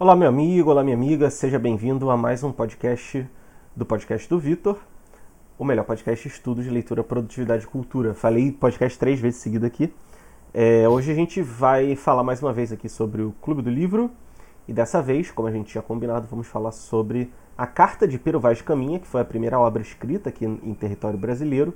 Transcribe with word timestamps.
Olá, 0.00 0.14
meu 0.14 0.28
amigo, 0.28 0.70
olá, 0.70 0.84
minha 0.84 0.94
amiga, 0.94 1.28
seja 1.28 1.58
bem-vindo 1.58 2.08
a 2.08 2.16
mais 2.16 2.44
um 2.44 2.52
podcast 2.52 3.28
do 3.74 3.84
podcast 3.84 4.28
do 4.28 4.38
Vitor, 4.38 4.78
o 5.58 5.64
melhor 5.64 5.84
podcast 5.84 6.28
estudos 6.28 6.64
de 6.64 6.70
leitura, 6.70 7.02
produtividade 7.02 7.64
e 7.64 7.66
cultura. 7.66 8.14
Falei 8.14 8.52
podcast 8.52 8.96
três 8.96 9.18
vezes 9.18 9.40
seguida 9.40 9.66
aqui. 9.66 9.92
É, 10.54 10.88
hoje 10.88 11.10
a 11.10 11.14
gente 11.16 11.42
vai 11.42 11.96
falar 11.96 12.22
mais 12.22 12.40
uma 12.40 12.52
vez 12.52 12.70
aqui 12.70 12.88
sobre 12.88 13.22
o 13.22 13.34
Clube 13.42 13.60
do 13.60 13.70
Livro 13.70 14.08
e 14.68 14.72
dessa 14.72 15.02
vez, 15.02 15.32
como 15.32 15.48
a 15.48 15.50
gente 15.50 15.72
tinha 15.72 15.82
combinado, 15.82 16.28
vamos 16.30 16.46
falar 16.46 16.70
sobre 16.70 17.32
a 17.56 17.66
Carta 17.66 18.06
de 18.06 18.20
Pero 18.20 18.38
Vaz 18.38 18.58
de 18.58 18.62
Caminha, 18.62 19.00
que 19.00 19.06
foi 19.08 19.20
a 19.20 19.24
primeira 19.24 19.58
obra 19.58 19.82
escrita 19.82 20.28
aqui 20.28 20.44
em 20.44 20.74
território 20.74 21.18
brasileiro. 21.18 21.72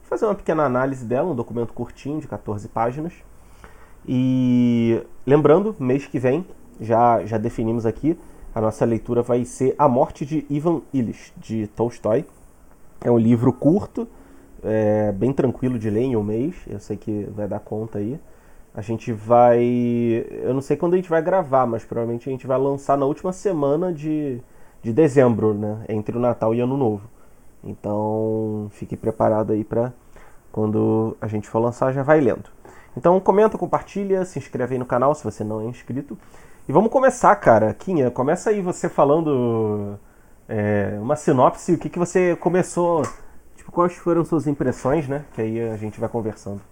Vou 0.00 0.08
fazer 0.08 0.24
uma 0.26 0.34
pequena 0.34 0.64
análise 0.64 1.06
dela, 1.06 1.30
um 1.30 1.36
documento 1.36 1.72
curtinho 1.72 2.20
de 2.20 2.26
14 2.26 2.66
páginas. 2.66 3.12
E 4.08 5.00
lembrando, 5.24 5.76
mês 5.78 6.04
que 6.04 6.18
vem, 6.18 6.44
já, 6.80 7.24
já 7.24 7.38
definimos 7.38 7.84
aqui, 7.86 8.18
a 8.54 8.60
nossa 8.60 8.84
leitura 8.84 9.22
vai 9.22 9.44
ser 9.44 9.74
A 9.78 9.88
Morte 9.88 10.24
de 10.24 10.44
Ivan 10.48 10.80
Illich, 10.92 11.32
de 11.36 11.66
Tolstói. 11.68 12.24
É 13.02 13.10
um 13.10 13.18
livro 13.18 13.52
curto, 13.52 14.08
é, 14.62 15.12
bem 15.12 15.32
tranquilo 15.32 15.78
de 15.78 15.88
ler 15.88 16.02
em 16.02 16.16
um 16.16 16.22
mês, 16.22 16.54
eu 16.66 16.80
sei 16.80 16.96
que 16.96 17.28
vai 17.34 17.46
dar 17.46 17.60
conta 17.60 17.98
aí. 17.98 18.18
A 18.74 18.80
gente 18.80 19.12
vai. 19.12 19.60
Eu 20.42 20.54
não 20.54 20.60
sei 20.60 20.76
quando 20.76 20.94
a 20.94 20.96
gente 20.96 21.10
vai 21.10 21.20
gravar, 21.20 21.66
mas 21.66 21.84
provavelmente 21.84 22.28
a 22.28 22.32
gente 22.32 22.46
vai 22.46 22.56
lançar 22.58 22.96
na 22.96 23.04
última 23.04 23.32
semana 23.32 23.92
de, 23.92 24.40
de 24.80 24.92
dezembro, 24.92 25.52
né? 25.54 25.84
Entre 25.88 26.16
o 26.16 26.20
Natal 26.20 26.54
e 26.54 26.60
Ano 26.60 26.76
Novo. 26.76 27.08
Então 27.64 28.68
fique 28.70 28.96
preparado 28.96 29.52
aí 29.52 29.64
para 29.64 29.92
quando 30.52 31.16
a 31.20 31.26
gente 31.26 31.48
for 31.48 31.58
lançar 31.58 31.92
já 31.92 32.02
vai 32.02 32.20
lendo. 32.20 32.48
Então 32.96 33.18
comenta, 33.20 33.58
compartilha, 33.58 34.24
se 34.24 34.38
inscreve 34.38 34.74
aí 34.74 34.78
no 34.78 34.86
canal 34.86 35.14
se 35.14 35.24
você 35.24 35.42
não 35.42 35.60
é 35.60 35.64
inscrito. 35.64 36.16
E 36.70 36.72
vamos 36.72 36.92
começar, 36.92 37.34
cara. 37.34 37.74
Quinha, 37.74 38.12
começa 38.12 38.48
aí 38.48 38.60
você 38.60 38.88
falando 38.88 39.98
é, 40.48 40.96
uma 41.00 41.16
sinopse, 41.16 41.72
o 41.72 41.78
que, 41.78 41.88
que 41.88 41.98
você 41.98 42.36
começou, 42.36 43.02
tipo, 43.56 43.72
quais 43.72 43.96
foram 43.96 44.24
suas 44.24 44.46
impressões, 44.46 45.08
né? 45.08 45.24
Que 45.34 45.42
aí 45.42 45.68
a 45.68 45.76
gente 45.76 45.98
vai 45.98 46.08
conversando. 46.08 46.62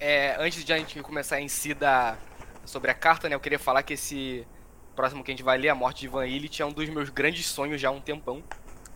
É, 0.00 0.34
antes 0.40 0.64
de 0.64 0.72
a 0.72 0.78
gente 0.78 1.00
começar 1.00 1.40
em 1.40 1.46
si 1.46 1.74
da, 1.74 2.16
sobre 2.64 2.90
a 2.90 2.94
carta, 2.94 3.28
né, 3.28 3.36
eu 3.36 3.40
queria 3.40 3.56
falar 3.56 3.84
que 3.84 3.92
esse 3.92 4.44
próximo 4.96 5.22
que 5.22 5.30
a 5.30 5.34
gente 5.34 5.44
vai 5.44 5.58
ler, 5.58 5.68
A 5.68 5.74
Morte 5.76 6.00
de 6.00 6.06
Ivan 6.06 6.26
Illich, 6.26 6.60
é 6.60 6.66
um 6.66 6.72
dos 6.72 6.88
meus 6.88 7.08
grandes 7.08 7.46
sonhos 7.46 7.80
já 7.80 7.90
há 7.90 7.92
um 7.92 8.00
tempão, 8.00 8.42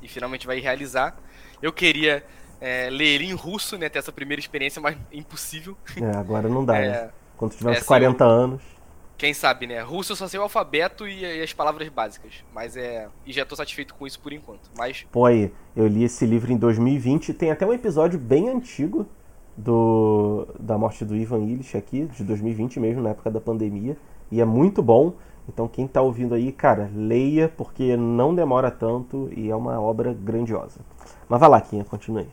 e 0.02 0.08
finalmente 0.08 0.48
vai 0.48 0.58
realizar. 0.58 1.16
Eu 1.62 1.72
queria 1.72 2.26
é, 2.60 2.90
ler 2.90 3.22
em 3.22 3.34
russo, 3.34 3.78
né, 3.78 3.88
ter 3.88 4.00
essa 4.00 4.10
primeira 4.10 4.40
experiência, 4.40 4.82
mas 4.82 4.98
impossível. 5.12 5.76
É, 5.96 6.16
agora 6.16 6.48
não 6.48 6.64
dá, 6.64 6.74
é, 6.82 6.88
né? 6.88 7.10
Quando 7.36 7.54
tiver 7.54 7.70
uns 7.70 7.84
40 7.84 8.24
eu, 8.24 8.28
anos... 8.28 8.79
Quem 9.20 9.34
sabe, 9.34 9.66
né? 9.66 9.82
Russo 9.82 10.12
eu 10.12 10.16
só 10.16 10.26
sei 10.26 10.40
o 10.40 10.44
alfabeto 10.44 11.06
e, 11.06 11.22
e, 11.22 11.42
as 11.42 11.52
palavras 11.52 11.86
básicas, 11.90 12.42
mas 12.54 12.74
é... 12.74 13.06
E 13.26 13.34
já 13.34 13.44
tô 13.44 13.54
satisfeito 13.54 13.94
com 13.94 14.06
isso 14.06 14.18
por 14.18 14.32
enquanto, 14.32 14.70
mas... 14.78 15.06
Pô, 15.12 15.26
aí, 15.26 15.52
eu 15.76 15.86
li 15.86 16.04
esse 16.04 16.24
livro 16.24 16.50
em 16.50 16.56
2020, 16.56 17.34
tem 17.34 17.50
até 17.50 17.66
um 17.66 17.72
episódio 17.74 18.18
bem 18.18 18.48
antigo 18.48 19.06
do, 19.54 20.48
da 20.58 20.78
morte 20.78 21.04
do 21.04 21.14
Ivan 21.14 21.40
Illich 21.40 21.76
aqui, 21.76 22.06
de 22.06 22.24
2020 22.24 22.80
mesmo, 22.80 23.02
na 23.02 23.10
época 23.10 23.30
da 23.30 23.42
pandemia. 23.42 23.94
E 24.32 24.40
é 24.40 24.44
muito 24.46 24.82
bom. 24.82 25.12
Então 25.46 25.68
quem 25.68 25.84
está 25.84 26.00
ouvindo 26.00 26.34
aí, 26.34 26.50
cara, 26.50 26.90
leia, 26.94 27.46
porque 27.46 27.98
não 27.98 28.34
demora 28.34 28.70
tanto 28.70 29.28
e 29.36 29.50
é 29.50 29.54
uma 29.54 29.78
obra 29.78 30.14
grandiosa. 30.14 30.80
Mas 31.28 31.38
vai 31.38 31.50
lá, 31.50 31.60
Quinha, 31.60 31.84
continue. 31.84 32.26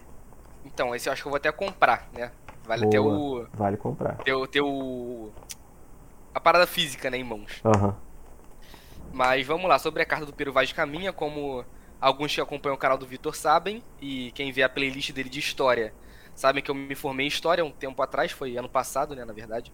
Então, 0.64 0.96
esse 0.96 1.10
eu 1.10 1.12
acho 1.12 1.22
que 1.22 1.28
eu 1.28 1.32
vou 1.32 1.38
até 1.38 1.52
comprar, 1.52 2.08
né? 2.14 2.32
Vale 2.66 2.82
Boa, 2.82 2.92
ter 2.92 3.00
o. 3.00 3.46
Vale 3.54 3.76
comprar. 3.76 4.18
Ter, 4.20 4.48
ter 4.48 4.62
o. 4.62 5.32
A 6.38 6.40
parada 6.40 6.68
física, 6.68 7.10
né, 7.10 7.18
em 7.18 7.24
mãos. 7.24 7.64
Uhum. 7.64 7.92
Mas 9.12 9.44
vamos 9.48 9.68
lá, 9.68 9.80
sobre 9.80 10.04
a 10.04 10.06
carta 10.06 10.24
do 10.24 10.32
Peru 10.32 10.54
Vaz 10.54 10.70
de 10.70 10.76
Caminha, 10.76 11.12
como 11.12 11.66
alguns 12.00 12.36
que 12.36 12.40
acompanham 12.40 12.76
o 12.76 12.78
canal 12.78 12.96
do 12.96 13.08
Vitor 13.08 13.36
sabem, 13.36 13.82
e 14.00 14.32
quem 14.36 14.52
vê 14.52 14.62
a 14.62 14.70
playlist 14.70 15.12
dele 15.14 15.30
de 15.30 15.40
história 15.40 15.96
sabem 16.36 16.62
que 16.62 16.70
eu 16.70 16.76
me 16.76 16.94
formei 16.94 17.26
em 17.26 17.28
História 17.28 17.66
um 17.66 17.72
tempo 17.72 18.00
atrás, 18.03 18.31
foi 18.31 18.56
ano 18.56 18.70
passado, 18.70 19.16
né, 19.16 19.26
na 19.26 19.34
verdade. 19.34 19.74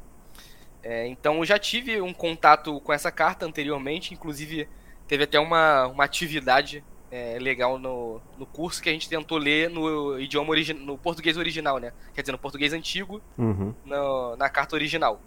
É, 0.81 1.05
então 1.05 1.39
eu 1.39 1.45
já 1.45 1.59
tive 1.59 1.99
um 1.99 2.13
contato 2.13 2.79
com 2.79 2.93
essa 2.93 3.11
carta 3.11 3.45
anteriormente, 3.45 4.13
inclusive 4.13 4.69
teve 5.05 5.25
até 5.25 5.37
uma, 5.41 5.87
uma 5.87 6.05
atividade 6.05 6.81
é, 7.11 7.37
legal 7.39 7.77
no, 7.77 8.21
no 8.37 8.45
curso 8.45 8.81
que 8.81 8.87
a 8.87 8.93
gente 8.93 9.09
tentou 9.09 9.37
ler 9.37 9.69
no 9.69 10.17
idioma 10.17 10.51
original, 10.51 10.81
no 10.81 10.97
português 10.97 11.35
original, 11.35 11.77
né? 11.77 11.91
Quer 12.13 12.21
dizer, 12.21 12.31
no 12.31 12.39
português 12.39 12.71
antigo, 12.71 13.21
uhum. 13.37 13.75
no, 13.83 14.37
na 14.37 14.49
carta 14.49 14.77
original. 14.77 15.19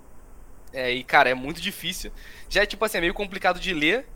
É, 0.73 0.91
e, 0.93 1.03
cara, 1.05 1.31
é 1.31 1.35
muito 1.35 1.61
difícil. 1.61 2.11
Já 2.49 2.63
é, 2.63 2.67
tipo 2.67 2.85
assim, 2.85 2.99
é 2.99 3.01
meio 3.01 3.15
complicado 3.15 3.59
de 3.59 3.73
ler 3.73 4.07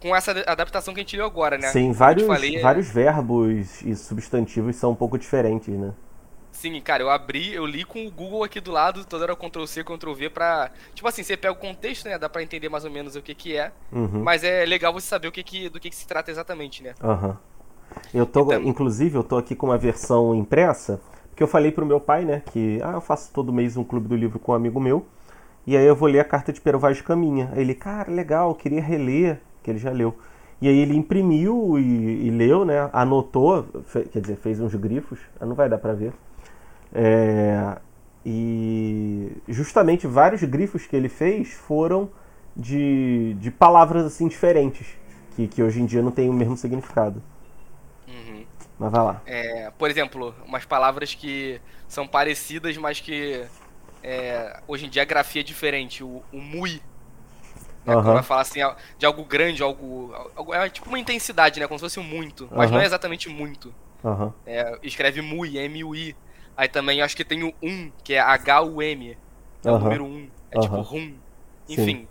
com 0.00 0.14
essa 0.14 0.30
adaptação 0.46 0.94
que 0.94 1.00
a 1.00 1.02
gente 1.02 1.16
leu 1.16 1.26
agora, 1.26 1.58
né? 1.58 1.68
Sim, 1.68 1.92
vários, 1.92 2.26
falei, 2.26 2.56
é 2.56 2.60
vários 2.60 2.90
é... 2.90 2.92
verbos 2.92 3.82
e 3.82 3.94
substantivos 3.96 4.76
são 4.76 4.92
um 4.92 4.94
pouco 4.94 5.18
diferentes, 5.18 5.74
né? 5.74 5.92
Sim, 6.52 6.80
cara, 6.80 7.02
eu 7.02 7.10
abri, 7.10 7.54
eu 7.54 7.64
li 7.64 7.84
com 7.84 8.04
o 8.06 8.10
Google 8.10 8.42
aqui 8.42 8.60
do 8.60 8.72
lado, 8.72 9.04
toda 9.04 9.24
hora 9.24 9.36
Ctrl 9.36 9.64
C, 9.64 9.84
Ctrl 9.84 10.12
V 10.12 10.30
pra. 10.30 10.70
Tipo 10.92 11.06
assim, 11.06 11.22
você 11.22 11.36
pega 11.36 11.52
o 11.52 11.56
contexto, 11.56 12.06
né? 12.06 12.18
Dá 12.18 12.28
pra 12.28 12.42
entender 12.42 12.68
mais 12.68 12.84
ou 12.84 12.90
menos 12.90 13.14
o 13.14 13.22
que 13.22 13.34
que 13.34 13.56
é. 13.56 13.70
Uhum. 13.92 14.22
Mas 14.24 14.42
é 14.42 14.64
legal 14.64 14.92
você 14.92 15.06
saber 15.06 15.28
o 15.28 15.32
que 15.32 15.42
que, 15.44 15.68
do 15.68 15.78
que, 15.78 15.88
que 15.88 15.94
se 15.94 16.06
trata 16.06 16.30
exatamente, 16.30 16.82
né? 16.82 16.94
Aham. 17.02 17.28
Uhum. 17.28 17.36
Eu 18.12 18.26
tô, 18.26 18.42
então... 18.42 18.62
inclusive, 18.62 19.16
eu 19.16 19.22
tô 19.22 19.36
aqui 19.36 19.54
com 19.54 19.66
uma 19.66 19.78
versão 19.78 20.34
impressa, 20.34 21.00
porque 21.30 21.42
eu 21.42 21.48
falei 21.48 21.70
pro 21.70 21.86
meu 21.86 22.00
pai, 22.00 22.24
né, 22.24 22.42
que 22.52 22.80
ah, 22.82 22.92
eu 22.92 23.00
faço 23.00 23.32
todo 23.32 23.52
mês 23.52 23.76
um 23.76 23.84
clube 23.84 24.08
do 24.08 24.16
livro 24.16 24.38
com 24.38 24.52
um 24.52 24.54
amigo 24.54 24.78
meu, 24.80 25.06
e 25.66 25.76
aí 25.76 25.84
eu 25.84 25.96
vou 25.96 26.08
ler 26.08 26.20
a 26.20 26.24
carta 26.24 26.52
de 26.52 26.60
Pero 26.60 26.78
Vaz 26.78 26.96
de 26.96 27.02
Caminha. 27.02 27.50
Aí 27.52 27.60
ele, 27.60 27.74
cara, 27.74 28.10
legal, 28.10 28.54
queria 28.54 28.82
reler, 28.82 29.40
que 29.62 29.70
ele 29.70 29.78
já 29.78 29.90
leu. 29.90 30.16
E 30.60 30.68
aí 30.68 30.78
ele 30.78 30.96
imprimiu 30.96 31.78
e, 31.78 32.26
e 32.26 32.30
leu, 32.30 32.64
né, 32.64 32.90
anotou, 32.92 33.64
quer 34.12 34.20
dizer, 34.20 34.36
fez 34.36 34.60
uns 34.60 34.74
grifos, 34.74 35.20
não 35.40 35.54
vai 35.54 35.68
dar 35.68 35.78
pra 35.78 35.92
ver 35.92 36.12
é, 36.92 37.76
e 38.24 39.30
justamente 39.48 40.06
vários 40.06 40.42
grifos 40.42 40.86
que 40.86 40.96
ele 40.96 41.08
fez 41.08 41.52
foram 41.52 42.10
de, 42.56 43.34
de 43.34 43.50
palavras 43.50 44.04
assim 44.04 44.28
diferentes, 44.28 44.86
que, 45.36 45.46
que 45.46 45.62
hoje 45.62 45.80
em 45.80 45.86
dia 45.86 46.02
não 46.02 46.10
tem 46.10 46.28
o 46.28 46.32
mesmo 46.32 46.56
significado. 46.56 47.22
Uhum. 48.06 48.44
Mas 48.78 48.90
vai 48.90 49.04
lá. 49.04 49.22
É, 49.26 49.70
por 49.78 49.90
exemplo, 49.90 50.34
umas 50.46 50.64
palavras 50.64 51.14
que 51.14 51.60
são 51.86 52.06
parecidas, 52.06 52.76
mas 52.76 53.00
que 53.00 53.44
é, 54.02 54.60
hoje 54.66 54.86
em 54.86 54.88
dia 54.88 55.02
a 55.02 55.04
grafia 55.04 55.40
é 55.40 55.44
diferente. 55.44 56.02
O, 56.02 56.22
o 56.32 56.40
mui. 56.40 56.80
Né, 57.84 57.96
uhum. 57.96 58.02
Quando 58.02 58.14
vai 58.14 58.22
falar 58.22 58.42
assim 58.42 58.60
de 58.98 59.06
algo 59.06 59.24
grande, 59.24 59.62
algo, 59.62 60.12
algo. 60.36 60.54
É 60.54 60.68
tipo 60.68 60.88
uma 60.88 60.98
intensidade, 60.98 61.58
né? 61.58 61.66
Como 61.66 61.78
se 61.78 61.84
fosse 61.84 62.00
um 62.00 62.04
muito. 62.04 62.48
Mas 62.50 62.70
uhum. 62.70 62.76
não 62.76 62.82
é 62.82 62.86
exatamente 62.86 63.28
muito. 63.28 63.74
Uhum. 64.04 64.32
É, 64.46 64.78
escreve 64.82 65.20
mui, 65.20 65.58
M-U-I. 65.58 66.14
Aí 66.56 66.68
também 66.68 67.00
acho 67.00 67.16
que 67.16 67.24
tem 67.24 67.44
o 67.44 67.54
1, 67.62 67.92
que 68.02 68.14
é 68.14 68.20
H-U-M. 68.20 69.16
É 69.64 69.70
o 69.70 69.78
número 69.78 70.04
1. 70.04 70.28
É 70.50 70.60
tipo 70.60 70.80
rum. 70.80 71.14
Enfim. 71.68 71.84
Sim. 71.84 72.08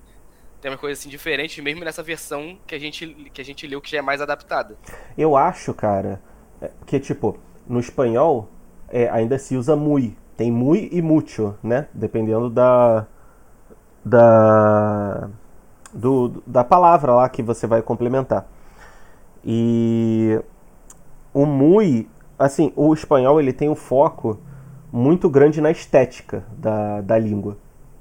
Tem 0.62 0.72
uma 0.72 0.78
coisa 0.78 1.00
assim 1.00 1.10
diferente, 1.10 1.62
mesmo 1.62 1.84
nessa 1.84 2.02
versão 2.02 2.58
que 2.66 2.74
a 2.74 2.80
gente, 2.80 3.06
que 3.32 3.40
a 3.40 3.46
gente 3.46 3.68
leu, 3.68 3.80
que 3.80 3.92
já 3.92 4.00
é 4.00 4.02
mais 4.02 4.22
adaptada. 4.22 4.76
Eu 5.18 5.36
acho, 5.36 5.74
cara, 5.74 6.22
é, 6.62 6.72
que 6.86 7.00
tipo, 7.00 7.38
no 7.68 7.80
espanhol 7.80 8.50
é, 8.90 9.08
ainda 9.10 9.38
se 9.38 9.56
usa 9.56 9.76
muy. 9.76 10.18
Tem 10.38 10.52
muy 10.52 10.88
e 10.92 11.02
mucho, 11.02 11.56
né? 11.62 11.88
Dependendo 11.94 12.50
da. 12.50 13.06
Da. 14.06 15.30
Do, 15.94 16.44
da 16.46 16.64
palavra 16.64 17.14
lá 17.14 17.28
que 17.28 17.42
você 17.42 17.66
vai 17.66 17.82
complementar. 17.82 18.48
E 19.44 20.40
o 21.34 21.46
muy 21.46 22.08
assim, 22.38 22.72
o 22.76 22.94
espanhol 22.94 23.40
ele 23.40 23.52
tem 23.52 23.70
um 23.70 23.76
foco 23.76 24.40
muito 24.92 25.30
grande 25.30 25.60
na 25.60 25.72
estética 25.72 26.46
da, 26.58 27.02
da 27.02 27.18
língua, 27.18 27.58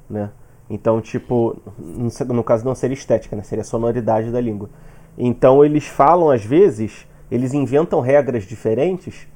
né? 0.09 0.31
Então, 0.69 1.01
tipo, 1.01 1.57
no 2.27 2.43
caso 2.43 2.65
não 2.65 2.75
seria 2.75 2.95
estética, 2.95 3.37
né? 3.37 3.43
Seria 3.43 3.65
sonoridade 3.65 4.31
da 4.31 4.41
língua. 4.41 4.69
Então, 5.17 5.65
eles 5.65 5.87
falam 5.87 6.31
às 6.31 6.45
vezes, 6.45 7.07
eles 7.31 7.55
inventam 7.55 8.01
regras 8.01 8.45
diferentes 8.45 9.29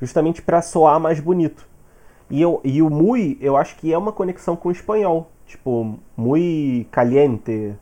justamente 0.00 0.42
para 0.42 0.60
soar 0.60 0.98
mais 0.98 1.20
bonito. 1.20 1.66
E, 2.32 2.42
eu, 2.42 2.60
e 2.64 2.82
o 2.82 2.90
muy, 2.90 3.38
eu 3.40 3.56
acho 3.56 3.76
que 3.76 3.92
é 3.92 3.98
uma 3.98 4.10
conexão 4.10 4.56
com 4.56 4.70
o 4.70 4.72
espanhol. 4.72 5.30
Tipo, 5.46 5.98
muy 6.16 6.88
caliente, 6.90 7.76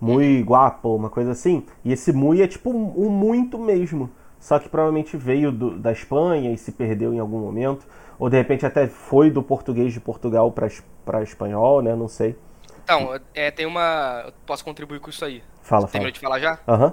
muy 0.00 0.42
guapo, 0.42 0.94
uma 0.94 1.10
coisa 1.10 1.32
assim. 1.32 1.66
E 1.84 1.92
esse 1.92 2.12
muy 2.12 2.40
é 2.40 2.46
tipo 2.46 2.70
um, 2.70 3.06
um 3.06 3.10
muito 3.10 3.58
mesmo 3.58 4.08
só 4.40 4.58
que 4.58 4.68
provavelmente 4.70 5.16
veio 5.18 5.52
do, 5.52 5.78
da 5.78 5.92
Espanha 5.92 6.50
e 6.50 6.56
se 6.56 6.72
perdeu 6.72 7.12
em 7.12 7.18
algum 7.18 7.38
momento, 7.38 7.86
ou 8.18 8.30
de 8.30 8.38
repente 8.38 8.64
até 8.64 8.88
foi 8.88 9.30
do 9.30 9.42
português 9.42 9.92
de 9.92 10.00
Portugal 10.00 10.50
para 10.50 11.22
espanhol, 11.22 11.82
né? 11.82 11.94
Não 11.94 12.08
sei. 12.08 12.34
Então, 12.82 13.20
é, 13.34 13.50
tem 13.50 13.66
uma. 13.66 14.22
Eu 14.26 14.32
posso 14.46 14.64
contribuir 14.64 14.98
com 14.98 15.10
isso 15.10 15.24
aí. 15.24 15.44
Fala, 15.62 15.86
Você 15.86 15.98
fala. 15.98 16.10
de 16.10 16.18
falar 16.18 16.40
já? 16.40 16.58
Aham. 16.66 16.86
Uhum. 16.86 16.92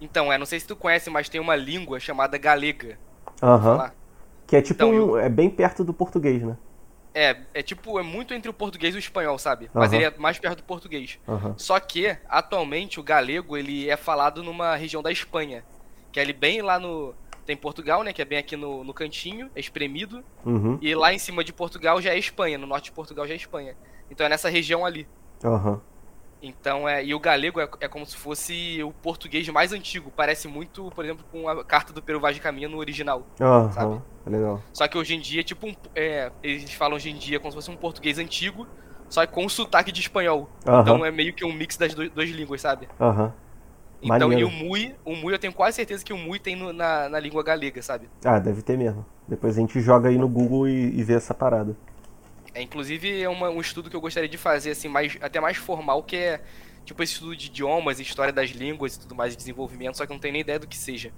Então, 0.00 0.32
é, 0.32 0.38
não 0.38 0.46
sei 0.46 0.60
se 0.60 0.66
tu 0.66 0.76
conhece, 0.76 1.10
mas 1.10 1.28
tem 1.28 1.40
uma 1.40 1.56
língua 1.56 1.98
chamada 1.98 2.38
galega. 2.38 2.96
Aham. 3.42 3.76
Uhum. 3.76 3.90
Que 4.46 4.56
é 4.56 4.62
tipo. 4.62 4.74
Então, 4.82 4.90
um, 4.90 4.94
eu... 4.94 5.18
É 5.18 5.28
bem 5.28 5.50
perto 5.50 5.82
do 5.82 5.92
português, 5.92 6.42
né? 6.42 6.56
É, 7.14 7.36
é 7.54 7.62
tipo, 7.62 7.98
é 7.98 8.02
muito 8.02 8.34
entre 8.34 8.50
o 8.50 8.52
português 8.52 8.94
e 8.94 8.98
o 8.98 9.00
espanhol, 9.00 9.38
sabe? 9.38 9.70
Mas 9.72 9.92
ele 9.92 10.04
é 10.04 10.14
mais 10.18 10.38
perto 10.38 10.58
do 10.58 10.64
português. 10.64 11.18
Aham. 11.26 11.54
Só 11.56 11.80
que, 11.80 12.14
atualmente, 12.28 13.00
o 13.00 13.02
galego, 13.02 13.56
ele 13.56 13.88
é 13.88 13.96
falado 13.96 14.42
numa 14.42 14.76
região 14.76 15.02
da 15.02 15.10
Espanha. 15.10 15.64
Que 16.12 16.20
é 16.20 16.22
ali 16.22 16.32
bem 16.34 16.60
lá 16.60 16.78
no... 16.78 17.14
Tem 17.46 17.56
Portugal, 17.56 18.02
né? 18.02 18.12
Que 18.12 18.20
é 18.20 18.24
bem 18.24 18.38
aqui 18.38 18.56
no, 18.56 18.84
no 18.84 18.92
cantinho, 18.92 19.50
é 19.54 19.60
espremido. 19.60 20.22
Uhum. 20.44 20.78
E 20.82 20.94
lá 20.94 21.14
em 21.14 21.18
cima 21.18 21.42
de 21.42 21.52
Portugal 21.52 22.02
já 22.02 22.10
é 22.10 22.18
Espanha, 22.18 22.58
no 22.58 22.66
norte 22.66 22.86
de 22.86 22.92
Portugal 22.92 23.26
já 23.26 23.32
é 23.32 23.36
Espanha. 23.36 23.76
Então 24.10 24.26
é 24.26 24.28
nessa 24.28 24.48
região 24.48 24.84
ali. 24.84 25.06
Aham. 25.44 25.80
Então 26.42 26.88
é. 26.88 27.04
E 27.04 27.14
o 27.14 27.20
galego 27.20 27.60
é, 27.60 27.68
é 27.80 27.88
como 27.88 28.04
se 28.06 28.16
fosse 28.16 28.82
o 28.82 28.92
português 28.92 29.48
mais 29.48 29.72
antigo. 29.72 30.12
Parece 30.14 30.46
muito, 30.48 30.90
por 30.94 31.04
exemplo, 31.04 31.24
com 31.32 31.48
a 31.48 31.64
carta 31.64 31.92
do 31.92 32.02
Peru 32.02 32.20
Vaz 32.20 32.34
de 32.36 32.42
Caminha 32.42 32.68
no 32.68 32.78
original. 32.78 33.26
Aham. 33.40 33.72
Sabe? 33.72 34.00
Legal. 34.26 34.62
Só 34.72 34.86
que 34.88 34.98
hoje 34.98 35.14
em 35.14 35.20
dia, 35.20 35.42
tipo, 35.42 35.66
um, 35.66 35.74
é, 35.94 36.30
eles 36.42 36.72
falam 36.74 36.96
hoje 36.96 37.10
em 37.10 37.16
dia 37.16 37.38
como 37.40 37.50
se 37.52 37.56
fosse 37.56 37.70
um 37.70 37.76
português 37.76 38.18
antigo, 38.18 38.66
só 39.08 39.24
que 39.24 39.32
com 39.32 39.48
sotaque 39.48 39.90
de 39.92 40.00
espanhol. 40.00 40.48
Aham. 40.66 40.80
Então 40.82 41.06
é 41.06 41.10
meio 41.10 41.32
que 41.32 41.44
um 41.44 41.52
mix 41.52 41.76
das 41.76 41.94
do- 41.94 42.10
duas 42.10 42.28
línguas, 42.28 42.60
sabe? 42.60 42.88
Aham. 43.00 43.32
Então, 44.02 44.28
Maneiro. 44.28 44.40
e 44.40 44.44
o 44.44 44.50
Mui, 44.50 44.94
o 45.04 45.16
Mui 45.16 45.32
eu 45.32 45.38
tenho 45.38 45.52
quase 45.54 45.76
certeza 45.76 46.04
que 46.04 46.12
o 46.12 46.18
Mui 46.18 46.38
tem 46.38 46.54
no- 46.54 46.72
na, 46.72 47.08
na 47.08 47.18
língua 47.18 47.42
galega, 47.42 47.80
sabe? 47.80 48.08
Ah, 48.24 48.38
deve 48.38 48.60
ter 48.62 48.76
mesmo. 48.76 49.04
Depois 49.26 49.56
a 49.56 49.60
gente 49.60 49.80
joga 49.80 50.10
aí 50.10 50.18
no 50.18 50.28
Google 50.28 50.68
e, 50.68 50.98
e 50.98 51.02
vê 51.02 51.14
essa 51.14 51.32
parada. 51.32 51.74
É, 52.56 52.62
inclusive 52.62 53.22
é 53.22 53.28
uma- 53.28 53.50
um 53.50 53.60
estudo 53.60 53.90
que 53.90 53.96
eu 53.96 54.00
gostaria 54.00 54.28
de 54.28 54.38
fazer, 54.38 54.70
assim, 54.70 54.88
mais, 54.88 55.16
até 55.20 55.40
mais 55.40 55.56
formal, 55.58 56.02
que 56.02 56.16
é 56.16 56.42
tipo 56.84 57.02
esse 57.02 57.12
estudo 57.14 57.36
de 57.36 57.46
idiomas, 57.48 58.00
história 58.00 58.32
das 58.32 58.50
línguas 58.50 58.94
e 58.94 59.00
tudo 59.00 59.14
mais, 59.14 59.32
de 59.32 59.38
desenvolvimento, 59.38 59.96
só 59.98 60.06
que 60.06 60.12
eu 60.12 60.14
não 60.14 60.20
tenho 60.20 60.32
nem 60.32 60.40
ideia 60.42 60.58
do 60.58 60.66
que 60.68 60.76
seja. 60.78 61.14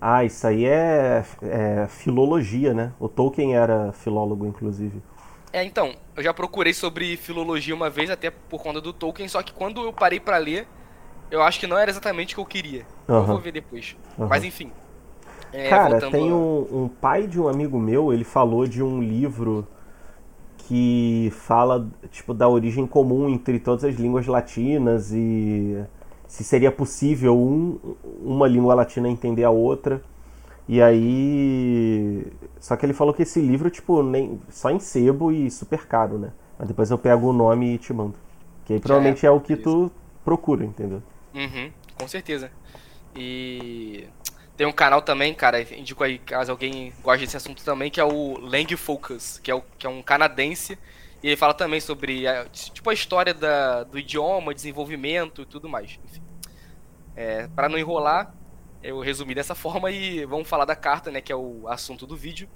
Ah, 0.00 0.24
isso 0.24 0.46
aí 0.46 0.64
é, 0.64 1.24
é 1.42 1.86
filologia, 1.88 2.72
né? 2.72 2.92
O 3.00 3.08
Tolkien 3.08 3.56
era 3.56 3.92
filólogo, 3.92 4.46
inclusive. 4.46 5.02
É, 5.52 5.64
então, 5.64 5.98
eu 6.14 6.22
já 6.22 6.34
procurei 6.34 6.74
sobre 6.74 7.16
filologia 7.16 7.74
uma 7.74 7.88
vez, 7.88 8.10
até 8.10 8.30
por 8.30 8.62
conta 8.62 8.80
do 8.80 8.92
Tolkien, 8.92 9.28
só 9.28 9.42
que 9.42 9.52
quando 9.52 9.82
eu 9.82 9.92
parei 9.92 10.20
pra 10.20 10.36
ler, 10.38 10.70
eu 11.30 11.42
acho 11.42 11.60
que 11.60 11.66
não 11.66 11.78
era 11.78 11.90
exatamente 11.90 12.34
o 12.34 12.36
que 12.36 12.40
eu 12.42 12.46
queria. 12.46 12.88
Eu 13.16 13.26
Aham. 13.26 13.28
vou 13.28 13.42
ver 13.42 13.52
depois. 13.52 13.96
Aham. 14.18 14.28
Mas 14.28 14.44
enfim. 14.44 14.74
É, 15.52 15.78
Cara, 15.78 15.80
voltando 15.80 16.18
tem 16.20 16.32
um, 16.32 16.84
um 16.84 16.88
pai 16.88 17.26
de 17.26 17.38
um 17.40 17.46
amigo 17.48 17.78
meu, 17.78 18.12
ele 18.12 18.24
falou 18.24 18.66
de 18.66 18.82
um 18.82 19.02
livro 19.02 19.66
que 20.68 21.32
fala, 21.32 21.88
tipo, 22.10 22.34
da 22.34 22.46
origem 22.46 22.86
comum 22.86 23.26
entre 23.30 23.58
todas 23.58 23.84
as 23.84 23.94
línguas 23.94 24.26
latinas 24.26 25.10
e 25.14 25.82
se 26.26 26.44
seria 26.44 26.70
possível 26.70 27.34
um, 27.34 27.78
uma 28.22 28.46
língua 28.46 28.74
latina 28.74 29.08
entender 29.08 29.44
a 29.44 29.50
outra. 29.50 30.02
E 30.68 30.82
aí. 30.82 32.26
Só 32.60 32.76
que 32.76 32.84
ele 32.84 32.92
falou 32.92 33.14
que 33.14 33.22
esse 33.22 33.40
livro, 33.40 33.70
tipo, 33.70 34.02
nem, 34.02 34.38
só 34.50 34.70
em 34.70 34.78
sebo 34.78 35.32
e 35.32 35.50
super 35.50 35.86
caro, 35.86 36.18
né? 36.18 36.32
Mas 36.58 36.68
depois 36.68 36.90
eu 36.90 36.98
pego 36.98 37.28
o 37.28 37.32
nome 37.32 37.74
e 37.74 37.78
te 37.78 37.94
mando. 37.94 38.16
Que 38.66 38.74
aí 38.74 38.80
provavelmente 38.80 39.24
é, 39.24 39.30
o 39.30 39.40
que 39.40 39.56
tu 39.56 39.90
procura, 40.22 40.66
entendeu? 40.66 41.02
Uhum, 41.34 41.70
com 41.98 42.06
certeza. 42.06 42.50
E 43.16 44.04
tem 44.58 44.66
um 44.66 44.72
canal 44.72 45.00
também, 45.00 45.32
cara, 45.34 45.62
indico 45.62 46.02
aí 46.02 46.18
caso 46.18 46.50
alguém 46.50 46.92
goste 47.00 47.24
desse 47.24 47.36
assunto 47.36 47.64
também, 47.64 47.92
que 47.92 48.00
é 48.00 48.04
o 48.04 48.36
Lang 48.40 48.76
Focus, 48.76 49.38
que 49.38 49.52
é, 49.52 49.54
o, 49.54 49.62
que 49.78 49.86
é 49.86 49.90
um 49.90 50.02
canadense. 50.02 50.76
E 51.22 51.28
ele 51.28 51.36
fala 51.36 51.54
também 51.54 51.80
sobre 51.80 52.26
a, 52.26 52.44
tipo, 52.46 52.90
a 52.90 52.94
história 52.94 53.32
da, 53.32 53.84
do 53.84 53.98
idioma, 54.00 54.52
desenvolvimento 54.52 55.42
e 55.42 55.46
tudo 55.46 55.68
mais. 55.68 56.00
Enfim. 56.04 56.22
É, 57.16 57.48
para 57.48 57.68
não 57.68 57.78
enrolar, 57.78 58.34
eu 58.82 59.00
resumi 59.00 59.34
dessa 59.34 59.54
forma 59.56 59.92
e 59.92 60.24
vamos 60.26 60.48
falar 60.48 60.64
da 60.64 60.76
carta, 60.76 61.10
né, 61.10 61.20
que 61.20 61.32
é 61.32 61.36
o 61.36 61.68
assunto 61.68 62.06
do 62.06 62.16
vídeo. 62.16 62.48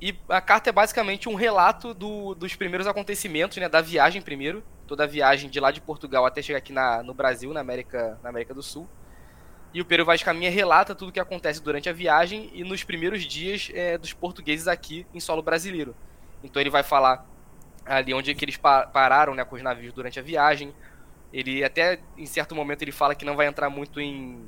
E 0.00 0.18
a 0.28 0.40
carta 0.40 0.70
é 0.70 0.72
basicamente 0.72 1.28
um 1.28 1.34
relato 1.34 1.92
do- 1.92 2.34
dos 2.34 2.56
primeiros 2.56 2.86
acontecimentos, 2.86 3.58
né, 3.58 3.68
da 3.68 3.82
viagem 3.82 4.22
primeiro, 4.22 4.64
toda 4.86 5.04
a 5.04 5.06
viagem 5.06 5.50
de 5.50 5.60
lá 5.60 5.70
de 5.70 5.82
Portugal 5.82 6.24
até 6.24 6.40
chegar 6.42 6.58
aqui 6.58 6.72
na, 6.72 7.02
no 7.02 7.12
Brasil, 7.14 7.52
na 7.52 7.60
América, 7.60 8.18
na 8.22 8.30
América 8.30 8.54
do 8.54 8.62
Sul. 8.62 8.88
E 9.72 9.80
o 9.80 9.84
Pero 9.84 10.04
Vaz 10.04 10.22
Caminha 10.22 10.50
relata 10.50 10.94
tudo 10.94 11.10
o 11.10 11.12
que 11.12 11.20
acontece 11.20 11.62
durante 11.62 11.88
a 11.88 11.92
viagem 11.92 12.50
e 12.52 12.64
nos 12.64 12.82
primeiros 12.82 13.22
dias 13.24 13.70
é, 13.72 13.96
dos 13.96 14.12
portugueses 14.12 14.66
aqui 14.66 15.06
em 15.14 15.20
solo 15.20 15.42
brasileiro. 15.42 15.94
Então 16.42 16.60
ele 16.60 16.70
vai 16.70 16.82
falar 16.82 17.24
ali 17.84 18.12
onde 18.12 18.30
é 18.30 18.34
que 18.34 18.44
eles 18.44 18.56
pa- 18.56 18.86
pararam 18.86 19.34
né, 19.34 19.44
com 19.44 19.56
os 19.56 19.62
navios 19.62 19.92
durante 19.92 20.18
a 20.18 20.22
viagem. 20.22 20.74
Ele 21.32 21.62
até, 21.62 22.00
em 22.18 22.26
certo 22.26 22.54
momento, 22.54 22.82
ele 22.82 22.90
fala 22.92 23.14
que 23.14 23.24
não 23.24 23.36
vai 23.36 23.46
entrar 23.46 23.70
muito 23.70 24.00
em 24.00 24.44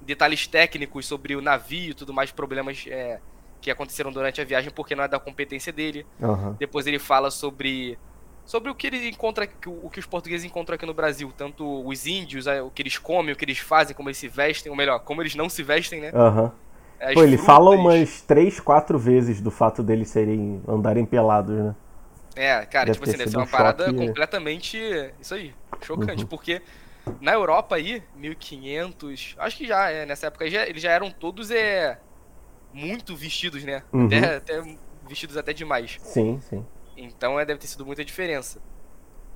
detalhes 0.00 0.46
técnicos 0.46 1.06
sobre 1.06 1.36
o 1.36 1.40
navio 1.40 1.90
e 1.92 1.94
tudo 1.94 2.12
mais, 2.12 2.32
problemas 2.32 2.84
é, 2.88 3.20
que 3.60 3.70
aconteceram 3.70 4.12
durante 4.12 4.40
a 4.40 4.44
viagem, 4.44 4.70
porque 4.70 4.96
não 4.96 5.04
é 5.04 5.08
da 5.08 5.20
competência 5.20 5.72
dele. 5.72 6.04
Aham. 6.20 6.56
Depois 6.58 6.86
ele 6.86 6.98
fala 6.98 7.30
sobre 7.30 7.96
sobre 8.44 8.70
o 8.70 8.74
que 8.74 8.86
ele 8.86 9.08
encontra, 9.08 9.48
o 9.66 9.90
que 9.90 10.00
os 10.00 10.06
portugueses 10.06 10.44
encontram 10.44 10.74
aqui 10.76 10.86
no 10.86 10.94
Brasil, 10.94 11.32
tanto 11.36 11.86
os 11.86 12.06
índios, 12.06 12.46
é, 12.46 12.62
o 12.62 12.70
que 12.70 12.82
eles 12.82 12.98
comem, 12.98 13.32
o 13.32 13.36
que 13.36 13.44
eles 13.44 13.58
fazem, 13.58 13.94
como 13.96 14.08
eles 14.08 14.18
se 14.18 14.28
vestem, 14.28 14.70
ou 14.70 14.76
melhor, 14.76 15.00
como 15.00 15.22
eles 15.22 15.34
não 15.34 15.48
se 15.48 15.62
vestem, 15.62 16.00
né? 16.00 16.14
Aham. 16.14 16.52
As 17.00 17.14
Pô, 17.14 17.22
ele 17.22 17.36
fala 17.38 17.70
umas 17.70 18.20
três, 18.22 18.58
quatro 18.60 18.98
vezes 18.98 19.40
do 19.40 19.50
fato 19.50 19.82
deles 19.82 20.08
serem 20.08 20.60
andarem 20.66 21.04
pelados, 21.06 21.54
né? 21.54 21.74
É, 22.36 22.64
cara, 22.66 22.86
Deve 22.86 22.90
tipo 22.90 23.04
assim, 23.04 23.16
deve 23.16 23.30
sido 23.30 23.30
ser 23.30 23.36
uma 23.38 23.44
um 23.44 23.46
parada 23.46 23.84
choque. 23.84 23.92
completamente 23.92 24.76
isso 25.20 25.34
aí, 25.34 25.54
chocante, 25.80 26.24
Uhum. 26.24 26.28
porque 26.28 26.62
na 27.20 27.32
Europa 27.32 27.76
aí, 27.76 28.02
1500, 28.14 29.34
acho 29.38 29.56
que 29.58 29.66
já 29.66 29.90
é, 29.90 30.06
nessa 30.06 30.26
época 30.28 30.50
já, 30.50 30.66
eles 30.66 30.82
já 30.82 30.90
eram 30.90 31.10
todos 31.12 31.50
é 31.50 32.00
muito 32.72 33.16
vestidos, 33.16 33.64
né? 33.64 33.84
Uhum. 33.92 34.06
Até, 34.06 34.36
até 34.36 34.62
vestidos 35.08 35.36
até 35.36 35.52
demais. 35.52 36.00
Sim, 36.02 36.40
sim. 36.42 36.64
Então 36.96 37.38
é, 37.38 37.44
deve 37.44 37.60
ter 37.60 37.66
sido 37.66 37.84
muita 37.86 38.04
diferença. 38.04 38.60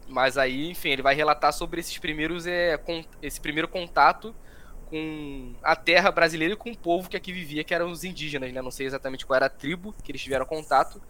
Mas 0.08 0.38
aí, 0.38 0.70
enfim, 0.70 0.90
ele 0.90 1.02
vai 1.02 1.14
relatar 1.14 1.52
sobre 1.52 1.80
esses 1.80 1.98
primeiros 1.98 2.46
é, 2.46 2.78
con- 2.78 3.04
esse 3.22 3.40
primeiro 3.40 3.68
contato 3.68 4.34
com 4.86 5.54
a 5.62 5.76
terra 5.76 6.10
brasileira 6.10 6.54
e 6.54 6.56
com 6.56 6.70
o 6.70 6.78
povo 6.78 7.10
que 7.10 7.16
aqui 7.16 7.32
vivia, 7.32 7.64
que 7.64 7.74
eram 7.74 7.90
os 7.90 8.04
indígenas, 8.04 8.52
né? 8.52 8.62
Não 8.62 8.70
sei 8.70 8.86
exatamente 8.86 9.26
qual 9.26 9.36
era 9.36 9.46
a 9.46 9.50
tribo 9.50 9.94
que 10.02 10.10
eles 10.10 10.22
tiveram 10.22 10.46
contato, 10.46 11.02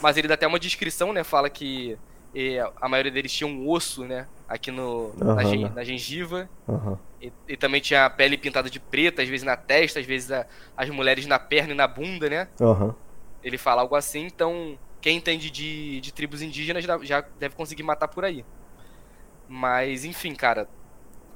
mas 0.00 0.16
ele 0.16 0.28
dá 0.28 0.34
até 0.34 0.46
uma 0.46 0.58
descrição, 0.58 1.12
né? 1.12 1.24
Fala 1.24 1.50
que 1.50 1.98
é, 2.34 2.60
a 2.80 2.88
maioria 2.88 3.12
deles 3.12 3.32
tinha 3.32 3.48
um 3.48 3.68
osso, 3.68 4.04
né? 4.06 4.28
Aqui 4.48 4.70
no, 4.70 5.14
na, 5.34 5.42
Aham, 5.42 5.44
gen- 5.44 5.70
na 5.74 5.84
gengiva. 5.84 6.48
Aham. 6.68 6.98
E, 7.20 7.32
e 7.48 7.56
também 7.56 7.80
tinha 7.80 8.06
a 8.06 8.10
pele 8.10 8.38
pintada 8.38 8.70
de 8.70 8.80
preta, 8.80 9.22
às 9.22 9.28
vezes 9.28 9.44
na 9.44 9.56
testa, 9.56 10.00
às 10.00 10.06
vezes 10.06 10.30
a- 10.30 10.46
as 10.76 10.88
mulheres 10.90 11.26
na 11.26 11.38
perna 11.38 11.72
e 11.72 11.76
na 11.76 11.86
bunda, 11.88 12.30
né? 12.30 12.48
Aham. 12.60 12.94
ele 13.42 13.58
fala 13.58 13.82
algo 13.82 13.94
assim, 13.94 14.24
então 14.26 14.78
quem 15.00 15.16
entende 15.18 15.50
de, 15.50 16.00
de 16.00 16.12
tribos 16.12 16.42
indígenas 16.42 16.84
já- 16.84 16.98
já 17.04 17.20
deve 17.38 17.54
conseguir 17.56 17.82
matar 17.82 18.08
por 18.08 18.24
aí. 18.24 18.44
Mas, 19.46 20.04
enfim, 20.04 20.34
cara, 20.34 20.68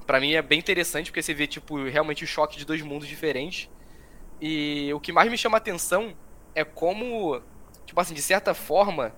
pra 0.07 0.21
mim 0.21 0.33
é 0.35 0.43
bem 0.43 0.59
interessante 0.59 1.11
porque 1.11 1.23
você 1.23 1.35
vê, 1.35 1.47
tipo, 1.47 1.85
realmente 1.85 2.25
o 2.25 2.27
choque 2.27 2.59
de 2.59 2.67
dois 2.67 2.83
mundos 2.83 3.09
diferentes. 3.09 3.71
E 4.41 4.93
o 4.95 5.01
que 5.01 5.13
mais 5.13 5.31
me 5.31 5.39
chama 5.39 5.59
a 5.59 5.61
atenção 5.61 6.17
é 6.55 6.65
como, 6.65 7.43
tipo 7.87 8.01
assim, 8.01 8.15
de 8.15 8.23
certa 8.23 8.55
forma, 8.55 9.15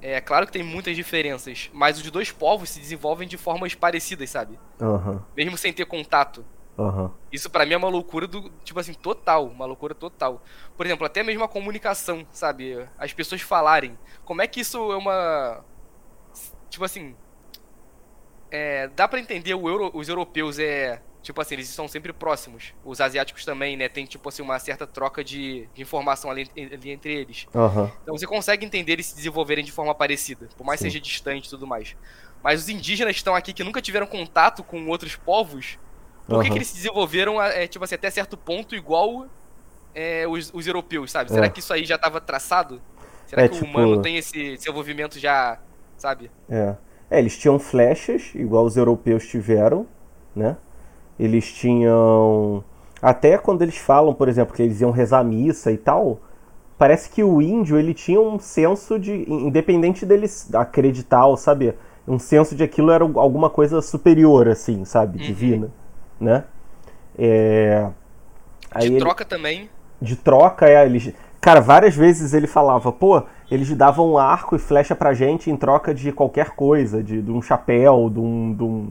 é 0.00 0.20
claro 0.20 0.46
que 0.46 0.52
tem 0.52 0.62
muitas 0.64 0.96
diferenças, 0.96 1.70
mas 1.72 1.98
os 2.00 2.10
dois 2.10 2.32
povos 2.32 2.70
se 2.70 2.80
desenvolvem 2.80 3.28
de 3.28 3.38
formas 3.38 3.74
parecidas, 3.74 4.30
sabe? 4.30 4.60
Aham. 4.80 5.24
Mesmo 5.36 5.58
sem 5.58 5.72
ter 5.72 5.86
contato. 5.86 6.46
Aham. 6.78 7.10
Isso 7.32 7.50
pra 7.50 7.66
mim 7.66 7.72
é 7.74 7.76
uma 7.76 7.88
loucura 7.88 8.26
do, 8.26 8.50
tipo 8.64 8.78
assim, 8.78 8.94
total, 8.94 9.46
uma 9.46 9.64
loucura 9.66 9.94
total. 9.94 10.42
Por 10.76 10.86
exemplo, 10.86 11.06
até 11.06 11.22
mesmo 11.22 11.42
a 11.44 11.48
comunicação, 11.48 12.26
sabe? 12.32 12.86
As 12.98 13.12
pessoas 13.12 13.40
falarem. 13.40 13.98
Como 14.24 14.42
é 14.42 14.46
que 14.46 14.60
isso 14.60 14.92
é 14.92 14.96
uma 14.96 15.64
tipo 16.70 16.84
assim, 16.84 17.16
é, 18.50 18.88
dá 18.88 19.08
pra 19.08 19.18
entender 19.20 19.54
o 19.54 19.68
euro- 19.68 19.90
os 19.94 20.08
europeus 20.08 20.58
é, 20.58 21.02
tipo 21.22 21.40
assim, 21.40 21.54
eles 21.54 21.68
estão 21.68 21.88
sempre 21.88 22.12
próximos. 22.12 22.74
Os 22.84 23.00
asiáticos 23.00 23.44
também, 23.44 23.76
né, 23.76 23.88
tem 23.88 24.04
tipo 24.06 24.28
assim 24.28 24.42
uma 24.42 24.58
certa 24.58 24.86
troca 24.86 25.22
de, 25.24 25.68
de 25.74 25.82
informação 25.82 26.30
ali, 26.30 26.48
ali 26.56 26.90
entre 26.90 27.12
eles. 27.14 27.46
Aham. 27.54 27.90
Então 28.02 28.16
você 28.16 28.26
consegue 28.26 28.64
entender 28.64 28.92
eles 28.92 29.06
se 29.06 29.16
desenvolverem 29.16 29.64
de 29.64 29.72
forma 29.72 29.94
parecida, 29.94 30.48
por 30.56 30.64
mais 30.64 30.78
que 30.78 30.84
Sim. 30.84 30.90
seja 30.90 31.00
distante 31.00 31.46
e 31.46 31.50
tudo 31.50 31.66
mais. 31.66 31.96
Mas 32.42 32.60
os 32.62 32.68
indígenas 32.68 33.12
que 33.14 33.18
estão 33.18 33.34
aqui 33.34 33.52
que 33.52 33.64
nunca 33.64 33.82
tiveram 33.82 34.06
contato 34.06 34.62
com 34.62 34.86
outros 34.88 35.16
povos, 35.16 35.78
por 36.26 36.40
que, 36.40 36.46
Aham. 36.46 36.50
que 36.50 36.58
eles 36.58 36.68
se 36.68 36.74
desenvolveram, 36.76 37.40
é, 37.40 37.66
tipo 37.66 37.84
assim, 37.84 37.94
até 37.94 38.10
certo 38.10 38.36
ponto 38.36 38.74
igual 38.74 39.26
é, 39.94 40.26
os, 40.28 40.52
os 40.52 40.66
europeus, 40.66 41.10
sabe? 41.10 41.30
Será 41.30 41.46
É. 41.46 41.48
que 41.48 41.60
isso 41.60 41.72
aí 41.72 41.84
já 41.84 41.94
estava 41.96 42.20
traçado? 42.20 42.80
Será 43.26 43.42
É, 43.42 43.48
que 43.48 43.54
tipo- 43.54 43.66
o 43.66 43.70
humano 43.70 44.02
tem 44.02 44.16
esse 44.16 44.56
desenvolvimento 44.56 45.18
já, 45.18 45.58
sabe? 45.96 46.30
É. 46.48 46.74
É, 47.10 47.18
eles 47.18 47.36
tinham 47.38 47.58
flechas, 47.58 48.32
igual 48.34 48.64
os 48.64 48.76
europeus 48.76 49.26
tiveram, 49.26 49.86
né? 50.34 50.56
Eles 51.18 51.50
tinham. 51.52 52.62
Até 53.00 53.38
quando 53.38 53.62
eles 53.62 53.76
falam, 53.76 54.12
por 54.12 54.28
exemplo, 54.28 54.54
que 54.54 54.62
eles 54.62 54.80
iam 54.80 54.90
rezar 54.90 55.22
missa 55.24 55.70
e 55.70 55.78
tal, 55.78 56.20
parece 56.76 57.08
que 57.08 57.22
o 57.22 57.40
índio 57.40 57.78
ele 57.78 57.94
tinha 57.94 58.20
um 58.20 58.38
senso 58.38 58.98
de. 58.98 59.12
Independente 59.30 60.04
deles 60.04 60.52
acreditar 60.54 61.26
ou 61.26 61.36
saber, 61.36 61.76
um 62.06 62.18
senso 62.18 62.54
de 62.56 62.62
aquilo 62.64 62.90
era 62.90 63.04
alguma 63.04 63.48
coisa 63.48 63.80
superior, 63.80 64.48
assim, 64.48 64.84
sabe? 64.84 65.18
Uhum. 65.18 65.70
Né? 66.20 66.44
É. 67.18 67.88
Aí 68.70 68.82
De 68.88 68.94
ele- 68.94 69.00
troca 69.00 69.24
também. 69.24 69.68
de 70.00 70.16
troca, 70.16 70.66
é, 70.68 70.84
eles. 70.84 71.12
Cara, 71.40 71.60
várias 71.60 71.94
vezes 71.94 72.34
ele 72.34 72.46
falava, 72.46 72.90
pô, 72.90 73.22
eles 73.50 73.72
davam 73.76 74.12
um 74.12 74.18
arco 74.18 74.56
e 74.56 74.58
flecha 74.58 74.94
pra 74.96 75.14
gente 75.14 75.50
em 75.50 75.56
troca 75.56 75.94
de 75.94 76.10
qualquer 76.12 76.50
coisa, 76.50 77.02
de, 77.02 77.22
de 77.22 77.30
um 77.30 77.40
chapéu, 77.40 78.10
de 78.10 78.18
um, 78.18 78.52
de 78.54 78.62
um 78.64 78.90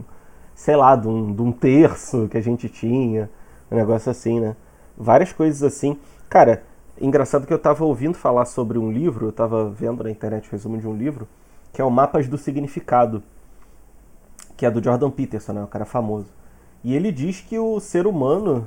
sei 0.53 0.75
lá, 0.77 0.95
de 0.95 1.07
um, 1.07 1.33
de 1.33 1.41
um 1.41 1.51
terço 1.51 2.29
que 2.29 2.37
a 2.37 2.41
gente 2.41 2.69
tinha, 2.69 3.29
um 3.69 3.75
negócio 3.75 4.09
assim, 4.09 4.39
né? 4.39 4.55
Várias 4.97 5.33
coisas 5.33 5.61
assim. 5.63 5.99
Cara, 6.29 6.63
engraçado 6.99 7.45
que 7.45 7.51
eu 7.53 7.59
tava 7.59 7.83
ouvindo 7.83 8.17
falar 8.17 8.45
sobre 8.45 8.77
um 8.77 8.89
livro, 8.89 9.25
eu 9.27 9.31
tava 9.33 9.69
vendo 9.69 10.03
na 10.03 10.09
internet 10.09 10.47
o 10.47 10.51
resumo 10.51 10.77
de 10.77 10.87
um 10.87 10.95
livro, 10.95 11.27
que 11.73 11.81
é 11.81 11.83
o 11.83 11.91
Mapas 11.91 12.29
do 12.29 12.37
Significado, 12.37 13.21
que 14.55 14.65
é 14.65 14.71
do 14.71 14.81
Jordan 14.81 15.11
Peterson, 15.11 15.51
né? 15.51 15.63
O 15.63 15.67
cara 15.67 15.83
famoso. 15.83 16.27
E 16.85 16.95
ele 16.95 17.11
diz 17.11 17.41
que 17.41 17.59
o 17.59 17.81
ser 17.81 18.07
humano 18.07 18.65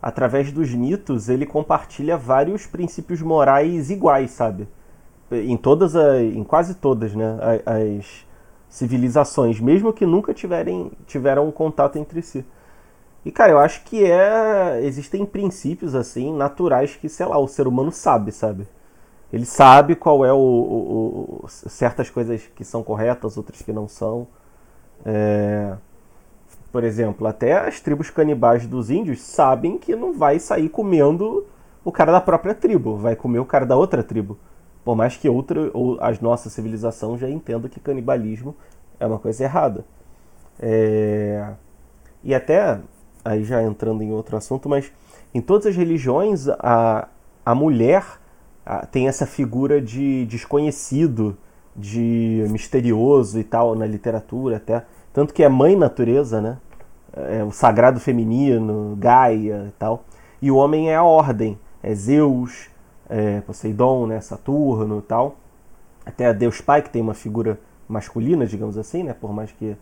através 0.00 0.52
dos 0.52 0.72
mitos, 0.72 1.28
ele 1.28 1.44
compartilha 1.44 2.16
vários 2.16 2.66
princípios 2.66 3.20
morais 3.20 3.90
iguais, 3.90 4.30
sabe? 4.30 4.68
Em 5.30 5.56
todas, 5.56 5.94
as, 5.94 6.22
em 6.22 6.42
quase 6.44 6.74
todas, 6.74 7.14
né, 7.14 7.36
as 7.66 8.26
civilizações, 8.68 9.60
mesmo 9.60 9.92
que 9.92 10.06
nunca 10.06 10.32
tiverem 10.32 10.92
tiveram 11.06 11.48
um 11.48 11.50
contato 11.50 11.98
entre 11.98 12.22
si. 12.22 12.44
E 13.24 13.32
cara, 13.32 13.52
eu 13.52 13.58
acho 13.58 13.84
que 13.84 14.04
é 14.04 14.80
existem 14.82 15.26
princípios 15.26 15.94
assim 15.94 16.32
naturais 16.34 16.96
que, 16.96 17.08
sei 17.08 17.26
lá, 17.26 17.38
o 17.38 17.48
ser 17.48 17.66
humano 17.66 17.92
sabe, 17.92 18.32
sabe? 18.32 18.66
Ele 19.32 19.44
sabe 19.44 19.94
qual 19.94 20.24
é 20.24 20.32
o, 20.32 20.36
o, 20.38 21.40
o 21.44 21.48
certas 21.48 22.08
coisas 22.08 22.42
que 22.54 22.64
são 22.64 22.82
corretas, 22.82 23.36
outras 23.36 23.60
que 23.60 23.72
não 23.72 23.88
são. 23.88 24.26
É 25.04 25.76
por 26.70 26.84
exemplo, 26.84 27.26
até 27.26 27.54
as 27.66 27.80
tribos 27.80 28.10
canibais 28.10 28.66
dos 28.66 28.90
índios 28.90 29.20
sabem 29.22 29.78
que 29.78 29.96
não 29.96 30.12
vai 30.12 30.38
sair 30.38 30.68
comendo 30.68 31.46
o 31.84 31.90
cara 31.90 32.12
da 32.12 32.20
própria 32.20 32.54
tribo, 32.54 32.96
vai 32.96 33.16
comer 33.16 33.38
o 33.38 33.44
cara 33.44 33.64
da 33.64 33.76
outra 33.76 34.02
tribo. 34.02 34.38
Por 34.84 34.94
mais 34.94 35.16
que 35.16 35.28
outra, 35.28 35.70
ou 35.72 35.98
a 36.00 36.12
nossa 36.20 36.50
civilização 36.50 37.16
já 37.16 37.28
entenda 37.28 37.68
que 37.68 37.80
canibalismo 37.80 38.54
é 39.00 39.06
uma 39.06 39.18
coisa 39.18 39.44
errada. 39.44 39.84
É... 40.60 41.52
E 42.22 42.34
até, 42.34 42.80
aí 43.24 43.44
já 43.44 43.62
entrando 43.62 44.02
em 44.02 44.12
outro 44.12 44.36
assunto, 44.36 44.68
mas 44.68 44.90
em 45.34 45.40
todas 45.40 45.66
as 45.66 45.76
religiões 45.76 46.48
a, 46.48 47.08
a 47.44 47.54
mulher 47.54 48.04
a, 48.64 48.84
tem 48.86 49.08
essa 49.08 49.24
figura 49.24 49.80
de 49.80 50.26
desconhecido, 50.26 51.36
de 51.74 52.44
misterioso 52.50 53.38
e 53.38 53.44
tal 53.44 53.74
na 53.74 53.86
literatura 53.86 54.56
até. 54.56 54.84
Tanto 55.12 55.34
que 55.34 55.42
é 55.42 55.48
mãe 55.48 55.76
natureza, 55.76 56.40
né? 56.40 56.58
É 57.14 57.42
o 57.42 57.50
sagrado 57.50 57.98
feminino, 57.98 58.96
Gaia 58.98 59.66
e 59.68 59.72
tal. 59.78 60.04
E 60.40 60.50
o 60.50 60.56
homem 60.56 60.90
é 60.90 60.96
a 60.96 61.02
ordem, 61.02 61.58
é 61.82 61.94
Zeus, 61.94 62.68
é 63.08 63.40
Poseidon, 63.40 64.06
né? 64.06 64.20
Saturno 64.20 64.98
e 64.98 65.02
tal. 65.02 65.36
Até 66.06 66.26
a 66.26 66.32
Deus 66.32 66.60
Pai, 66.60 66.82
que 66.82 66.90
tem 66.90 67.02
uma 67.02 67.14
figura 67.14 67.58
masculina, 67.88 68.46
digamos 68.46 68.78
assim, 68.78 69.02
né? 69.02 69.14
Por 69.14 69.32
mais 69.32 69.50
que 69.50 69.76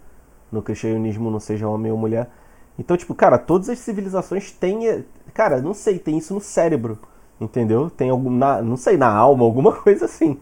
no 0.50 0.62
cristianismo 0.62 1.30
não 1.30 1.40
seja 1.40 1.68
homem 1.68 1.90
ou 1.90 1.98
mulher. 1.98 2.30
Então, 2.78 2.96
tipo, 2.96 3.14
cara, 3.14 3.38
todas 3.38 3.68
as 3.68 3.78
civilizações 3.78 4.50
têm. 4.52 5.04
Cara, 5.34 5.60
não 5.60 5.74
sei, 5.74 5.98
tem 5.98 6.18
isso 6.18 6.34
no 6.34 6.40
cérebro, 6.40 6.98
entendeu? 7.40 7.90
Tem 7.90 8.10
algum. 8.10 8.30
Na, 8.30 8.62
não 8.62 8.76
sei, 8.76 8.96
na 8.96 9.08
alma, 9.08 9.44
alguma 9.44 9.72
coisa 9.82 10.04
assim. 10.04 10.38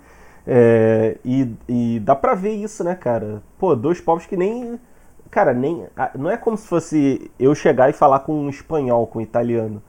É, 0.47 1.17
e, 1.25 1.49
e 1.69 2.01
dá 2.01 2.15
pra 2.15 2.35
ver 2.35 2.53
isso, 2.53 2.85
né, 2.85 2.95
cara? 2.95 3.43
Pô, 3.59 3.75
dois 3.75 4.01
povos 4.01 4.27
que 4.27 4.37
nem. 4.37 4.79
Cara, 5.31 5.55
nem. 5.55 5.87
Não 6.15 6.31
é 6.31 6.37
como 6.37 6.57
se 6.57 6.67
fosse 6.67 7.31
eu 7.39 7.55
chegar 7.55 7.89
e 7.89 7.93
falar 7.93 8.21
com 8.21 8.35
um 8.35 8.51
espanhol, 8.51 9.07
com 9.07 9.19
um 9.19 9.23
italiano. 9.23 9.83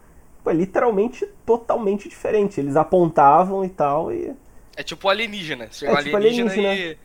Pô, 0.43 0.50
é 0.50 0.53
literalmente 0.53 1.25
totalmente 1.45 2.07
diferente. 2.07 2.59
Eles 2.59 2.75
apontavam 2.75 3.65
e 3.65 3.69
tal 3.69 4.13
e. 4.13 4.33
É 4.77 4.83
tipo 4.83 5.09
alienígena. 5.09 5.67
Você 5.69 5.85
é 5.85 5.91
um 5.91 5.95
tipo 5.97 6.15
alienígena, 6.15 6.51
alienígena, 6.51 6.93
e. 6.93 6.97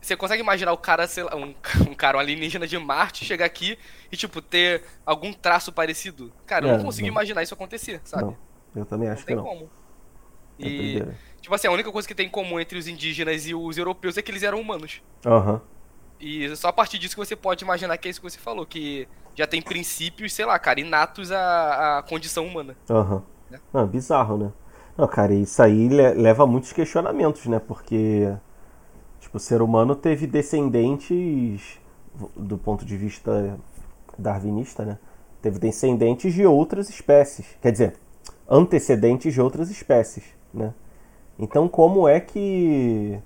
Você 0.00 0.16
consegue 0.16 0.42
imaginar 0.42 0.72
o 0.72 0.78
cara, 0.78 1.06
sei 1.06 1.24
lá, 1.24 1.34
um, 1.36 1.54
um 1.90 1.94
cara, 1.94 2.16
um 2.16 2.20
alienígena 2.20 2.66
de 2.66 2.78
Marte, 2.78 3.24
chegar 3.24 3.44
aqui 3.44 3.78
e, 4.10 4.16
tipo, 4.16 4.40
ter 4.40 4.82
algum 5.04 5.32
traço 5.32 5.72
parecido? 5.72 6.32
Cara, 6.46 6.66
eu 6.66 6.74
é, 6.74 6.76
não 6.76 6.84
consigo 6.84 7.06
não. 7.06 7.12
imaginar 7.12 7.42
isso 7.42 7.54
acontecer, 7.54 8.00
sabe? 8.04 8.24
Não, 8.24 8.36
eu 8.76 8.86
também 8.86 9.08
acho 9.08 9.22
não 9.22 9.26
que 9.26 9.34
não. 9.34 9.44
Como. 9.44 9.70
É 10.60 10.66
e. 10.66 11.06
Tipo 11.48 11.54
assim, 11.54 11.66
a 11.66 11.72
única 11.72 11.90
coisa 11.90 12.06
que 12.06 12.14
tem 12.14 12.26
em 12.26 12.30
comum 12.30 12.60
entre 12.60 12.76
os 12.76 12.86
indígenas 12.86 13.46
e 13.46 13.54
os 13.54 13.78
europeus 13.78 14.18
é 14.18 14.20
que 14.20 14.30
eles 14.30 14.42
eram 14.42 14.60
humanos. 14.60 15.00
Aham. 15.24 15.54
Uhum. 15.54 15.60
E 16.20 16.54
só 16.54 16.68
a 16.68 16.72
partir 16.74 16.98
disso 16.98 17.14
que 17.14 17.24
você 17.24 17.34
pode 17.34 17.64
imaginar 17.64 17.96
que 17.96 18.06
é 18.06 18.10
isso 18.10 18.20
que 18.20 18.30
você 18.30 18.38
falou, 18.38 18.66
que 18.66 19.08
já 19.34 19.46
tem 19.46 19.62
princípios, 19.62 20.34
sei 20.34 20.44
lá, 20.44 20.58
cara, 20.58 20.78
inatos 20.78 21.32
à, 21.32 22.00
à 22.00 22.02
condição 22.02 22.44
humana. 22.44 22.76
Aham. 22.90 23.14
Uhum. 23.14 23.22
Né? 23.50 23.60
Não, 23.72 23.86
bizarro, 23.86 24.36
né? 24.36 24.52
Não, 24.94 25.08
cara, 25.08 25.32
isso 25.32 25.62
aí 25.62 25.88
leva 25.88 26.42
a 26.42 26.46
muitos 26.46 26.70
questionamentos, 26.70 27.46
né? 27.46 27.58
Porque, 27.58 28.30
tipo, 29.18 29.38
o 29.38 29.40
ser 29.40 29.62
humano 29.62 29.96
teve 29.96 30.26
descendentes, 30.26 31.80
do 32.36 32.58
ponto 32.58 32.84
de 32.84 32.94
vista 32.94 33.58
darwinista, 34.18 34.84
né? 34.84 34.98
Teve 35.40 35.58
descendentes 35.58 36.34
de 36.34 36.44
outras 36.44 36.90
espécies. 36.90 37.46
Quer 37.62 37.72
dizer, 37.72 37.94
antecedentes 38.46 39.32
de 39.32 39.40
outras 39.40 39.70
espécies, 39.70 40.24
né? 40.52 40.74
Então, 41.38 41.68
como 41.68 42.08
é 42.08 42.18
que. 42.20 43.18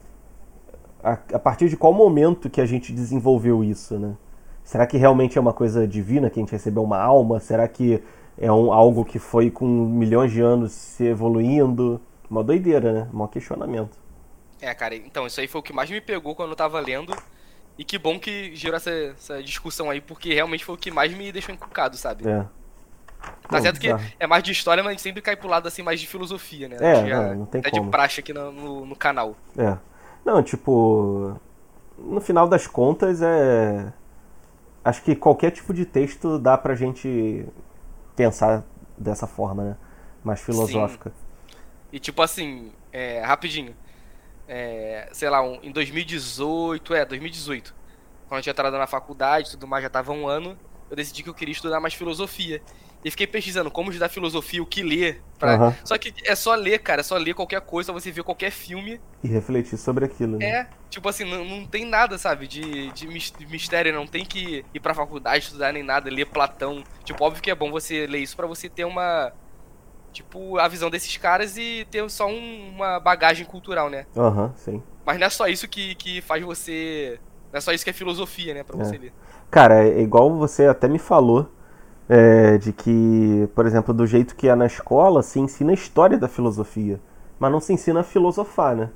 A, 1.03 1.13
a, 1.13 1.39
partir 1.39 1.69
de 1.69 1.77
qual 1.77 1.93
momento 1.93 2.49
que 2.49 2.61
a 2.61 2.67
gente 2.67 2.93
desenvolveu 2.93 3.65
isso, 3.65 3.99
né? 3.99 4.15
Será 4.63 4.87
que 4.87 4.97
realmente 4.97 5.37
é 5.37 5.41
uma 5.41 5.53
coisa 5.53 5.89
divina 5.89 6.31
que 6.31 6.39
a 6.39 6.43
gente 6.43 6.53
recebeu 6.53 6.85
uma 6.85 7.01
alma? 7.01 7.41
Será 7.41 7.67
que 7.67 8.01
é 8.39 8.53
um, 8.53 8.73
algo 8.73 9.05
que 9.05 9.19
foi 9.19 9.51
com 9.51 9.67
milhões 9.67 10.31
de 10.31 10.41
anos 10.41 10.73
se 10.73 11.05
evoluindo? 11.05 12.01
Uma 12.31 12.45
doideira, 12.45 12.93
né? 12.93 13.09
Um 13.13 13.27
questionamento. 13.27 13.99
É, 14.61 14.73
cara, 14.75 14.95
então, 14.95 15.27
isso 15.27 15.41
aí 15.41 15.49
foi 15.49 15.61
o 15.61 15.65
que 15.65 15.73
mais 15.73 15.91
me 15.91 16.01
pegou 16.01 16.37
quando 16.37 16.51
eu 16.51 16.57
tava 16.57 16.79
lendo. 16.79 17.15
E 17.77 17.85
que 17.85 17.99
bom 17.99 18.19
que 18.19 18.55
gerou 18.55 18.77
essa, 18.77 18.91
essa 18.91 19.43
discussão 19.43 19.91
aí, 19.91 20.01
porque 20.01 20.33
realmente 20.33 20.65
foi 20.65 20.75
o 20.75 20.79
que 20.79 20.91
mais 20.91 21.13
me 21.13 21.33
deixou 21.33 21.55
encucado, 21.55 21.97
sabe? 21.97 22.29
É. 22.29 22.47
Tá 23.49 23.61
certo 23.61 23.79
que 23.79 23.89
é 24.19 24.27
mais 24.27 24.43
de 24.43 24.53
história, 24.53 24.83
mas 24.83 24.91
a 24.91 24.93
gente 24.93 25.03
sempre 25.03 25.21
cai 25.21 25.37
pro 25.37 25.49
lado 25.49 25.69
assim 25.69 25.83
mais 25.83 26.01
de 26.01 26.07
filosofia, 26.07 26.69
né? 26.69 26.77
É, 26.81 27.15
não, 27.15 27.35
não 27.35 27.47
tem 27.47 27.61
é 27.65 27.71
como. 27.71 27.85
de 27.85 27.91
praxe 27.91 28.21
aqui 28.21 28.33
no, 28.33 28.51
no, 28.51 28.87
no, 28.87 28.97
canal. 28.97 29.37
É. 29.57 29.77
Não, 30.25 30.43
tipo. 30.43 31.39
No 31.99 32.21
final 32.21 32.49
das 32.49 32.67
contas 32.67 33.21
é. 33.23 33.93
Acho 34.85 35.03
que 35.03 35.15
qualquer 35.15 35.51
tipo 35.51 35.73
de 35.73 35.85
texto 35.85 36.39
dá 36.39 36.57
pra 36.57 36.75
gente 36.75 37.47
pensar 38.17 38.65
dessa 38.97 39.27
forma, 39.27 39.63
né? 39.63 39.77
Mais 40.25 40.41
filosófica. 40.41 41.11
Sim. 41.11 41.57
E 41.93 41.99
tipo 42.01 42.23
assim, 42.23 42.73
é, 42.93 43.21
rapidinho. 43.21 43.75
É, 44.49 45.09
sei 45.13 45.29
lá, 45.31 45.43
um, 45.43 45.59
em 45.63 45.71
2018, 45.71 46.95
é, 46.95 47.05
2018. 47.05 47.75
Quando 48.29 48.39
eu 48.39 48.43
tinha 48.43 48.51
entrado 48.51 48.79
na 48.79 48.87
faculdade 48.87 49.51
tudo 49.51 49.67
mais, 49.67 49.83
já 49.83 49.91
tava 49.91 50.13
um 50.13 50.27
ano, 50.27 50.57
eu 50.91 50.97
decidi 50.97 51.23
que 51.23 51.29
eu 51.29 51.35
queria 51.35 51.53
estudar 51.53 51.81
mais 51.81 51.95
filosofia. 51.95 52.63
E 53.05 53.11
fiquei 53.11 53.27
pesquisando 53.27 53.71
como 53.71 53.91
estudar 53.91 54.09
filosofia, 54.09 54.63
o 54.63 54.67
que 54.67 54.83
ler. 54.83 55.23
Pra... 55.39 55.59
Uhum. 55.59 55.75
Só 55.85 55.99
que 55.99 56.15
é 56.25 56.35
só 56.37 56.55
ler, 56.55 56.79
cara. 56.79 57.01
É 57.01 57.05
só 57.05 57.17
ler 57.17 57.35
qualquer 57.35 57.61
coisa, 57.61 57.93
você 57.93 58.13
ver 58.13 58.23
qualquer 58.23 58.51
filme. 58.51 59.01
E 59.25 59.29
refletir 59.29 59.77
sobre 59.77 60.05
aquilo, 60.05 60.39
né? 60.39 60.45
É, 60.45 60.67
tipo 60.89 61.09
assim, 61.09 61.25
não, 61.25 61.45
não 61.45 61.67
tem 61.67 61.85
nada, 61.85 62.17
sabe, 62.17 62.47
de, 62.47 62.93
de 62.93 63.07
mistério. 63.47 63.93
Não 63.93 64.07
tem 64.07 64.25
que 64.25 64.65
ir 64.73 64.81
pra 64.81 64.95
faculdade 64.95 65.45
estudar 65.45 65.73
nem 65.73 65.83
nada, 65.83 66.09
ler 66.09 66.27
Platão. 66.27 66.85
Tipo, 67.03 67.25
óbvio 67.25 67.43
que 67.43 67.51
é 67.51 67.55
bom 67.55 67.73
você 67.73 68.07
ler 68.07 68.19
isso 68.19 68.37
para 68.37 68.47
você 68.47 68.69
ter 68.69 68.85
uma. 68.85 69.33
Tipo, 70.13 70.59
a 70.59 70.69
visão 70.69 70.91
desses 70.91 71.17
caras 71.17 71.57
e 71.57 71.87
ter 71.91 72.09
só 72.11 72.29
um, 72.29 72.73
uma 72.75 73.01
bagagem 73.01 73.47
cultural, 73.47 73.89
né? 73.89 74.07
Aham, 74.17 74.45
uhum, 74.45 74.53
sim. 74.57 74.83
Mas 75.05 75.19
não 75.19 75.27
é 75.27 75.31
só 75.31 75.49
isso 75.49 75.67
que, 75.67 75.95
que 75.97 76.21
faz 76.21 76.45
você. 76.45 77.19
Não 77.51 77.59
é 77.59 77.61
só 77.61 77.73
isso 77.73 77.83
que 77.83 77.91
é 77.91 77.95
filosofia, 77.95 78.55
né, 78.55 78.63
pra 78.63 78.81
é. 78.81 78.85
você 78.85 78.97
ler. 78.97 79.13
Cara, 79.51 79.87
é 79.87 80.01
igual 80.01 80.35
você 80.37 80.67
até 80.67 80.87
me 80.87 80.99
falou 80.99 81.51
é, 82.09 82.59
de 82.59 82.73
que, 82.73 83.49
por 83.55 83.67
exemplo, 83.67 83.95
do 83.95 84.07
jeito 84.07 84.35
que 84.35 84.49
é 84.49 84.55
na 84.55 84.67
escola, 84.67 85.23
se 85.23 85.41
ensina 85.41 85.71
a 85.71 85.75
história 85.75 86.19
da 86.19 86.29
filosofia, 86.29 87.01
mas 87.39 87.51
não 87.51 87.61
se 87.61 87.73
ensina 87.73 88.01
a 88.01 88.05
filosofar, 88.05 88.77
né? 88.77 88.91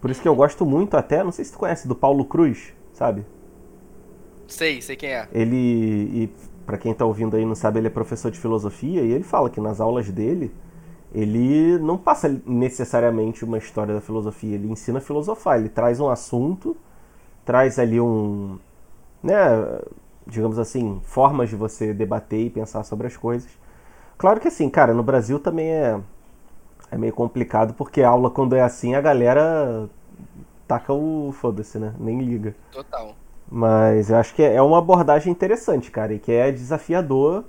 Por 0.00 0.10
isso 0.10 0.20
que 0.20 0.28
eu 0.28 0.34
gosto 0.34 0.66
muito 0.66 0.96
até, 0.96 1.24
não 1.24 1.32
sei 1.32 1.44
se 1.44 1.52
tu 1.52 1.58
conhece, 1.58 1.88
do 1.88 1.94
Paulo 1.94 2.24
Cruz, 2.24 2.72
sabe? 2.92 3.24
Sei, 4.46 4.80
sei 4.82 4.96
quem 4.96 5.10
é. 5.10 5.28
Ele, 5.32 5.56
e 5.56 6.30
para 6.66 6.76
quem 6.76 6.92
tá 6.92 7.04
ouvindo 7.04 7.36
aí 7.36 7.44
não 7.44 7.54
sabe, 7.54 7.78
ele 7.78 7.86
é 7.86 7.90
professor 7.90 8.30
de 8.30 8.38
filosofia 8.38 9.02
e 9.02 9.12
ele 9.12 9.24
fala 9.24 9.48
que 9.48 9.60
nas 9.60 9.80
aulas 9.80 10.10
dele, 10.10 10.52
ele 11.14 11.78
não 11.78 11.96
passa 11.96 12.40
necessariamente 12.44 13.44
uma 13.44 13.58
história 13.58 13.94
da 13.94 14.00
filosofia, 14.00 14.54
ele 14.54 14.70
ensina 14.70 14.98
a 14.98 15.00
filosofar, 15.00 15.58
ele 15.58 15.68
traz 15.68 16.00
um 16.00 16.08
assunto, 16.08 16.76
traz 17.44 17.78
ali 17.78 18.00
um, 18.00 18.58
né, 19.22 19.34
digamos 20.26 20.58
assim, 20.58 21.00
formas 21.04 21.50
de 21.50 21.56
você 21.56 21.92
debater 21.94 22.40
e 22.46 22.50
pensar 22.50 22.84
sobre 22.84 23.06
as 23.06 23.16
coisas. 23.16 23.58
Claro 24.18 24.40
que 24.40 24.48
assim, 24.48 24.70
cara, 24.70 24.94
no 24.94 25.02
Brasil 25.02 25.38
também 25.40 25.68
é, 25.70 26.00
é 26.90 26.98
meio 26.98 27.12
complicado, 27.12 27.74
porque 27.74 28.02
a 28.02 28.08
aula, 28.10 28.30
quando 28.30 28.54
é 28.56 28.62
assim, 28.62 28.94
a 28.94 29.00
galera 29.00 29.88
taca 30.68 30.92
o 30.92 31.32
foda-se, 31.32 31.78
né? 31.78 31.94
Nem 31.98 32.20
liga. 32.22 32.56
Total. 32.70 33.16
Mas 33.50 34.10
eu 34.10 34.16
acho 34.16 34.34
que 34.34 34.42
é 34.42 34.60
uma 34.62 34.78
abordagem 34.78 35.30
interessante, 35.32 35.90
cara, 35.90 36.14
e 36.14 36.18
que 36.18 36.32
é 36.32 36.50
desafiador 36.52 37.44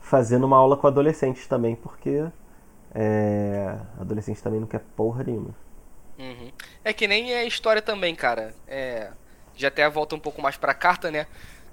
fazendo 0.00 0.44
uma 0.44 0.56
aula 0.56 0.76
com 0.76 0.86
adolescentes 0.86 1.46
também, 1.46 1.76
porque 1.76 2.30
É... 2.94 3.76
Adolescente 4.00 4.42
também 4.42 4.60
não 4.60 4.68
quer 4.68 4.80
porra 4.96 5.24
nenhuma. 5.24 5.54
Uhum. 6.18 6.52
É 6.84 6.92
que 6.92 7.08
nem 7.08 7.34
a 7.34 7.44
história 7.44 7.82
também, 7.82 8.14
cara. 8.14 8.54
É... 8.66 9.10
Já 9.54 9.68
até 9.68 9.88
volta 9.88 10.14
um 10.16 10.20
pouco 10.20 10.42
mais 10.42 10.56
pra 10.56 10.74
carta, 10.74 11.10
né? 11.10 11.26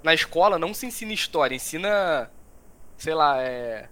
Na 0.04 0.14
escola 0.14 0.58
não 0.58 0.74
se 0.74 0.86
ensina 0.86 1.14
história, 1.14 1.56
ensina. 1.56 2.30
Sei 2.98 3.14
lá, 3.14 3.42
é. 3.42 3.88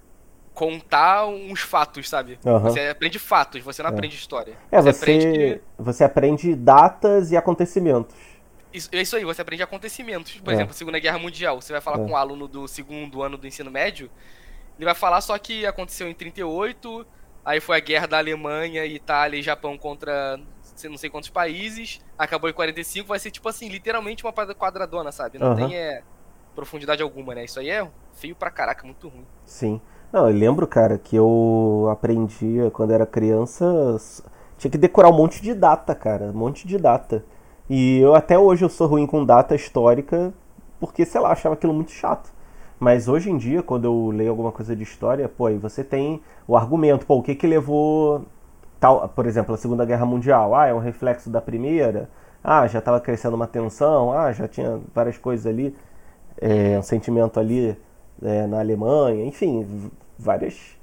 Contar 0.53 1.25
uns 1.25 1.61
fatos, 1.61 2.09
sabe? 2.09 2.37
Aham. 2.45 2.59
Você 2.69 2.89
aprende 2.89 3.17
fatos, 3.17 3.61
você 3.61 3.81
não 3.81 3.89
É. 3.89 3.93
aprende 3.93 4.15
história. 4.15 4.57
É, 4.71 4.81
você, 4.81 4.89
aprende. 4.89 5.61
você 5.77 6.03
aprende 6.03 6.55
datas 6.55 7.31
e 7.31 7.37
acontecimentos. 7.37 8.13
Isso, 8.73 8.89
é 8.91 9.01
isso 9.01 9.15
aí, 9.15 9.23
você 9.23 9.41
aprende 9.41 9.63
acontecimentos. 9.63 10.33
Por 10.41 10.51
É. 10.51 10.55
exemplo, 10.55 10.73
Segunda 10.73 10.99
Guerra 10.99 11.17
Mundial. 11.17 11.61
Você 11.61 11.71
vai 11.71 11.81
falar 11.81 11.97
É. 12.01 12.05
com 12.05 12.11
um 12.11 12.15
aluno 12.15 12.47
do 12.47 12.67
segundo 12.67 13.23
ano 13.23 13.37
do 13.37 13.47
ensino 13.47 13.71
médio, 13.71 14.11
ele 14.77 14.85
vai 14.85 14.93
falar 14.93 15.21
só 15.21 15.37
que 15.37 15.65
aconteceu 15.65 16.09
em 16.09 16.13
38, 16.13 17.05
aí 17.45 17.59
foi 17.61 17.77
a 17.77 17.79
guerra 17.79 18.07
da 18.07 18.17
Alemanha, 18.17 18.85
Itália 18.85 19.39
e 19.39 19.41
Japão 19.41 19.77
contra 19.77 20.37
não 20.87 20.97
sei 20.97 21.09
quantos 21.09 21.29
países, 21.29 21.99
acabou 22.17 22.49
em 22.49 22.53
45, 22.53 23.07
vai 23.07 23.19
ser 23.19 23.31
tipo 23.31 23.49
assim, 23.49 23.67
literalmente 23.67 24.23
uma 24.23 24.31
quadradona, 24.31 25.11
sabe? 25.11 25.39
Não 25.39 25.47
Aham. 25.47 25.55
tem 25.55 25.75
é, 25.75 26.03
profundidade 26.55 27.01
alguma, 27.01 27.35
né? 27.35 27.45
Isso 27.45 27.59
aí 27.59 27.69
é 27.69 27.87
feio 28.13 28.35
pra 28.35 28.51
caraca, 28.51 28.85
muito 28.85 29.07
ruim. 29.07 29.25
Sim. 29.45 29.81
Não, 30.11 30.27
eu 30.27 30.35
lembro, 30.35 30.65
cara, 30.67 30.97
que 30.97 31.15
eu 31.15 31.87
aprendia 31.91 32.71
quando 32.71 32.91
era 32.91 33.05
criança. 33.05 33.65
Tinha 34.57 34.71
que 34.71 34.77
decorar 34.77 35.09
um 35.09 35.13
monte 35.13 35.41
de 35.41 35.53
data, 35.53 35.93
cara. 35.93 36.25
Um 36.25 36.33
monte 36.33 36.67
de 36.67 36.77
data. 36.77 37.23
E 37.69 37.99
eu 37.99 38.15
até 38.15 38.37
hoje 38.37 38.65
eu 38.65 38.69
sou 38.69 38.87
ruim 38.87 39.05
com 39.05 39.23
data 39.23 39.55
histórica, 39.55 40.33
porque, 40.79 41.05
sei 41.05 41.21
lá, 41.21 41.31
achava 41.31 41.53
aquilo 41.53 41.73
muito 41.73 41.91
chato. 41.91 42.33
Mas 42.79 43.07
hoje 43.07 43.29
em 43.29 43.37
dia, 43.37 43.61
quando 43.61 43.85
eu 43.85 44.09
leio 44.09 44.31
alguma 44.31 44.51
coisa 44.51 44.75
de 44.75 44.83
história, 44.83 45.29
pô, 45.29 45.45
aí 45.45 45.57
você 45.57 45.83
tem 45.83 46.21
o 46.47 46.55
argumento, 46.57 47.05
pô, 47.05 47.17
o 47.17 47.23
que 47.23 47.35
que 47.35 47.45
levou 47.45 48.25
tal, 48.79 49.09
por 49.09 49.25
exemplo, 49.25 49.53
a 49.53 49.57
Segunda 49.57 49.85
Guerra 49.85 50.05
Mundial? 50.05 50.55
Ah, 50.55 50.67
é 50.67 50.73
um 50.73 50.79
reflexo 50.79 51.29
da 51.29 51.41
primeira? 51.41 52.09
Ah, 52.43 52.67
já 52.67 52.79
estava 52.79 52.99
crescendo 53.01 53.35
uma 53.35 53.47
tensão? 53.47 54.11
Ah, 54.13 54.31
já 54.31 54.47
tinha 54.47 54.79
várias 54.93 55.17
coisas 55.17 55.45
ali, 55.45 55.75
é, 56.41 56.77
um 56.79 56.83
sentimento 56.83 57.39
ali 57.39 57.77
é, 58.23 58.47
na 58.47 58.59
Alemanha, 58.59 59.25
enfim, 59.25 59.91
várias 60.17 60.77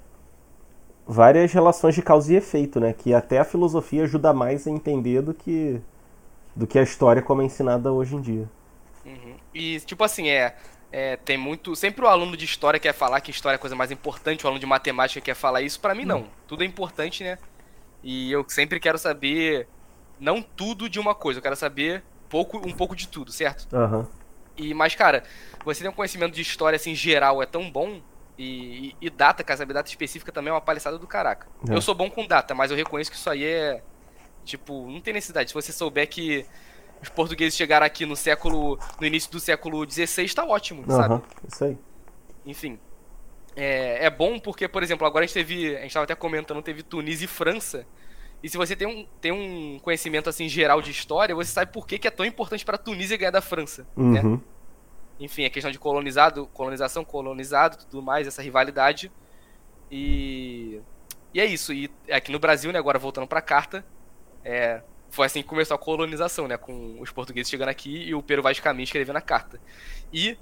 várias 1.06 1.52
relações 1.52 1.94
de 1.94 2.02
causa 2.02 2.32
e 2.32 2.36
efeito, 2.36 2.80
né? 2.80 2.92
Que 2.92 3.14
até 3.14 3.38
a 3.38 3.44
filosofia 3.44 4.04
ajuda 4.04 4.32
mais 4.32 4.66
a 4.66 4.70
entender 4.70 5.22
do 5.22 5.32
que 5.34 5.80
do 6.54 6.66
que 6.66 6.78
a 6.78 6.82
história 6.82 7.22
como 7.22 7.42
é 7.42 7.44
ensinada 7.44 7.92
hoje 7.92 8.16
em 8.16 8.20
dia. 8.20 8.50
Uhum. 9.04 9.36
E, 9.54 9.78
tipo 9.80 10.02
assim, 10.02 10.28
é, 10.28 10.54
é, 10.90 11.16
Tem 11.16 11.36
muito. 11.36 11.76
Sempre 11.76 12.04
o 12.04 12.08
aluno 12.08 12.36
de 12.36 12.44
história 12.44 12.80
quer 12.80 12.94
falar 12.94 13.20
que 13.20 13.30
história 13.30 13.56
é 13.56 13.58
a 13.58 13.60
coisa 13.60 13.76
mais 13.76 13.90
importante, 13.90 14.44
o 14.44 14.48
aluno 14.48 14.60
de 14.60 14.66
matemática 14.66 15.20
quer 15.20 15.34
falar 15.34 15.62
isso. 15.62 15.78
Pra 15.80 15.94
mim, 15.94 16.04
não. 16.04 16.26
Tudo 16.46 16.62
é 16.62 16.66
importante, 16.66 17.22
né? 17.22 17.38
E 18.06 18.30
eu 18.30 18.44
sempre 18.48 18.78
quero 18.78 18.96
saber. 18.96 19.66
Não 20.18 20.40
tudo 20.40 20.88
de 20.88 21.00
uma 21.00 21.12
coisa, 21.12 21.38
eu 21.38 21.42
quero 21.42 21.56
saber 21.56 22.04
pouco, 22.28 22.56
um 22.58 22.72
pouco 22.72 22.94
de 22.94 23.08
tudo, 23.08 23.32
certo? 23.32 23.66
Aham. 23.76 24.06
E, 24.56 24.72
mas, 24.72 24.94
cara, 24.94 25.24
você 25.64 25.82
tem 25.82 25.90
um 25.90 25.94
conhecimento 25.94 26.32
de 26.32 26.40
história 26.40 26.76
assim 26.76 26.94
geral 26.94 27.42
é 27.42 27.46
tão 27.46 27.68
bom. 27.68 28.00
E, 28.38 28.90
e, 28.90 28.96
e 29.06 29.10
data, 29.10 29.42
cara, 29.42 29.58
saber 29.58 29.74
data 29.74 29.88
específica 29.88 30.30
também 30.30 30.50
é 30.50 30.54
uma 30.54 30.60
palhaçada 30.60 30.98
do 30.98 31.06
caraca. 31.06 31.48
É. 31.68 31.74
Eu 31.74 31.82
sou 31.82 31.96
bom 31.96 32.08
com 32.08 32.24
data, 32.24 32.54
mas 32.54 32.70
eu 32.70 32.76
reconheço 32.76 33.10
que 33.10 33.16
isso 33.16 33.28
aí 33.28 33.44
é. 33.44 33.82
Tipo, 34.44 34.88
não 34.88 35.00
tem 35.00 35.12
necessidade. 35.12 35.50
Se 35.50 35.54
você 35.54 35.72
souber 35.72 36.08
que 36.08 36.46
os 37.02 37.08
portugueses 37.08 37.56
chegaram 37.56 37.84
aqui 37.84 38.06
no 38.06 38.14
século. 38.14 38.78
no 39.00 39.06
início 39.06 39.32
do 39.32 39.40
século 39.40 39.84
XVI, 39.90 40.32
tá 40.32 40.44
ótimo, 40.44 40.84
sabe? 40.86 41.14
Aham. 41.14 41.22
Isso 41.48 41.64
aí. 41.64 41.78
Enfim. 42.46 42.78
É, 43.56 44.04
é 44.04 44.10
bom 44.10 44.38
porque, 44.38 44.68
por 44.68 44.82
exemplo, 44.82 45.06
agora 45.06 45.24
a 45.24 45.26
gente 45.26 45.34
teve. 45.34 45.76
A 45.76 45.80
gente 45.80 45.94
tava 45.94 46.04
até 46.04 46.14
comentando, 46.14 46.62
teve 46.62 46.82
Tunísia 46.82 47.24
e 47.24 47.28
França. 47.28 47.86
E 48.42 48.48
se 48.48 48.56
você 48.56 48.76
tem 48.76 48.86
um, 48.86 49.06
tem 49.20 49.32
um 49.32 49.78
conhecimento 49.78 50.28
assim 50.28 50.46
geral 50.48 50.82
de 50.82 50.90
história, 50.90 51.34
você 51.34 51.50
sabe 51.50 51.72
por 51.72 51.86
que, 51.86 51.98
que 51.98 52.06
é 52.06 52.10
tão 52.10 52.24
importante 52.24 52.64
pra 52.64 52.76
Tunísia 52.76 53.16
ganhar 53.16 53.30
da 53.30 53.40
França. 53.40 53.86
Né? 53.96 54.20
Uhum. 54.20 54.40
Enfim, 55.18 55.46
a 55.46 55.50
questão 55.50 55.70
de 55.70 55.78
colonizado, 55.78 56.46
colonização, 56.48 57.02
colonizado, 57.02 57.78
tudo 57.86 58.02
mais, 58.02 58.26
essa 58.26 58.42
rivalidade. 58.42 59.10
E. 59.90 60.80
E 61.32 61.40
é 61.40 61.46
isso. 61.46 61.72
E 61.72 61.90
aqui 62.10 62.30
no 62.30 62.38
Brasil, 62.38 62.72
né, 62.72 62.78
agora 62.78 62.98
voltando 62.98 63.26
pra 63.26 63.40
carta, 63.40 63.84
é, 64.44 64.82
foi 65.10 65.26
assim 65.26 65.42
que 65.42 65.48
começou 65.48 65.74
a 65.74 65.78
colonização, 65.78 66.46
né? 66.46 66.56
Com 66.56 67.00
os 67.00 67.10
portugueses 67.10 67.50
chegando 67.50 67.68
aqui 67.70 68.04
e 68.04 68.14
o 68.14 68.22
Pero 68.22 68.42
Vaz 68.42 68.56
de 68.56 68.62
Caminha 68.62 68.84
escrevendo 68.84 69.16
a 69.16 69.20
carta. 69.20 69.60
E 70.12 70.36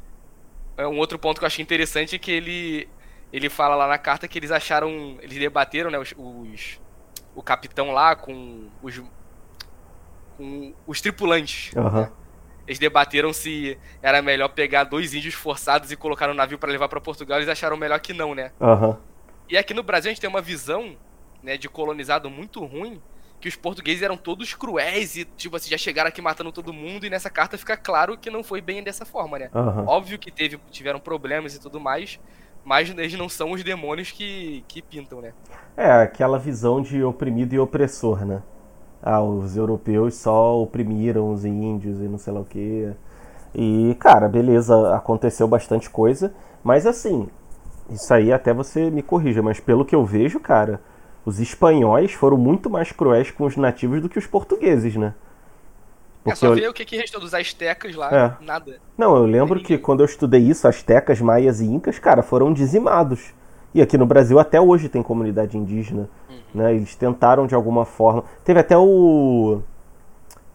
é, 0.76 0.86
um 0.86 0.98
outro 0.98 1.18
ponto 1.18 1.38
que 1.38 1.44
eu 1.44 1.46
achei 1.46 1.62
interessante 1.62 2.16
é 2.16 2.18
que 2.18 2.30
ele, 2.30 2.88
ele 3.36 3.48
fala 3.50 3.74
lá 3.74 3.86
na 3.88 3.98
carta 3.98 4.28
que 4.28 4.38
eles 4.38 4.50
acharam. 4.50 5.18
Eles 5.20 5.38
debateram, 5.38 5.90
né, 5.90 5.98
os, 5.98 6.14
os- 6.16 6.80
o 7.34 7.42
capitão 7.42 7.90
lá 7.90 8.14
com 8.14 8.68
os. 8.82 9.02
com 10.36 10.74
os 10.86 11.00
tripulantes. 11.00 11.74
Aham. 11.76 12.02
né? 12.02 12.12
Eles 12.66 12.78
debateram 12.78 13.30
se 13.32 13.78
era 14.00 14.22
melhor 14.22 14.48
pegar 14.48 14.84
dois 14.84 15.12
índios 15.12 15.34
forçados 15.34 15.92
e 15.92 15.96
colocar 15.96 16.26
no 16.28 16.32
navio 16.34 16.58
pra 16.58 16.70
levar 16.70 16.88
pra 16.88 17.00
Portugal. 17.00 17.38
Eles 17.38 17.48
acharam 17.48 17.76
melhor 17.76 18.00
que 18.00 18.14
não, 18.14 18.34
né? 18.34 18.52
Aham. 18.60 18.98
E 19.50 19.56
aqui 19.58 19.74
no 19.74 19.82
Brasil 19.82 20.08
a 20.08 20.12
gente 20.14 20.20
tem 20.20 20.30
uma 20.30 20.40
visão, 20.40 20.96
né, 21.42 21.58
de 21.58 21.68
colonizado 21.68 22.30
muito 22.30 22.64
ruim, 22.64 23.02
que 23.38 23.46
os 23.48 23.54
portugueses 23.56 24.02
eram 24.02 24.16
todos 24.16 24.54
cruéis 24.54 25.14
e, 25.16 25.26
tipo 25.26 25.54
assim, 25.56 25.68
já 25.68 25.76
chegaram 25.76 26.08
aqui 26.08 26.22
matando 26.22 26.50
todo 26.50 26.72
mundo, 26.72 27.04
e 27.04 27.10
nessa 27.10 27.28
carta 27.28 27.58
fica 27.58 27.76
claro 27.76 28.16
que 28.16 28.30
não 28.30 28.42
foi 28.42 28.62
bem 28.62 28.82
dessa 28.82 29.04
forma, 29.04 29.38
né? 29.38 29.50
Aham. 29.54 29.84
Óbvio 29.86 30.18
que 30.18 30.30
teve, 30.30 30.58
tiveram 30.70 30.98
problemas 30.98 31.54
e 31.54 31.60
tudo 31.60 31.78
mais, 31.78 32.18
mas 32.64 32.90
eles 32.90 33.14
não 33.14 33.28
são 33.28 33.52
os 33.52 33.62
demônios 33.62 34.10
que, 34.10 34.64
que 34.66 34.80
pintam, 34.80 35.20
né? 35.20 35.32
É, 35.76 35.90
aquela 36.02 36.38
visão 36.38 36.80
de 36.80 37.02
oprimido 37.02 37.52
e 37.52 37.58
opressor, 37.58 38.24
né? 38.24 38.42
Ah, 39.02 39.22
os 39.22 39.56
europeus 39.56 40.14
só 40.14 40.60
oprimiram 40.60 41.30
os 41.30 41.44
índios 41.44 42.00
e 42.00 42.04
não 42.04 42.16
sei 42.16 42.32
lá 42.32 42.40
o 42.40 42.44
quê. 42.44 42.92
E, 43.54 43.94
cara, 44.00 44.28
beleza, 44.28 44.94
aconteceu 44.96 45.46
bastante 45.46 45.90
coisa, 45.90 46.34
mas 46.62 46.86
assim, 46.86 47.28
isso 47.90 48.12
aí 48.14 48.32
até 48.32 48.52
você 48.52 48.90
me 48.90 49.02
corrija, 49.02 49.42
mas 49.42 49.60
pelo 49.60 49.84
que 49.84 49.94
eu 49.94 50.04
vejo, 50.04 50.40
cara, 50.40 50.80
os 51.24 51.38
espanhóis 51.38 52.12
foram 52.12 52.36
muito 52.36 52.70
mais 52.70 52.90
cruéis 52.92 53.30
com 53.30 53.44
os 53.44 53.56
nativos 53.56 54.00
do 54.00 54.08
que 54.08 54.18
os 54.18 54.26
portugueses, 54.26 54.96
né? 54.96 55.14
É 56.30 56.34
só 56.34 56.46
eu- 56.46 56.54
ver 56.54 56.68
o 56.68 56.72
que, 56.72 56.84
que 56.84 56.96
restou 56.96 57.20
dos 57.20 57.34
astecas 57.34 57.94
lá, 57.94 58.36
É. 58.40 58.44
nada. 58.44 58.76
Não, 58.96 59.16
eu 59.16 59.24
lembro 59.26 59.60
que 59.62 59.76
quando 59.78 60.00
eu 60.00 60.06
estudei 60.06 60.40
isso, 60.40 60.66
astecas, 60.68 61.20
maias 61.20 61.60
e 61.60 61.66
incas, 61.66 61.98
cara, 61.98 62.22
foram 62.22 62.52
dizimados. 62.52 63.32
E 63.74 63.82
aqui 63.82 63.98
no 63.98 64.06
Brasil 64.06 64.38
até 64.38 64.60
hoje 64.60 64.88
tem 64.88 65.02
comunidade 65.02 65.58
indígena, 65.58 66.08
né? 66.54 66.74
Eles 66.74 66.94
tentaram 66.94 67.46
de 67.46 67.54
alguma 67.54 67.84
forma. 67.84 68.22
Teve 68.44 68.60
até 68.60 68.78
o, 68.78 69.60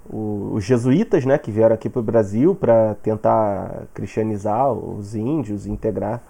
o- 0.09 0.51
os 0.53 0.63
jesuítas, 0.63 1.25
né, 1.25 1.37
que 1.37 1.51
vieram 1.51 1.75
aqui 1.75 1.89
pro 1.89 2.01
Brasil 2.01 2.55
para 2.55 2.95
tentar 3.03 3.83
cristianizar 3.93 4.71
os 4.71 5.15
índios, 5.15 5.65
integrar 5.65 6.21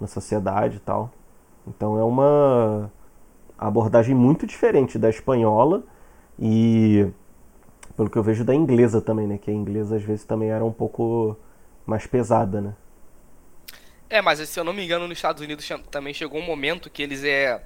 na 0.00 0.06
sociedade 0.06 0.76
e 0.76 0.80
tal. 0.80 1.10
Então 1.66 1.98
é 1.98 2.04
uma 2.04 2.90
abordagem 3.58 4.14
muito 4.14 4.46
diferente 4.46 4.98
da 4.98 5.08
espanhola 5.08 5.82
e 6.38 7.06
pelo 7.96 8.10
que 8.10 8.18
eu 8.18 8.22
vejo 8.22 8.44
da 8.44 8.54
inglesa 8.54 9.00
também, 9.00 9.26
né, 9.26 9.38
que 9.38 9.50
a 9.50 9.54
inglesa 9.54 9.96
às 9.96 10.02
vezes 10.02 10.24
também 10.24 10.50
era 10.50 10.64
um 10.64 10.72
pouco 10.72 11.36
mais 11.86 12.06
pesada, 12.06 12.60
né? 12.60 12.74
É, 14.08 14.20
mas 14.20 14.38
se 14.48 14.60
eu 14.60 14.64
não 14.64 14.72
me 14.72 14.84
engano, 14.84 15.08
nos 15.08 15.18
Estados 15.18 15.42
Unidos 15.42 15.68
também 15.90 16.14
chegou 16.14 16.40
um 16.40 16.44
momento 16.44 16.90
que 16.90 17.02
eles 17.02 17.24
é, 17.24 17.62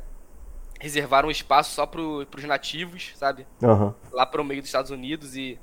reservaram 0.80 1.28
um 1.28 1.30
espaço 1.30 1.74
só 1.74 1.86
pro, 1.86 2.26
pros 2.30 2.44
nativos, 2.44 3.12
sabe? 3.16 3.46
Aham. 3.62 3.94
Lá 4.12 4.24
pro 4.24 4.44
meio 4.44 4.60
dos 4.60 4.68
Estados 4.68 4.90
Unidos 4.90 5.36
e. 5.36 5.58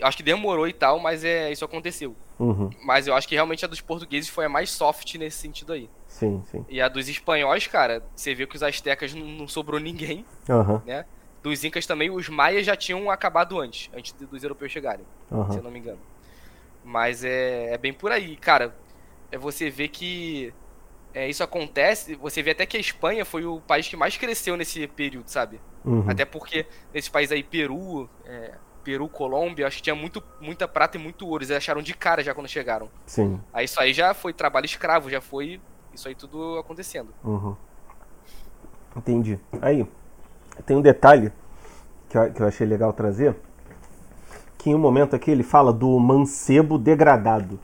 Acho 0.00 0.16
que 0.16 0.22
demorou 0.22 0.66
e 0.66 0.72
tal, 0.72 0.98
mas 0.98 1.22
é 1.22 1.52
isso 1.52 1.64
aconteceu. 1.64 2.16
Uhum. 2.38 2.70
Mas 2.82 3.06
eu 3.06 3.14
acho 3.14 3.28
que 3.28 3.34
realmente 3.34 3.64
a 3.64 3.68
dos 3.68 3.80
portugueses 3.80 4.28
foi 4.28 4.46
a 4.46 4.48
mais 4.48 4.70
soft 4.70 5.14
nesse 5.16 5.36
sentido 5.36 5.74
aí. 5.74 5.88
Sim, 6.08 6.42
sim. 6.50 6.64
E 6.68 6.80
a 6.80 6.88
dos 6.88 7.08
espanhóis, 7.08 7.66
cara, 7.66 8.02
você 8.16 8.34
vê 8.34 8.46
que 8.46 8.56
os 8.56 8.62
astecas 8.62 9.14
não, 9.14 9.26
não 9.26 9.46
sobrou 9.46 9.78
ninguém, 9.78 10.24
Aham. 10.48 10.82
né? 10.86 11.04
Dos 11.42 11.64
incas 11.64 11.86
também, 11.86 12.10
os 12.10 12.28
maias 12.28 12.64
já 12.64 12.76
tinham 12.76 13.10
acabado 13.10 13.58
antes, 13.58 13.90
antes 13.94 14.12
dos 14.12 14.42
europeus 14.42 14.70
chegarem, 14.70 15.04
se 15.50 15.58
eu 15.58 15.62
não 15.62 15.70
me 15.70 15.80
engano. 15.80 15.98
Mas 16.84 17.24
é, 17.24 17.74
é 17.74 17.78
bem 17.78 17.92
por 17.92 18.12
aí, 18.12 18.36
cara. 18.36 18.74
É 19.30 19.38
você 19.38 19.68
vê 19.68 19.88
que 19.88 20.54
é, 21.14 21.28
isso 21.28 21.42
acontece, 21.42 22.14
você 22.14 22.42
vê 22.42 22.52
até 22.52 22.64
que 22.64 22.76
a 22.76 22.80
Espanha 22.80 23.24
foi 23.24 23.44
o 23.44 23.60
país 23.60 23.88
que 23.88 23.96
mais 23.96 24.16
cresceu 24.16 24.56
nesse 24.56 24.86
período, 24.86 25.28
sabe? 25.28 25.60
Uhum. 25.84 26.04
Até 26.08 26.24
porque 26.24 26.66
nesses 26.92 27.08
países 27.08 27.32
aí, 27.32 27.42
Peru, 27.42 28.08
é, 28.24 28.54
Peru, 28.82 29.08
Colômbia, 29.08 29.66
acho 29.66 29.76
que 29.76 29.82
tinha 29.82 29.94
muito, 29.94 30.22
muita 30.40 30.66
prata 30.66 30.96
e 30.96 31.00
muito 31.00 31.26
ouro. 31.26 31.42
Eles 31.42 31.50
acharam 31.50 31.82
de 31.82 31.94
cara 31.94 32.22
já 32.22 32.34
quando 32.34 32.48
chegaram. 32.48 32.88
Sim. 33.06 33.40
Aí 33.52 33.64
isso 33.64 33.80
aí 33.80 33.92
já 33.92 34.14
foi 34.14 34.32
trabalho 34.32 34.66
escravo, 34.66 35.10
já 35.10 35.20
foi 35.20 35.60
isso 35.92 36.08
aí 36.08 36.14
tudo 36.14 36.58
acontecendo. 36.58 37.12
Uhum. 37.22 37.56
Entendi. 38.96 39.38
Aí, 39.60 39.86
tem 40.66 40.76
um 40.76 40.82
detalhe 40.82 41.32
que 42.08 42.18
eu, 42.18 42.32
que 42.32 42.42
eu 42.42 42.46
achei 42.46 42.66
legal 42.66 42.92
trazer. 42.92 43.34
Que 44.58 44.70
em 44.70 44.74
um 44.74 44.78
momento 44.78 45.16
aqui 45.16 45.30
ele 45.30 45.42
fala 45.42 45.72
do 45.72 45.98
mancebo 45.98 46.78
degradado. 46.78 47.58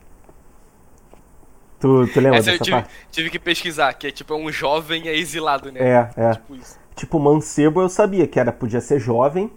Tu, 1.79 2.07
tu 2.07 2.19
lembra 2.19 2.39
Essa 2.39 2.49
eu 2.49 2.53
dessa 2.53 2.63
tive, 2.63 2.75
parte? 2.75 2.93
tive 3.09 3.29
que 3.29 3.39
pesquisar, 3.39 3.93
que 3.93 4.07
é 4.07 4.11
tipo 4.11 4.33
é 4.33 4.37
um 4.37 4.51
jovem 4.51 5.07
exilado, 5.07 5.71
né? 5.71 5.79
É, 5.79 6.09
é. 6.17 6.31
Tipo 6.33 6.55
isso. 6.55 6.77
tipo, 6.95 7.19
mancebo 7.19 7.81
eu 7.81 7.87
sabia 7.87 8.27
que 8.27 8.39
era 8.39 8.51
podia 8.51 8.81
ser 8.81 8.99
jovem. 8.99 9.49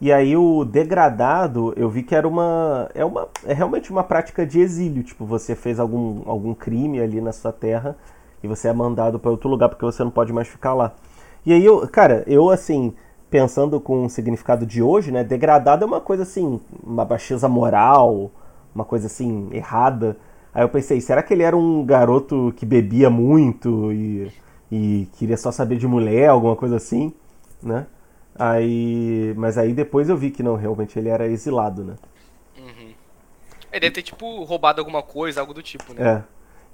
E 0.00 0.12
aí 0.12 0.36
o 0.36 0.64
degradado, 0.64 1.72
eu 1.76 1.88
vi 1.88 2.02
que 2.02 2.14
era 2.14 2.28
uma 2.28 2.90
é 2.94 3.04
uma 3.04 3.28
é 3.46 3.52
realmente 3.52 3.90
uma 3.90 4.04
prática 4.04 4.46
de 4.46 4.60
exílio, 4.60 5.02
tipo, 5.02 5.24
você 5.24 5.54
fez 5.54 5.78
algum 5.80 6.22
algum 6.26 6.54
crime 6.54 7.00
ali 7.00 7.20
na 7.20 7.32
sua 7.32 7.52
terra 7.52 7.96
e 8.42 8.48
você 8.48 8.68
é 8.68 8.72
mandado 8.72 9.18
para 9.18 9.30
outro 9.30 9.48
lugar 9.48 9.68
porque 9.68 9.84
você 9.84 10.04
não 10.04 10.10
pode 10.10 10.32
mais 10.32 10.48
ficar 10.48 10.74
lá. 10.74 10.94
E 11.46 11.52
aí 11.52 11.64
eu, 11.64 11.86
cara, 11.88 12.24
eu 12.26 12.50
assim, 12.50 12.92
pensando 13.30 13.80
com 13.80 14.04
o 14.04 14.10
significado 14.10 14.66
de 14.66 14.82
hoje, 14.82 15.12
né, 15.12 15.22
degradado 15.22 15.84
é 15.84 15.86
uma 15.86 16.00
coisa 16.00 16.24
assim, 16.24 16.60
uma 16.82 17.04
baixeza 17.04 17.48
moral, 17.48 18.32
uma 18.74 18.84
coisa 18.84 19.06
assim 19.06 19.48
errada. 19.52 20.16
Aí 20.52 20.62
eu 20.64 20.68
pensei, 20.68 21.00
será 21.00 21.22
que 21.22 21.32
ele 21.32 21.44
era 21.44 21.56
um 21.56 21.84
garoto 21.84 22.52
que 22.56 22.66
bebia 22.66 23.08
muito 23.08 23.92
e, 23.92 24.32
e 24.72 25.08
queria 25.18 25.36
só 25.36 25.52
saber 25.52 25.76
de 25.76 25.86
mulher, 25.86 26.28
alguma 26.28 26.56
coisa 26.56 26.76
assim, 26.76 27.12
né? 27.62 27.86
Aí, 28.38 29.32
mas 29.36 29.56
aí 29.56 29.72
depois 29.72 30.08
eu 30.08 30.16
vi 30.16 30.30
que 30.30 30.42
não, 30.42 30.56
realmente 30.56 30.98
ele 30.98 31.08
era 31.08 31.26
exilado, 31.26 31.84
né? 31.84 31.94
Uhum. 32.58 32.92
Ele 33.72 33.80
deve 33.80 33.90
ter, 33.90 34.02
tipo, 34.02 34.44
roubado 34.44 34.80
alguma 34.80 35.02
coisa, 35.02 35.40
algo 35.40 35.54
do 35.54 35.62
tipo, 35.62 35.94
né? 35.94 36.10
É. 36.10 36.22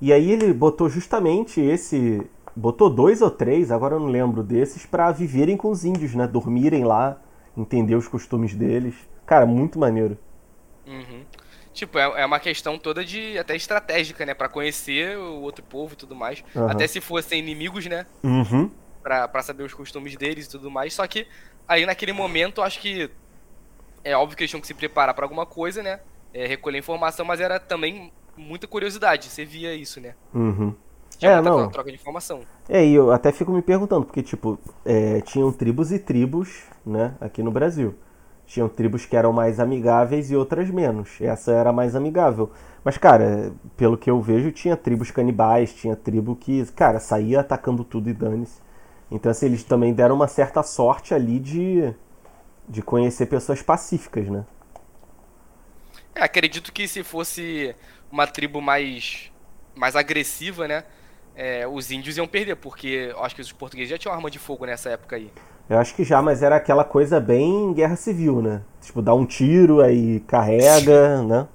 E 0.00 0.12
aí 0.12 0.32
ele 0.32 0.52
botou 0.52 0.88
justamente 0.88 1.60
esse. 1.60 2.22
Botou 2.54 2.90
dois 2.90 3.22
ou 3.22 3.30
três, 3.30 3.70
agora 3.70 3.94
eu 3.94 4.00
não 4.00 4.08
lembro 4.08 4.42
desses, 4.42 4.84
para 4.84 5.10
viverem 5.10 5.56
com 5.56 5.70
os 5.70 5.84
índios, 5.84 6.14
né? 6.14 6.26
Dormirem 6.26 6.84
lá, 6.84 7.20
entender 7.56 7.94
os 7.94 8.06
costumes 8.06 8.54
deles. 8.54 8.94
Cara, 9.24 9.46
muito 9.46 9.78
maneiro. 9.78 10.18
Uhum. 10.86 11.24
Tipo, 11.72 11.98
é, 11.98 12.22
é 12.22 12.26
uma 12.26 12.38
questão 12.38 12.78
toda 12.78 13.04
de 13.04 13.38
até 13.38 13.56
estratégica, 13.56 14.26
né? 14.26 14.34
para 14.34 14.48
conhecer 14.48 15.16
o 15.16 15.40
outro 15.40 15.64
povo 15.64 15.94
e 15.94 15.96
tudo 15.96 16.14
mais. 16.14 16.44
Uhum. 16.54 16.68
Até 16.68 16.86
se 16.86 17.00
fossem 17.00 17.38
inimigos, 17.38 17.86
né? 17.86 18.06
Uhum. 18.22 18.70
Pra, 19.02 19.26
pra 19.26 19.42
saber 19.42 19.62
os 19.62 19.72
costumes 19.72 20.14
deles 20.16 20.46
e 20.46 20.50
tudo 20.50 20.70
mais. 20.70 20.92
Só 20.94 21.06
que 21.06 21.26
aí 21.66 21.86
naquele 21.86 22.12
momento, 22.12 22.60
acho 22.60 22.78
que 22.78 23.10
é 24.04 24.16
óbvio 24.16 24.36
que 24.36 24.42
eles 24.42 24.50
tinham 24.50 24.60
que 24.60 24.66
se 24.66 24.74
preparar 24.74 25.14
para 25.14 25.24
alguma 25.24 25.46
coisa, 25.46 25.82
né? 25.82 26.00
É, 26.34 26.46
recolher 26.46 26.78
informação, 26.78 27.24
mas 27.24 27.40
era 27.40 27.58
também 27.58 28.12
muita 28.36 28.66
curiosidade. 28.66 29.28
Você 29.28 29.44
via 29.44 29.74
isso, 29.74 30.00
né? 30.00 30.14
Uhum. 30.34 30.74
É, 31.26 31.40
não. 31.40 31.68
troca 31.68 31.90
de 31.90 31.96
informação. 31.96 32.40
É, 32.68 32.84
e 32.84 32.94
eu 32.94 33.12
até 33.12 33.32
fico 33.32 33.52
me 33.52 33.62
perguntando, 33.62 34.04
porque, 34.04 34.22
tipo, 34.22 34.58
é, 34.84 35.20
tinham 35.20 35.52
tribos 35.52 35.92
e 35.92 35.98
tribos, 35.98 36.62
né, 36.84 37.14
aqui 37.20 37.42
no 37.42 37.50
Brasil. 37.50 37.94
Tinham 38.46 38.68
tribos 38.68 39.06
que 39.06 39.16
eram 39.16 39.32
mais 39.32 39.60
amigáveis 39.60 40.30
e 40.30 40.36
outras 40.36 40.68
menos. 40.68 41.20
Essa 41.20 41.52
era 41.52 41.72
mais 41.72 41.94
amigável. 41.94 42.50
Mas, 42.84 42.98
cara, 42.98 43.52
pelo 43.76 43.96
que 43.96 44.10
eu 44.10 44.20
vejo, 44.20 44.50
tinha 44.50 44.76
tribos 44.76 45.10
canibais, 45.10 45.72
tinha 45.72 45.94
tribo 45.94 46.34
que, 46.36 46.64
cara, 46.72 46.98
saía 46.98 47.40
atacando 47.40 47.84
tudo 47.84 48.10
e 48.10 48.12
dane-se. 48.12 48.60
Então, 49.10 49.30
assim, 49.30 49.46
eles 49.46 49.62
também 49.62 49.92
deram 49.92 50.16
uma 50.16 50.26
certa 50.26 50.62
sorte 50.62 51.14
ali 51.14 51.38
de, 51.38 51.94
de 52.68 52.82
conhecer 52.82 53.26
pessoas 53.26 53.62
pacíficas, 53.62 54.26
né? 54.28 54.44
É, 56.14 56.24
acredito 56.24 56.72
que 56.72 56.88
se 56.88 57.02
fosse 57.02 57.74
uma 58.10 58.26
tribo 58.26 58.60
mais, 58.60 59.30
mais 59.74 59.96
agressiva, 59.96 60.66
né? 60.66 60.84
É, 61.34 61.66
os 61.66 61.90
índios 61.90 62.16
iam 62.16 62.26
perder, 62.26 62.56
porque 62.56 63.12
acho 63.18 63.34
que 63.34 63.40
os 63.40 63.52
portugueses 63.52 63.90
já 63.90 63.98
tinham 63.98 64.14
arma 64.14 64.30
de 64.30 64.38
fogo 64.38 64.66
nessa 64.66 64.90
época 64.90 65.16
aí. 65.16 65.30
Eu 65.68 65.78
acho 65.78 65.94
que 65.94 66.04
já, 66.04 66.20
mas 66.20 66.42
era 66.42 66.56
aquela 66.56 66.84
coisa 66.84 67.18
bem 67.18 67.72
guerra 67.72 67.96
civil, 67.96 68.42
né? 68.42 68.60
Tipo, 68.80 69.00
dá 69.00 69.14
um 69.14 69.24
tiro, 69.24 69.80
aí 69.80 70.20
carrega, 70.20 71.22
né? 71.22 71.48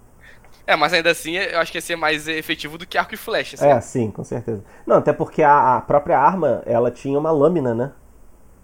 É, 0.66 0.76
mas 0.76 0.92
ainda 0.92 1.12
assim 1.12 1.38
eu 1.38 1.60
acho 1.60 1.72
que 1.72 1.78
ia 1.78 1.82
ser 1.82 1.96
mais 1.96 2.28
efetivo 2.28 2.78
do 2.78 2.86
que 2.86 2.98
arco 2.98 3.14
e 3.14 3.18
flecha. 3.18 3.56
Assim. 3.56 3.68
É, 3.68 3.80
sim, 3.80 4.12
com 4.12 4.24
certeza. 4.24 4.64
Não, 4.86 4.98
até 4.98 5.14
porque 5.14 5.42
a, 5.42 5.78
a, 5.78 5.82
própria 5.82 6.20
arma, 6.20 6.62
ela 6.66 6.92
tinha 6.92 7.18
uma 7.18 7.32
lâmina, 7.32 7.74
né? 7.74 7.92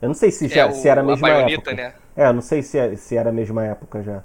Eu 0.01 0.09
não 0.09 0.15
sei 0.15 0.29
se, 0.31 0.49
já, 0.49 0.63
é, 0.63 0.65
o, 0.65 0.73
se 0.73 0.89
era 0.89 0.99
a 0.99 1.03
mesma 1.03 1.27
a 1.27 1.31
baioneta, 1.31 1.71
época. 1.71 1.73
Né? 1.73 1.93
É, 2.15 2.27
eu 2.27 2.33
não 2.33 2.41
sei 2.41 2.61
se, 2.61 2.97
se 2.97 3.15
era 3.15 3.29
a 3.29 3.33
mesma 3.33 3.63
época 3.63 4.03
já. 4.03 4.21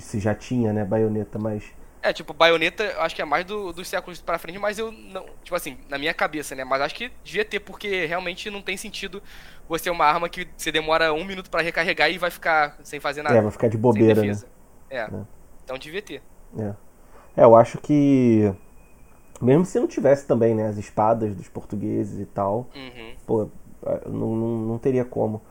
Se 0.00 0.18
já 0.18 0.34
tinha, 0.34 0.72
né, 0.72 0.84
baioneta, 0.84 1.38
mas... 1.38 1.64
É, 2.02 2.12
tipo, 2.12 2.32
baioneta, 2.32 2.84
eu 2.84 3.00
acho 3.02 3.14
que 3.14 3.22
é 3.22 3.24
mais 3.24 3.44
do, 3.44 3.72
dos 3.72 3.88
séculos 3.88 4.20
pra 4.20 4.38
frente, 4.38 4.58
mas 4.58 4.78
eu 4.78 4.92
não. 4.92 5.26
Tipo 5.42 5.56
assim, 5.56 5.78
na 5.88 5.98
minha 5.98 6.14
cabeça, 6.14 6.54
né? 6.54 6.64
Mas 6.64 6.80
acho 6.80 6.94
que 6.94 7.10
devia 7.24 7.44
ter, 7.44 7.60
porque 7.60 8.06
realmente 8.06 8.50
não 8.50 8.62
tem 8.62 8.76
sentido 8.76 9.22
você 9.68 9.90
uma 9.90 10.04
arma 10.04 10.28
que 10.28 10.48
você 10.56 10.70
demora 10.70 11.12
um 11.12 11.24
minuto 11.24 11.50
para 11.50 11.62
recarregar 11.62 12.10
e 12.10 12.18
vai 12.18 12.30
ficar 12.30 12.78
sem 12.82 13.00
fazer 13.00 13.22
nada. 13.22 13.36
É, 13.36 13.42
vai 13.42 13.50
ficar 13.50 13.68
de 13.68 13.76
bobeira, 13.76 14.22
né? 14.22 14.38
É. 14.88 14.98
é. 14.98 15.10
Então 15.64 15.76
devia 15.76 16.00
ter. 16.00 16.22
É. 16.56 16.74
É, 17.36 17.44
eu 17.44 17.54
acho 17.56 17.78
que. 17.78 18.52
Mesmo 19.40 19.64
se 19.64 19.78
não 19.78 19.86
tivesse 19.86 20.26
também, 20.26 20.54
né? 20.54 20.68
As 20.68 20.78
espadas 20.78 21.34
dos 21.34 21.48
portugueses 21.48 22.20
e 22.20 22.26
tal. 22.26 22.68
Uhum. 22.74 23.14
Pô, 23.26 23.48
não, 24.06 24.36
não, 24.36 24.58
não 24.58 24.78
teria 24.78 25.04
como. 25.04 25.42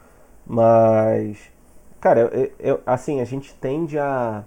Mas. 0.46 1.52
Cara, 2.00 2.22
eu, 2.22 2.52
eu, 2.60 2.82
assim, 2.86 3.22
a 3.22 3.26
gente 3.26 3.54
tende 3.56 3.98
a 3.98 4.46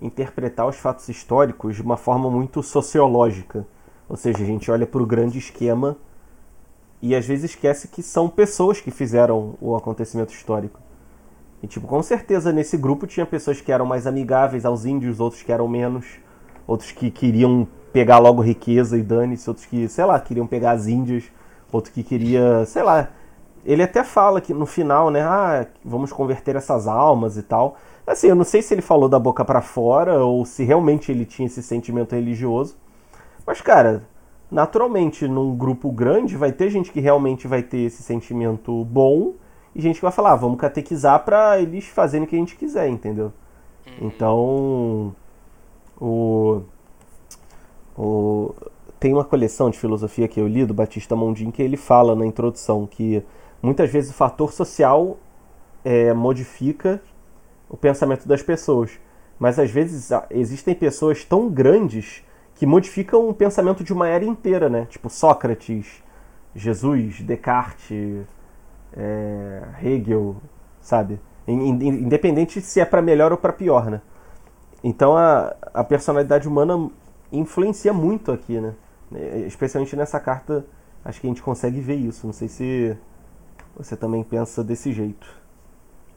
interpretar 0.00 0.66
os 0.66 0.76
fatos 0.76 1.08
históricos 1.08 1.76
de 1.76 1.82
uma 1.82 1.96
forma 1.96 2.30
muito 2.30 2.62
sociológica. 2.62 3.66
Ou 4.08 4.16
seja, 4.16 4.42
a 4.42 4.46
gente 4.46 4.70
olha 4.70 4.86
para 4.86 5.02
o 5.02 5.06
grande 5.06 5.38
esquema 5.38 5.96
e 7.02 7.14
às 7.14 7.26
vezes 7.26 7.50
esquece 7.50 7.88
que 7.88 8.02
são 8.02 8.28
pessoas 8.28 8.80
que 8.80 8.90
fizeram 8.90 9.54
o 9.60 9.76
acontecimento 9.76 10.32
histórico. 10.32 10.80
E, 11.62 11.66
tipo, 11.66 11.86
com 11.86 12.02
certeza 12.02 12.52
nesse 12.52 12.76
grupo 12.76 13.06
tinha 13.06 13.26
pessoas 13.26 13.60
que 13.60 13.72
eram 13.72 13.86
mais 13.86 14.06
amigáveis 14.06 14.64
aos 14.64 14.84
índios, 14.84 15.20
outros 15.20 15.42
que 15.42 15.50
eram 15.50 15.66
menos, 15.66 16.06
outros 16.66 16.92
que 16.92 17.10
queriam 17.10 17.66
pegar 17.92 18.18
logo 18.18 18.42
riqueza 18.42 18.98
e 18.98 19.02
dane-se, 19.02 19.48
outros 19.48 19.66
que, 19.66 19.88
sei 19.88 20.04
lá, 20.04 20.20
queriam 20.20 20.46
pegar 20.46 20.72
as 20.72 20.86
índias, 20.86 21.24
outro 21.72 21.92
que 21.92 22.02
queria, 22.02 22.64
sei 22.66 22.82
lá. 22.82 23.08
Ele 23.66 23.82
até 23.82 24.04
fala 24.04 24.40
que 24.40 24.54
no 24.54 24.64
final, 24.64 25.10
né, 25.10 25.22
ah, 25.22 25.66
vamos 25.84 26.12
converter 26.12 26.54
essas 26.54 26.86
almas 26.86 27.36
e 27.36 27.42
tal. 27.42 27.76
Assim, 28.06 28.28
eu 28.28 28.36
não 28.36 28.44
sei 28.44 28.62
se 28.62 28.72
ele 28.72 28.80
falou 28.80 29.08
da 29.08 29.18
boca 29.18 29.44
para 29.44 29.60
fora 29.60 30.24
ou 30.24 30.46
se 30.46 30.62
realmente 30.62 31.10
ele 31.10 31.24
tinha 31.24 31.46
esse 31.46 31.60
sentimento 31.64 32.14
religioso. 32.14 32.76
Mas, 33.44 33.60
cara, 33.60 34.04
naturalmente, 34.48 35.26
num 35.26 35.56
grupo 35.56 35.90
grande, 35.90 36.36
vai 36.36 36.52
ter 36.52 36.70
gente 36.70 36.92
que 36.92 37.00
realmente 37.00 37.48
vai 37.48 37.60
ter 37.60 37.78
esse 37.78 38.04
sentimento 38.04 38.84
bom 38.84 39.34
e 39.74 39.80
gente 39.80 39.96
que 39.96 40.02
vai 40.02 40.12
falar, 40.12 40.32
ah, 40.32 40.36
vamos 40.36 40.60
catequizar 40.60 41.24
para 41.24 41.60
eles 41.60 41.86
fazerem 41.86 42.24
o 42.24 42.28
que 42.28 42.36
a 42.36 42.38
gente 42.38 42.54
quiser, 42.54 42.88
entendeu? 42.88 43.32
Uhum. 43.84 44.06
Então, 44.06 45.14
o, 46.00 46.62
o, 47.98 48.54
tem 49.00 49.12
uma 49.12 49.24
coleção 49.24 49.70
de 49.70 49.78
filosofia 49.78 50.28
que 50.28 50.40
eu 50.40 50.46
li 50.46 50.64
do 50.64 50.72
Batista 50.72 51.16
Mondin 51.16 51.50
que 51.50 51.62
ele 51.62 51.76
fala 51.76 52.14
na 52.14 52.24
introdução 52.24 52.86
que 52.86 53.24
muitas 53.62 53.90
vezes 53.90 54.10
o 54.10 54.14
fator 54.14 54.52
social 54.52 55.18
é, 55.84 56.12
modifica 56.12 57.00
o 57.68 57.76
pensamento 57.76 58.26
das 58.26 58.42
pessoas. 58.42 58.98
Mas 59.38 59.58
às 59.58 59.70
vezes 59.70 60.10
existem 60.30 60.74
pessoas 60.74 61.24
tão 61.24 61.48
grandes 61.48 62.24
que 62.54 62.64
modificam 62.64 63.28
o 63.28 63.34
pensamento 63.34 63.84
de 63.84 63.92
uma 63.92 64.08
era 64.08 64.24
inteira, 64.24 64.68
né? 64.68 64.86
Tipo 64.88 65.10
Sócrates, 65.10 66.02
Jesus, 66.54 67.20
Descartes, 67.20 68.26
é, 68.96 69.62
Hegel, 69.82 70.36
sabe? 70.80 71.20
Independente 71.46 72.60
se 72.60 72.80
é 72.80 72.84
para 72.84 73.02
melhor 73.02 73.30
ou 73.30 73.38
para 73.38 73.52
pior, 73.52 73.90
né? 73.90 74.00
Então 74.82 75.16
a, 75.16 75.54
a 75.74 75.84
personalidade 75.84 76.48
humana 76.48 76.90
influencia 77.30 77.92
muito 77.92 78.32
aqui, 78.32 78.58
né? 78.58 78.74
Especialmente 79.46 79.94
nessa 79.94 80.18
carta, 80.18 80.64
acho 81.04 81.20
que 81.20 81.26
a 81.26 81.30
gente 81.30 81.42
consegue 81.42 81.80
ver 81.80 81.96
isso. 81.96 82.26
Não 82.26 82.32
sei 82.32 82.48
se 82.48 82.96
você 83.76 83.96
também 83.96 84.24
pensa 84.24 84.64
desse 84.64 84.92
jeito. 84.92 85.26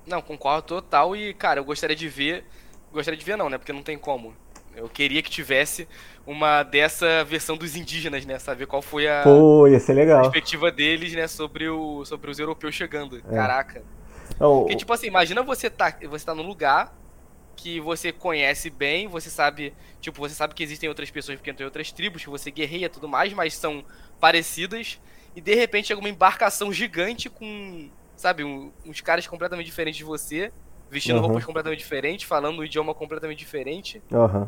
Não, 0.07 0.21
concordo 0.21 0.63
total 0.63 1.15
e, 1.15 1.33
cara, 1.33 1.59
eu 1.59 1.65
gostaria 1.65 1.95
de 1.95 2.07
ver. 2.07 2.45
Gostaria 2.91 3.17
de 3.17 3.25
ver 3.25 3.35
não, 3.37 3.49
né? 3.49 3.57
Porque 3.57 3.73
não 3.73 3.83
tem 3.83 3.97
como. 3.97 4.33
Eu 4.75 4.87
queria 4.87 5.21
que 5.21 5.29
tivesse 5.29 5.87
uma 6.25 6.63
dessa 6.63 7.23
versão 7.25 7.57
dos 7.57 7.75
indígenas, 7.75 8.25
né? 8.25 8.39
Saber 8.39 8.65
qual 8.65 8.81
foi 8.81 9.07
a 9.07 9.23
Pô, 9.23 9.63
legal. 9.65 10.21
perspectiva 10.21 10.71
deles, 10.71 11.13
né? 11.13 11.27
Sobre, 11.27 11.67
o, 11.69 12.05
sobre 12.05 12.31
os 12.31 12.39
europeus 12.39 12.73
chegando. 12.73 13.17
É. 13.17 13.35
Caraca. 13.35 13.83
Oh, 14.39 14.61
Porque, 14.61 14.75
tipo 14.77 14.93
assim, 14.93 15.07
imagina 15.07 15.43
você 15.43 15.69
tá, 15.69 15.95
você 16.09 16.25
tá 16.25 16.33
num 16.33 16.47
lugar 16.47 16.95
que 17.55 17.79
você 17.81 18.11
conhece 18.13 18.69
bem, 18.69 19.07
você 19.07 19.29
sabe, 19.29 19.73
tipo, 19.99 20.17
você 20.19 20.33
sabe 20.33 20.55
que 20.55 20.63
existem 20.63 20.87
outras 20.87 21.11
pessoas 21.11 21.37
porque 21.37 21.53
tem 21.53 21.65
outras 21.65 21.91
tribos, 21.91 22.23
que 22.23 22.29
você 22.29 22.49
guerreia 22.49 22.85
e 22.85 22.89
tudo 22.89 23.07
mais, 23.09 23.33
mas 23.33 23.53
são 23.53 23.83
parecidas, 24.17 24.97
e 25.35 25.41
de 25.41 25.55
repente 25.55 25.87
chega 25.87 25.99
uma 25.99 26.09
embarcação 26.09 26.71
gigante 26.71 27.29
com 27.29 27.89
sabe, 28.19 28.43
um, 28.43 28.71
uns 28.85 28.99
caras 28.99 29.25
completamente 29.25 29.65
diferentes 29.65 29.97
de 29.97 30.03
você, 30.03 30.51
vestindo 30.89 31.15
uhum. 31.15 31.27
roupas 31.27 31.45
completamente 31.45 31.79
diferentes, 31.79 32.27
falando 32.27 32.59
um 32.59 32.63
idioma 32.63 32.93
completamente 32.93 33.39
diferente, 33.39 34.01
uhum. 34.11 34.47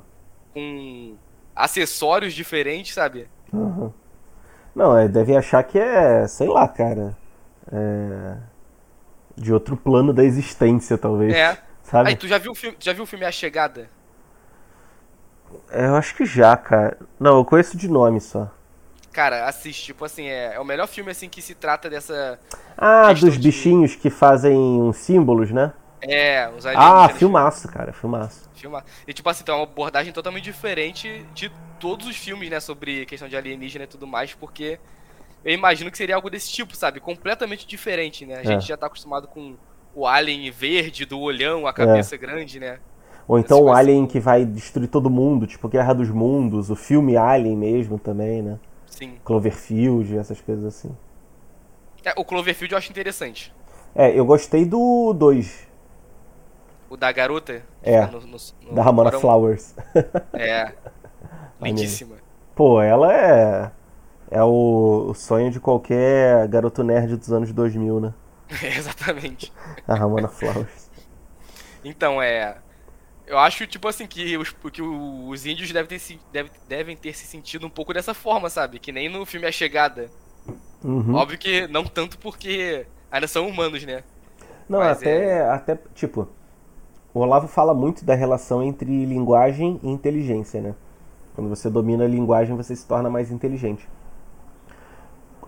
com 0.54 1.16
acessórios 1.56 2.34
diferentes, 2.34 2.94
sabe? 2.94 3.30
Uhum. 3.52 3.92
Não, 4.76 4.98
é, 4.98 5.08
deve 5.08 5.36
achar 5.36 5.64
que 5.64 5.80
é, 5.80 6.28
sei 6.28 6.48
lá, 6.48 6.68
cara, 6.68 7.18
é... 7.72 8.38
de 9.38 9.54
outro 9.54 9.78
plano 9.78 10.14
da 10.14 10.24
existência, 10.24 10.98
talvez. 10.98 11.34
É. 11.34 11.58
Sabe? 11.84 12.10
Aí, 12.10 12.16
tu 12.16 12.28
já 12.28 12.38
viu, 12.38 12.52
o 12.52 12.56
filme, 12.56 12.78
já 12.80 12.94
viu 12.94 13.04
o 13.04 13.08
filme 13.08 13.26
A 13.26 13.32
Chegada? 13.32 13.90
É, 15.70 15.88
eu 15.88 15.96
acho 15.96 16.16
que 16.16 16.26
já, 16.26 16.56
cara. 16.56 16.98
Não, 17.20 17.38
eu 17.38 17.46
conheço 17.46 17.76
de 17.78 17.90
nome 17.90 18.22
só. 18.22 18.50
Cara, 19.12 19.46
assiste, 19.46 19.86
tipo 19.88 20.06
assim, 20.06 20.28
é, 20.28 20.56
é 20.56 20.60
o 20.60 20.66
melhor 20.66 20.88
filme 20.88 21.12
assim 21.12 21.28
que 21.28 21.42
se 21.42 21.54
trata 21.54 21.90
dessa. 21.90 22.40
Ah, 22.78 23.12
dos 23.14 23.38
bichinhos 23.38 23.92
de... 23.92 23.98
que 23.98 24.10
fazem 24.10 24.56
uns 24.58 24.98
símbolos, 24.98 25.52
né? 25.52 25.74
É, 26.02 26.50
os 26.50 26.66
Ah, 26.66 27.10
filmaço, 27.10 27.68
cara, 27.68 27.94
filmaço. 27.94 28.50
Filmaço. 28.56 28.86
E 29.08 29.14
tipo 29.14 29.30
assim, 29.30 29.44
tem 29.44 29.54
uma 29.54 29.64
abordagem 29.64 30.12
totalmente 30.12 30.44
diferente 30.44 31.26
de 31.34 31.52
todos 31.80 32.08
os 32.08 32.16
filmes, 32.16 32.50
né, 32.50 32.60
sobre 32.60 33.06
questão 33.06 33.28
de 33.28 33.36
alienígena 33.36 33.84
e 33.84 33.88
tudo 33.88 34.08
mais, 34.08 34.34
porque 34.34 34.80
eu 35.44 35.54
imagino 35.54 35.92
que 35.92 35.98
seria 35.98 36.16
algo 36.16 36.30
desse 36.30 36.52
tipo, 36.52 36.76
sabe? 36.76 37.00
Completamente 37.00 37.68
diferente, 37.68 38.26
né? 38.26 38.38
A 38.38 38.42
é. 38.42 38.46
gente 38.46 38.68
já 38.68 38.78
tá 38.78 38.88
acostumado 38.88 39.28
com 39.28 39.56
o 39.94 40.08
alien 40.08 40.50
verde, 40.52 41.06
do 41.06 41.20
olhão, 41.20 41.68
a 41.68 41.74
cabeça 41.74 42.16
é. 42.16 42.18
grande, 42.18 42.60
né? 42.60 42.80
Ou 43.28 43.40
então 43.40 43.62
o 43.62 43.72
Alien 43.72 44.06
que 44.08 44.20
vai 44.20 44.44
destruir 44.44 44.90
todo 44.90 45.10
mundo, 45.10 45.48
tipo 45.48 45.70
Guerra 45.70 45.94
dos 45.94 46.10
Mundos, 46.10 46.70
o 46.70 46.76
filme 46.76 47.16
Alien 47.16 47.56
mesmo 47.56 47.98
também, 47.98 48.42
né? 48.42 48.60
Sim. 48.92 49.18
Cloverfield, 49.24 50.18
essas 50.18 50.40
coisas 50.42 50.66
assim. 50.66 50.96
É, 52.04 52.14
o 52.18 52.26
Cloverfield 52.26 52.74
eu 52.74 52.78
acho 52.78 52.92
interessante. 52.92 53.54
É, 53.96 54.18
eu 54.18 54.26
gostei 54.26 54.66
do 54.66 55.14
2. 55.14 55.68
O 56.90 56.98
da 56.98 57.12
garota? 57.12 57.64
É. 57.82 58.06
No, 58.08 58.20
no, 58.20 58.38
no 58.62 58.74
da 58.74 58.84
Ramona 58.84 59.12
Flowers. 59.14 59.74
É. 60.34 60.74
Lindíssima. 61.62 62.18
Pô, 62.54 62.82
ela 62.82 63.14
é. 63.14 63.72
É 64.30 64.44
o, 64.44 65.08
o, 65.10 65.14
sonho 65.14 65.52
de 65.52 65.60
qualquer 65.60 66.48
garoto 66.48 66.84
nerd 66.84 67.18
dos 67.18 67.32
anos 67.32 67.52
2000, 67.52 68.00
né? 68.00 68.14
É, 68.62 68.68
exatamente. 68.76 69.54
A 69.88 69.96
Ramona 69.96 70.28
Flowers. 70.28 70.90
Então, 71.84 72.22
é. 72.22 72.58
Eu 73.32 73.40
acho, 73.40 73.66
tipo 73.66 73.88
assim, 73.88 74.06
que 74.06 74.38
os, 74.38 74.54
que 74.74 74.82
os 74.82 75.46
índios 75.46 75.72
devem 75.72 75.88
ter, 75.88 76.00
se, 76.00 76.20
devem, 76.34 76.52
devem 76.68 76.98
ter 76.98 77.14
se 77.16 77.26
sentido 77.26 77.66
um 77.66 77.70
pouco 77.70 77.94
dessa 77.94 78.14
forma, 78.14 78.50
sabe? 78.50 78.78
Que 78.78 78.92
nem 78.92 79.08
no 79.08 79.26
filme 79.26 79.48
A 79.48 79.52
Chegada. 79.54 80.10
Uhum. 80.84 81.16
Óbvio 81.16 81.38
que 81.38 81.66
não 81.68 81.86
tanto 81.86 82.18
porque 82.18 82.86
ainda 83.10 83.30
são 83.30 83.48
humanos, 83.48 83.86
né? 83.86 84.04
Não, 84.68 84.80
Mas 84.80 84.98
até, 84.98 85.28
é... 85.28 85.42
até, 85.50 85.80
tipo, 85.96 86.28
o 87.14 87.22
Olavo 87.22 87.48
fala 87.48 87.74
muito 87.74 88.04
da 88.04 88.16
relação 88.16 88.62
entre 88.62 89.06
linguagem 89.06 89.80
e 89.82 89.88
inteligência, 89.88 90.60
né? 90.60 90.76
Quando 91.34 91.50
você 91.50 91.70
domina 91.70 92.04
a 92.04 92.10
linguagem, 92.10 92.54
você 92.58 92.76
se 92.76 92.86
torna 92.86 93.10
mais 93.10 93.32
inteligente. 93.32 93.88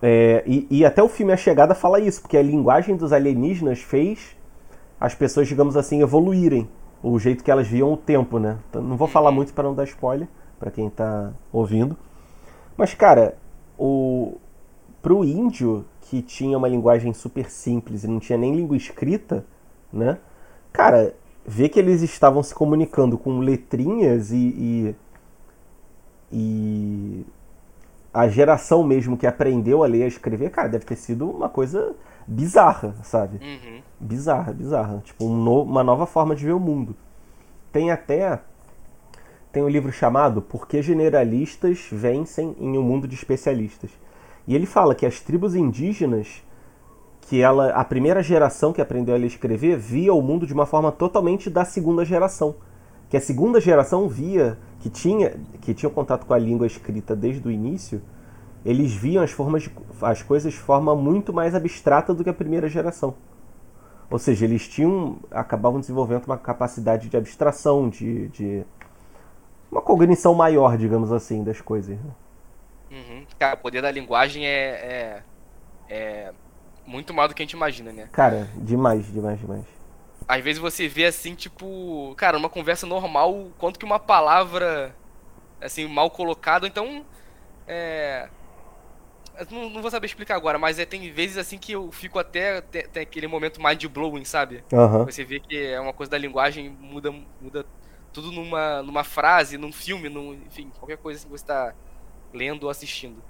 É, 0.00 0.42
e, 0.46 0.66
e, 0.70 0.86
até 0.86 1.02
o 1.02 1.08
filme 1.08 1.34
A 1.34 1.36
Chegada 1.36 1.74
fala 1.74 2.00
isso, 2.00 2.22
porque 2.22 2.38
a 2.38 2.42
linguagem 2.42 2.96
dos 2.96 3.12
alienígenas 3.12 3.80
fez 3.80 4.34
as 4.98 5.14
pessoas, 5.14 5.46
digamos 5.46 5.76
assim, 5.76 6.00
evoluírem 6.00 6.66
o 7.04 7.18
jeito 7.18 7.44
que 7.44 7.50
elas 7.50 7.66
viam 7.68 7.92
o 7.92 7.98
tempo, 7.98 8.38
né? 8.38 8.58
Então, 8.70 8.82
não 8.82 8.96
vou 8.96 9.06
falar 9.06 9.30
muito 9.30 9.52
para 9.52 9.64
não 9.64 9.74
dar 9.74 9.84
spoiler 9.84 10.26
para 10.58 10.70
quem 10.70 10.88
tá 10.88 11.32
ouvindo. 11.52 11.96
Mas 12.78 12.94
cara, 12.94 13.36
o 13.78 14.38
pro 15.02 15.22
índio 15.22 15.84
que 16.00 16.22
tinha 16.22 16.56
uma 16.56 16.66
linguagem 16.66 17.12
super 17.12 17.50
simples 17.50 18.04
e 18.04 18.08
não 18.08 18.18
tinha 18.18 18.38
nem 18.38 18.56
língua 18.56 18.74
escrita, 18.74 19.44
né? 19.92 20.18
Cara, 20.72 21.14
ver 21.46 21.68
que 21.68 21.78
eles 21.78 22.00
estavam 22.00 22.42
se 22.42 22.54
comunicando 22.54 23.18
com 23.18 23.38
letrinhas 23.38 24.32
e, 24.32 24.36
e, 24.36 24.96
e 26.32 27.26
a 28.14 28.28
geração 28.28 28.84
mesmo 28.84 29.16
que 29.16 29.26
aprendeu 29.26 29.82
a 29.82 29.88
ler 29.88 29.98
e 29.98 30.02
a 30.04 30.06
escrever, 30.06 30.50
cara, 30.50 30.68
deve 30.68 30.84
ter 30.84 30.94
sido 30.94 31.28
uma 31.28 31.48
coisa 31.48 31.96
bizarra, 32.24 32.94
sabe? 33.02 33.40
Uhum. 33.44 33.82
Bizarra, 33.98 34.52
bizarra. 34.52 35.02
Tipo, 35.04 35.26
um 35.26 35.36
no, 35.36 35.62
uma 35.62 35.82
nova 35.82 36.06
forma 36.06 36.36
de 36.36 36.46
ver 36.46 36.52
o 36.52 36.60
mundo. 36.60 36.94
Tem 37.72 37.90
até. 37.90 38.38
Tem 39.50 39.64
um 39.64 39.68
livro 39.68 39.90
chamado 39.90 40.40
Por 40.40 40.68
que 40.68 40.80
Generalistas 40.80 41.88
Vencem 41.90 42.54
em 42.60 42.78
um 42.78 42.82
Mundo 42.82 43.08
de 43.08 43.16
Especialistas. 43.16 43.90
E 44.46 44.54
ele 44.54 44.66
fala 44.66 44.94
que 44.94 45.06
as 45.06 45.20
tribos 45.20 45.56
indígenas, 45.56 46.44
que 47.22 47.40
ela, 47.40 47.70
a 47.70 47.84
primeira 47.84 48.22
geração 48.22 48.72
que 48.72 48.80
aprendeu 48.80 49.14
a 49.14 49.18
ler 49.18 49.24
e 49.24 49.28
escrever, 49.28 49.76
via 49.76 50.14
o 50.14 50.22
mundo 50.22 50.46
de 50.46 50.52
uma 50.52 50.66
forma 50.66 50.92
totalmente 50.92 51.50
da 51.50 51.64
segunda 51.64 52.04
geração. 52.04 52.54
Que 53.14 53.18
a 53.18 53.20
segunda 53.20 53.60
geração 53.60 54.08
via, 54.08 54.58
que 54.80 54.90
tinha, 54.90 55.38
que 55.60 55.72
tinha 55.72 55.88
contato 55.88 56.26
com 56.26 56.34
a 56.34 56.36
língua 56.36 56.66
escrita 56.66 57.14
desde 57.14 57.46
o 57.46 57.50
início, 57.52 58.02
eles 58.66 58.92
viam 58.92 59.22
as, 59.22 59.30
formas 59.30 59.70
as 60.02 60.20
coisas 60.20 60.52
de 60.52 60.58
forma 60.58 60.96
muito 60.96 61.32
mais 61.32 61.54
abstrata 61.54 62.12
do 62.12 62.24
que 62.24 62.30
a 62.30 62.34
primeira 62.34 62.68
geração. 62.68 63.14
Ou 64.10 64.18
seja, 64.18 64.44
eles 64.44 64.66
tinham 64.66 65.20
acabavam 65.30 65.78
desenvolvendo 65.78 66.24
uma 66.24 66.36
capacidade 66.36 67.08
de 67.08 67.16
abstração, 67.16 67.88
de, 67.88 68.26
de 68.30 68.64
uma 69.70 69.80
cognição 69.80 70.34
maior, 70.34 70.76
digamos 70.76 71.12
assim, 71.12 71.44
das 71.44 71.60
coisas. 71.60 71.96
Né? 71.96 72.10
Uhum. 72.90 73.26
Cara, 73.38 73.54
o 73.54 73.58
poder 73.58 73.80
da 73.80 73.92
linguagem 73.92 74.44
é, 74.44 74.50
é, 74.50 75.22
é 75.88 76.32
muito 76.84 77.14
maior 77.14 77.28
do 77.28 77.34
que 77.36 77.44
a 77.44 77.46
gente 77.46 77.52
imagina, 77.52 77.92
né? 77.92 78.08
Cara, 78.10 78.48
demais, 78.56 79.06
demais, 79.06 79.38
demais. 79.38 79.73
Às 80.26 80.42
vezes 80.42 80.60
você 80.60 80.88
vê 80.88 81.06
assim, 81.06 81.34
tipo, 81.34 82.14
cara, 82.16 82.38
numa 82.38 82.48
conversa 82.48 82.86
normal, 82.86 83.50
quanto 83.58 83.78
que 83.78 83.84
uma 83.84 83.98
palavra 83.98 84.94
assim 85.60 85.86
mal 85.86 86.10
colocada, 86.10 86.66
então 86.66 87.04
é, 87.66 88.28
não, 89.50 89.68
não, 89.68 89.82
vou 89.82 89.90
saber 89.90 90.06
explicar 90.06 90.36
agora, 90.36 90.58
mas 90.58 90.78
é, 90.78 90.84
tem 90.84 91.10
vezes 91.10 91.36
assim 91.36 91.58
que 91.58 91.72
eu 91.72 91.90
fico 91.90 92.18
até. 92.18 92.60
Tem, 92.60 92.86
tem 92.86 93.02
aquele 93.02 93.26
momento 93.26 93.62
mind 93.62 93.84
blowing, 93.86 94.24
sabe? 94.24 94.62
Uhum. 94.72 95.04
Você 95.04 95.24
vê 95.24 95.40
que 95.40 95.60
é 95.60 95.80
uma 95.80 95.92
coisa 95.92 96.10
da 96.10 96.18
linguagem, 96.18 96.70
muda, 96.70 97.12
muda 97.40 97.66
tudo 98.12 98.30
numa, 98.30 98.82
numa 98.82 99.02
frase, 99.02 99.58
num 99.58 99.72
filme, 99.72 100.08
num, 100.08 100.34
enfim, 100.46 100.70
qualquer 100.78 100.98
coisa 100.98 101.18
assim 101.18 101.26
que 101.26 101.32
você 101.32 101.44
tá 101.44 101.74
lendo 102.32 102.64
ou 102.64 102.70
assistindo. 102.70 103.22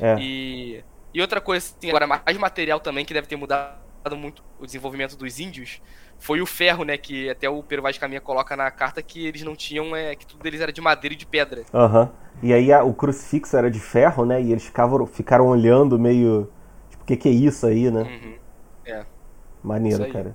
É. 0.00 0.16
E, 0.20 0.84
e 1.12 1.20
outra 1.20 1.40
coisa, 1.40 1.74
assim, 1.76 1.88
agora, 1.88 2.06
mais 2.06 2.38
material 2.38 2.78
também 2.78 3.04
que 3.04 3.12
deve 3.12 3.26
ter 3.26 3.36
mudado 3.36 3.78
muito 4.16 4.44
o 4.60 4.64
desenvolvimento 4.64 5.16
dos 5.16 5.40
índios 5.40 5.82
foi 6.18 6.40
o 6.40 6.46
ferro, 6.46 6.84
né? 6.84 6.96
Que 6.96 7.30
até 7.30 7.48
o 7.48 7.62
Pero 7.62 7.82
Vaz 7.82 7.96
Caminha 7.98 8.20
coloca 8.20 8.56
na 8.56 8.70
carta 8.70 9.02
que 9.02 9.26
eles 9.26 9.42
não 9.42 9.54
tinham, 9.54 9.94
é, 9.94 10.14
que 10.14 10.26
tudo 10.26 10.42
deles 10.42 10.60
era 10.60 10.72
de 10.72 10.80
madeira 10.80 11.14
e 11.14 11.16
de 11.16 11.26
pedra. 11.26 11.64
Aham. 11.72 12.02
Uhum. 12.02 12.28
E 12.40 12.52
aí 12.52 12.72
a, 12.72 12.84
o 12.84 12.94
crucifixo 12.94 13.56
era 13.56 13.70
de 13.70 13.80
ferro, 13.80 14.24
né? 14.24 14.40
E 14.40 14.52
eles 14.52 14.64
ficavam, 14.64 15.06
ficaram 15.06 15.46
olhando 15.46 15.98
meio. 15.98 16.48
Tipo, 16.90 17.02
o 17.02 17.06
que, 17.06 17.16
que 17.16 17.28
é 17.28 17.32
isso 17.32 17.66
aí, 17.66 17.90
né? 17.90 18.02
Uhum. 18.02 18.34
É. 18.86 19.04
Maneiro, 19.62 20.10
cara. 20.12 20.34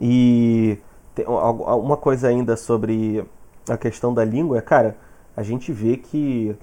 E 0.00 0.78
tem 1.14 1.26
uma 1.26 1.96
coisa 1.96 2.28
ainda 2.28 2.56
sobre 2.56 3.24
a 3.68 3.76
questão 3.76 4.14
da 4.14 4.24
língua, 4.24 4.62
cara, 4.62 4.96
a 5.36 5.42
gente 5.42 5.72
vê 5.72 5.96
que 5.96 6.56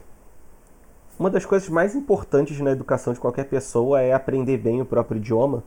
uma 1.19 1.29
das 1.29 1.45
coisas 1.45 1.67
mais 1.69 1.95
importantes 1.95 2.59
na 2.59 2.71
educação 2.71 3.13
de 3.13 3.19
qualquer 3.19 3.45
pessoa 3.45 4.01
é 4.01 4.13
aprender 4.13 4.57
bem 4.57 4.81
o 4.81 4.85
próprio 4.85 5.17
idioma. 5.17 5.63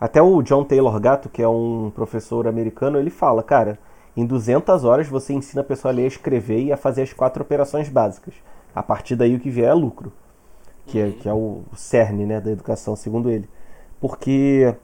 Até 0.00 0.20
o 0.20 0.42
John 0.42 0.64
Taylor 0.64 0.98
Gatto, 1.00 1.28
que 1.28 1.42
é 1.42 1.48
um 1.48 1.90
professor 1.94 2.46
americano, 2.46 2.98
ele 2.98 3.10
fala, 3.10 3.42
cara, 3.42 3.78
em 4.16 4.26
200 4.26 4.84
horas 4.84 5.08
você 5.08 5.32
ensina 5.32 5.62
a 5.62 5.64
pessoa 5.64 5.92
a 5.92 5.94
ler, 5.94 6.04
a 6.04 6.08
escrever 6.08 6.62
e 6.62 6.72
a 6.72 6.76
fazer 6.76 7.02
as 7.02 7.12
quatro 7.12 7.42
operações 7.42 7.88
básicas. 7.88 8.34
A 8.74 8.82
partir 8.82 9.16
daí 9.16 9.34
o 9.34 9.40
que 9.40 9.50
vier 9.50 9.70
é 9.70 9.74
lucro, 9.74 10.12
que 10.86 10.98
é, 10.98 11.10
que 11.10 11.28
é 11.28 11.32
o 11.32 11.62
cerne 11.74 12.26
né, 12.26 12.40
da 12.40 12.50
educação, 12.50 12.94
segundo 12.94 13.30
ele. 13.30 13.48
Porque 13.98 14.74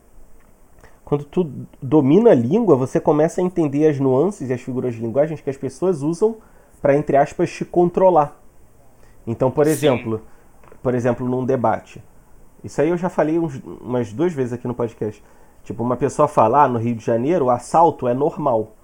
quando 1.04 1.24
tu 1.24 1.50
domina 1.80 2.30
a 2.30 2.34
língua, 2.34 2.74
você 2.74 2.98
começa 2.98 3.40
a 3.40 3.44
entender 3.44 3.86
as 3.86 4.00
nuances 4.00 4.48
e 4.48 4.52
as 4.52 4.62
figuras 4.62 4.94
de 4.94 5.00
linguagem 5.00 5.36
que 5.36 5.50
as 5.50 5.58
pessoas 5.58 6.00
usam 6.00 6.36
para, 6.80 6.96
entre 6.96 7.16
aspas, 7.18 7.50
te 7.50 7.66
controlar. 7.66 8.40
Então, 9.26 9.50
por 9.50 9.66
exemplo, 9.66 10.22
por 10.82 10.94
exemplo, 10.94 11.28
num 11.28 11.44
debate. 11.44 12.02
Isso 12.62 12.80
aí 12.80 12.88
eu 12.88 12.96
já 12.96 13.08
falei 13.08 13.38
uns, 13.38 13.60
umas 13.80 14.12
duas 14.12 14.32
vezes 14.32 14.52
aqui 14.52 14.66
no 14.66 14.74
podcast. 14.74 15.22
Tipo, 15.64 15.82
uma 15.82 15.96
pessoa 15.96 16.28
fala, 16.28 16.64
ah, 16.64 16.68
no 16.68 16.78
Rio 16.78 16.94
de 16.94 17.04
Janeiro 17.04 17.46
o 17.46 17.50
assalto 17.50 18.08
é 18.08 18.14
normal. 18.14 18.74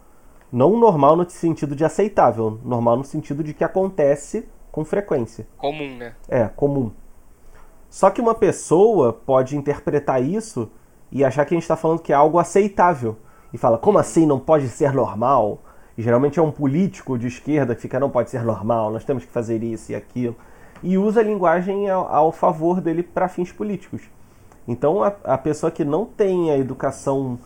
Não 0.50 0.78
normal 0.78 1.16
no 1.16 1.28
sentido 1.28 1.76
de 1.76 1.84
aceitável, 1.84 2.58
normal 2.64 2.96
no 2.96 3.04
sentido 3.04 3.44
de 3.44 3.52
que 3.52 3.64
acontece 3.64 4.48
com 4.70 4.84
frequência. 4.84 5.46
Comum, 5.56 5.96
né? 5.96 6.14
É, 6.28 6.48
comum. 6.48 6.90
Só 7.90 8.10
que 8.10 8.20
uma 8.20 8.34
pessoa 8.34 9.12
pode 9.12 9.56
interpretar 9.56 10.22
isso 10.22 10.70
e 11.10 11.24
achar 11.24 11.44
que 11.44 11.54
a 11.54 11.56
gente 11.56 11.64
está 11.64 11.76
falando 11.76 12.00
que 12.00 12.12
é 12.12 12.16
algo 12.16 12.38
aceitável. 12.38 13.16
E 13.52 13.58
fala, 13.58 13.78
como 13.78 13.98
assim 13.98 14.26
não 14.26 14.38
pode 14.38 14.68
ser 14.68 14.92
normal? 14.92 15.62
E 15.96 16.02
geralmente 16.02 16.38
é 16.38 16.42
um 16.42 16.50
político 16.50 17.18
de 17.18 17.26
esquerda 17.26 17.74
que 17.74 17.80
fica, 17.80 17.98
não 17.98 18.10
pode 18.10 18.30
ser 18.30 18.44
normal, 18.44 18.92
nós 18.92 19.04
temos 19.04 19.24
que 19.24 19.32
fazer 19.32 19.62
isso 19.62 19.90
e 19.90 19.94
aquilo. 19.94 20.36
E 20.82 20.96
usa 20.96 21.20
a 21.20 21.24
linguagem 21.24 21.88
ao, 21.88 22.06
ao 22.12 22.32
favor 22.32 22.80
dele 22.80 23.02
para 23.02 23.28
fins 23.28 23.52
políticos. 23.52 24.02
Então 24.66 25.02
a, 25.02 25.12
a 25.24 25.38
pessoa 25.38 25.70
que 25.70 25.84
não 25.84 26.04
tem 26.04 26.50
a 26.50 26.58
educação 26.58 27.38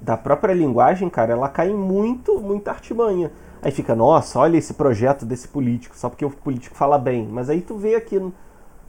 da 0.00 0.16
própria 0.16 0.52
linguagem, 0.52 1.08
cara, 1.08 1.32
ela 1.32 1.48
cai 1.48 1.70
em 1.70 1.76
muito, 1.76 2.38
muita 2.38 2.70
artimanha. 2.70 3.32
Aí 3.62 3.70
fica, 3.70 3.94
nossa, 3.94 4.38
olha 4.38 4.58
esse 4.58 4.74
projeto 4.74 5.24
desse 5.24 5.48
político, 5.48 5.96
só 5.96 6.10
porque 6.10 6.24
o 6.24 6.30
político 6.30 6.76
fala 6.76 6.98
bem. 6.98 7.26
Mas 7.26 7.48
aí 7.48 7.62
tu 7.62 7.76
vê 7.78 7.94
aqui, 7.94 8.20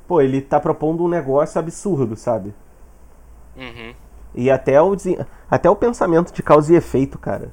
pô, 0.05 0.19
ele 0.19 0.41
tá 0.41 0.59
propondo 0.59 1.03
um 1.03 1.07
negócio 1.07 1.57
absurdo, 1.57 2.17
sabe? 2.17 2.53
Uhum. 3.55 3.93
E 4.35 4.51
até 4.51 4.81
o, 4.81 4.93
até 5.49 5.69
o 5.69 5.75
pensamento 5.77 6.33
de 6.33 6.43
causa 6.43 6.73
e 6.73 6.75
efeito, 6.75 7.17
cara. 7.17 7.51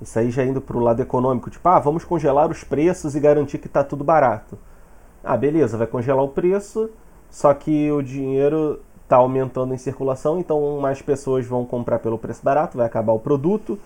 Isso 0.00 0.18
aí 0.18 0.30
já 0.30 0.42
indo 0.42 0.60
pro 0.60 0.78
lado 0.78 1.02
econômico, 1.02 1.50
tipo, 1.50 1.68
ah, 1.68 1.78
vamos 1.78 2.02
congelar 2.02 2.50
os 2.50 2.64
preços 2.64 3.14
e 3.14 3.20
garantir 3.20 3.58
que 3.58 3.68
tá 3.68 3.84
tudo 3.84 4.02
barato. 4.02 4.58
Ah, 5.24 5.36
beleza, 5.36 5.76
vai 5.78 5.86
congelar 5.86 6.24
o 6.24 6.28
preço, 6.28 6.90
só 7.30 7.52
que 7.54 7.90
o 7.90 8.02
dinheiro 8.02 8.80
está 9.02 9.16
aumentando 9.16 9.74
em 9.74 9.78
circulação, 9.78 10.38
então 10.38 10.78
mais 10.80 11.00
pessoas 11.02 11.46
vão 11.46 11.64
comprar 11.64 11.98
pelo 11.98 12.18
preço 12.18 12.42
barato, 12.42 12.76
vai 12.76 12.86
acabar 12.86 13.12
o 13.12 13.18
produto, 13.18 13.78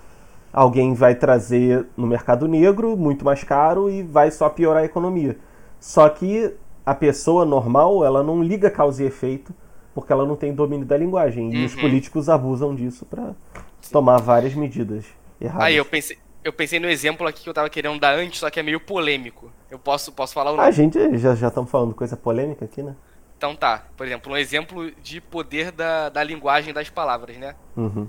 alguém 0.52 0.94
vai 0.94 1.14
trazer 1.14 1.86
no 1.96 2.06
mercado 2.06 2.46
negro 2.48 2.96
muito 2.96 3.24
mais 3.24 3.44
caro 3.44 3.90
e 3.90 4.02
vai 4.02 4.30
só 4.30 4.48
piorar 4.48 4.82
a 4.82 4.86
economia. 4.86 5.36
Só 5.80 6.08
que 6.08 6.54
a 6.84 6.94
pessoa 6.94 7.44
normal, 7.44 8.04
ela 8.04 8.22
não 8.22 8.42
liga 8.42 8.70
causa 8.70 9.02
e 9.02 9.06
efeito, 9.06 9.52
porque 9.94 10.12
ela 10.12 10.24
não 10.24 10.36
tem 10.36 10.54
domínio 10.54 10.86
da 10.86 10.96
linguagem. 10.96 11.52
E 11.52 11.64
os 11.64 11.74
Uhum. 11.74 11.80
políticos 11.80 12.28
abusam 12.28 12.74
disso 12.74 13.04
para 13.04 13.32
tomar 13.92 14.18
várias 14.20 14.54
medidas 14.54 15.04
erradas. 15.40 15.66
Aí 15.66 15.76
eu 15.76 15.84
pensei, 15.84 16.16
eu 16.44 16.52
pensei 16.52 16.78
no 16.80 16.88
exemplo 16.88 17.26
aqui 17.26 17.42
que 17.42 17.48
eu 17.48 17.54
tava 17.54 17.68
querendo 17.70 17.98
dar 17.98 18.14
antes, 18.14 18.40
só 18.40 18.50
que 18.50 18.60
é 18.60 18.62
meio 18.62 18.80
polêmico. 18.80 19.52
Eu 19.70 19.78
posso, 19.78 20.12
posso 20.12 20.32
falar 20.34 20.50
ou 20.52 20.56
não? 20.56 20.64
A 20.64 20.70
gente 20.70 20.98
já 21.18 21.34
já 21.34 21.48
estamos 21.48 21.70
falando 21.70 21.94
coisa 21.94 22.16
polêmica 22.16 22.64
aqui, 22.64 22.82
né? 22.82 22.96
Então 23.36 23.54
tá, 23.54 23.86
por 23.96 24.06
exemplo, 24.06 24.32
um 24.32 24.36
exemplo 24.36 24.90
de 25.00 25.20
poder 25.20 25.70
da, 25.70 26.08
da 26.08 26.22
linguagem 26.24 26.74
das 26.74 26.90
palavras, 26.90 27.36
né? 27.36 27.54
Uhum. 27.76 28.08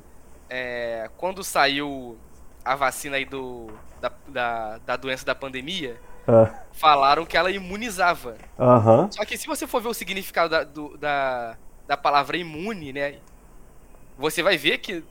É, 0.50 1.10
quando 1.18 1.44
saiu 1.44 2.20
a 2.66 2.76
vacina 2.76 3.18
aí 3.18 3.26
do, 3.26 3.82
da, 4.02 4.12
da, 4.28 4.78
da 4.80 4.98
doença 4.98 5.26
da 5.26 5.36
pandemia, 5.36 6.02
Ah, 6.28 6.54
falaram 6.72 7.26
que 7.26 7.38
ela 7.38 7.52
imunizava. 7.52 8.38
Aham. 8.58 9.10
Só 9.10 9.26
que 9.26 9.38
se 9.38 9.48
você 9.48 9.68
for 9.68 9.82
ver 9.82 9.90
o 9.90 9.94
significado 9.94 10.50
da, 10.52 10.64
do- 10.64 10.98
da, 10.98 11.58
da 11.88 11.98
palavra 11.98 12.38
imune, 12.38 12.94
né? 12.94 13.22
Você 14.18 14.44
vai 14.44 14.58
ver 14.58 14.80
que, 14.80 15.04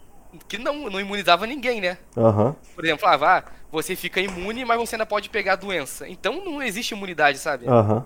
que 0.47 0.59
não, 0.59 0.91
não 0.91 1.01
imunizava 1.01 1.47
ninguém, 1.47 1.81
né? 1.81 1.99
Aham. 2.17 2.55
Por 2.75 2.85
exemplo, 2.85 3.01
falava, 3.01 3.39
ah, 3.39 3.45
você 3.71 3.97
fica 3.97 4.21
imune, 4.21 4.65
mas 4.65 4.79
você 4.79 4.97
ainda 4.97 5.07
pode 5.07 5.31
pegar 5.31 5.55
a 5.55 5.57
doença. 5.57 6.09
Então 6.09 6.45
não 6.45 6.63
existe 6.63 6.93
imunidade, 6.93 7.39
sabe? 7.39 7.67
Aham. 7.67 8.05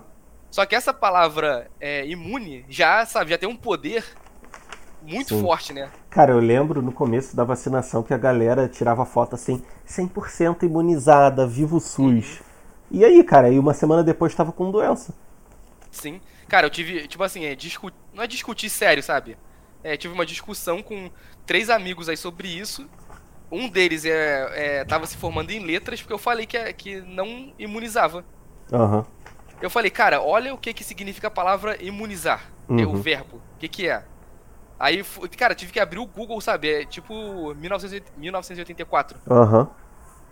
Só 0.49 0.65
que 0.65 0.75
essa 0.75 0.93
palavra 0.93 1.69
é, 1.79 2.05
imune 2.05 2.63
já, 2.69 3.05
sabe, 3.05 3.31
já 3.31 3.37
tem 3.37 3.49
um 3.49 3.55
poder 3.55 4.05
muito 5.01 5.35
Sim. 5.35 5.41
forte, 5.41 5.73
né? 5.73 5.89
Cara, 6.09 6.31
eu 6.31 6.39
lembro 6.39 6.81
no 6.81 6.91
começo 6.91 7.35
da 7.35 7.43
vacinação 7.43 8.03
que 8.03 8.13
a 8.13 8.17
galera 8.17 8.67
tirava 8.67 9.05
foto 9.05 9.35
assim, 9.35 9.63
100% 9.87 10.63
imunizada, 10.63 11.47
vivo 11.47 11.79
SUS. 11.79 12.41
E 12.91 13.03
aí, 13.03 13.23
cara, 13.23 13.47
aí 13.47 13.57
uma 13.57 13.73
semana 13.73 14.03
depois 14.03 14.35
tava 14.35 14.51
com 14.51 14.69
doença. 14.69 15.13
Sim. 15.89 16.21
Cara, 16.47 16.67
eu 16.67 16.69
tive, 16.69 17.07
tipo 17.07 17.23
assim, 17.23 17.45
é, 17.45 17.55
discu... 17.55 17.91
não 18.13 18.23
é 18.23 18.27
discutir 18.27 18.69
sério, 18.69 19.01
sabe? 19.01 19.37
É, 19.83 19.97
tive 19.97 20.13
uma 20.13 20.25
discussão 20.25 20.81
com 20.81 21.09
três 21.45 21.69
amigos 21.69 22.09
aí 22.09 22.17
sobre 22.17 22.47
isso. 22.47 22.87
Um 23.51 23.69
deles 23.69 24.03
é, 24.05 24.79
é, 24.79 24.85
tava 24.85 25.05
se 25.05 25.15
formando 25.17 25.51
em 25.51 25.59
letras 25.59 26.01
porque 26.01 26.13
eu 26.13 26.17
falei 26.17 26.45
que, 26.45 26.57
é- 26.57 26.73
que 26.73 27.01
não 27.01 27.53
imunizava. 27.59 28.25
Aham. 28.71 29.05
Eu 29.61 29.69
falei, 29.69 29.91
cara, 29.91 30.21
olha 30.21 30.53
o 30.53 30.57
que 30.57 30.73
que 30.73 30.83
significa 30.83 31.27
a 31.27 31.31
palavra 31.31 31.81
imunizar. 31.81 32.51
É 32.69 32.85
o 32.85 32.89
Uhum. 32.89 32.95
verbo. 32.95 33.37
O 33.55 33.59
que 33.59 33.67
que 33.67 33.87
é? 33.87 34.03
Aí, 34.79 35.03
cara, 35.37 35.53
tive 35.55 35.71
que 35.71 35.79
abrir 35.79 35.99
o 35.99 36.05
Google, 36.05 36.41
sabe? 36.41 36.69
É 36.81 36.85
tipo 36.85 37.53
1980 37.55 38.11
1984. 38.17 39.19
Aham. 39.29 39.69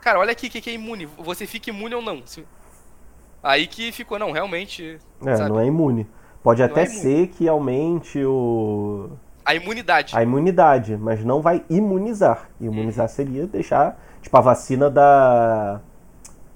Cara, 0.01 0.19
olha 0.19 0.31
aqui 0.31 0.47
o 0.47 0.49
que 0.49 0.59
que 0.59 0.69
é 0.69 0.73
imune. 0.73 1.05
Você 1.05 1.45
fica 1.45 1.69
imune 1.69 1.93
ou 1.95 2.01
não? 2.01 2.25
Se- 2.25 2.45
Aí 3.43 3.67
que 3.67 3.91
ficou, 3.91 4.17
não, 4.19 4.31
realmente. 4.31 4.97
É, 5.25 5.35
sabe? 5.35 5.49
não 5.49 5.59
é 5.59 5.65
imune. 5.65 6.07
Pode 6.43 6.61
até 6.63 6.81
é 6.81 6.85
imune. 6.85 6.99
ser 6.99 7.27
que 7.27 7.47
aumente 7.47 8.23
o... 8.25 9.11
A 9.45 9.55
imunidade. 9.55 10.15
a 10.15 10.21
imunidade, 10.23 10.97
mas 10.97 11.23
não 11.25 11.41
vai 11.41 11.63
imunizar. 11.69 12.49
Imunizar 12.59 13.09
seria 13.09 13.47
deixar, 13.47 13.99
tipo, 14.21 14.35
a 14.37 14.41
vacina 14.41 14.89
da, 14.89 15.81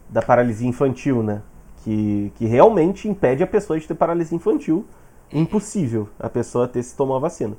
da 0.09 0.21
paralisia 0.21 0.67
infantil, 0.67 1.23
né? 1.23 1.41
Que, 1.83 2.31
que 2.35 2.45
realmente 2.45 3.07
impede 3.07 3.43
a 3.43 3.47
pessoa 3.47 3.79
de 3.79 3.87
ter 3.87 3.95
paralisia 3.95 4.35
infantil. 4.35 4.85
Impossível 5.33 6.07
a 6.19 6.29
pessoa 6.29 6.67
ter 6.67 6.83
se 6.83 6.95
tomar 6.95 7.17
a 7.17 7.19
vacina. 7.19 7.55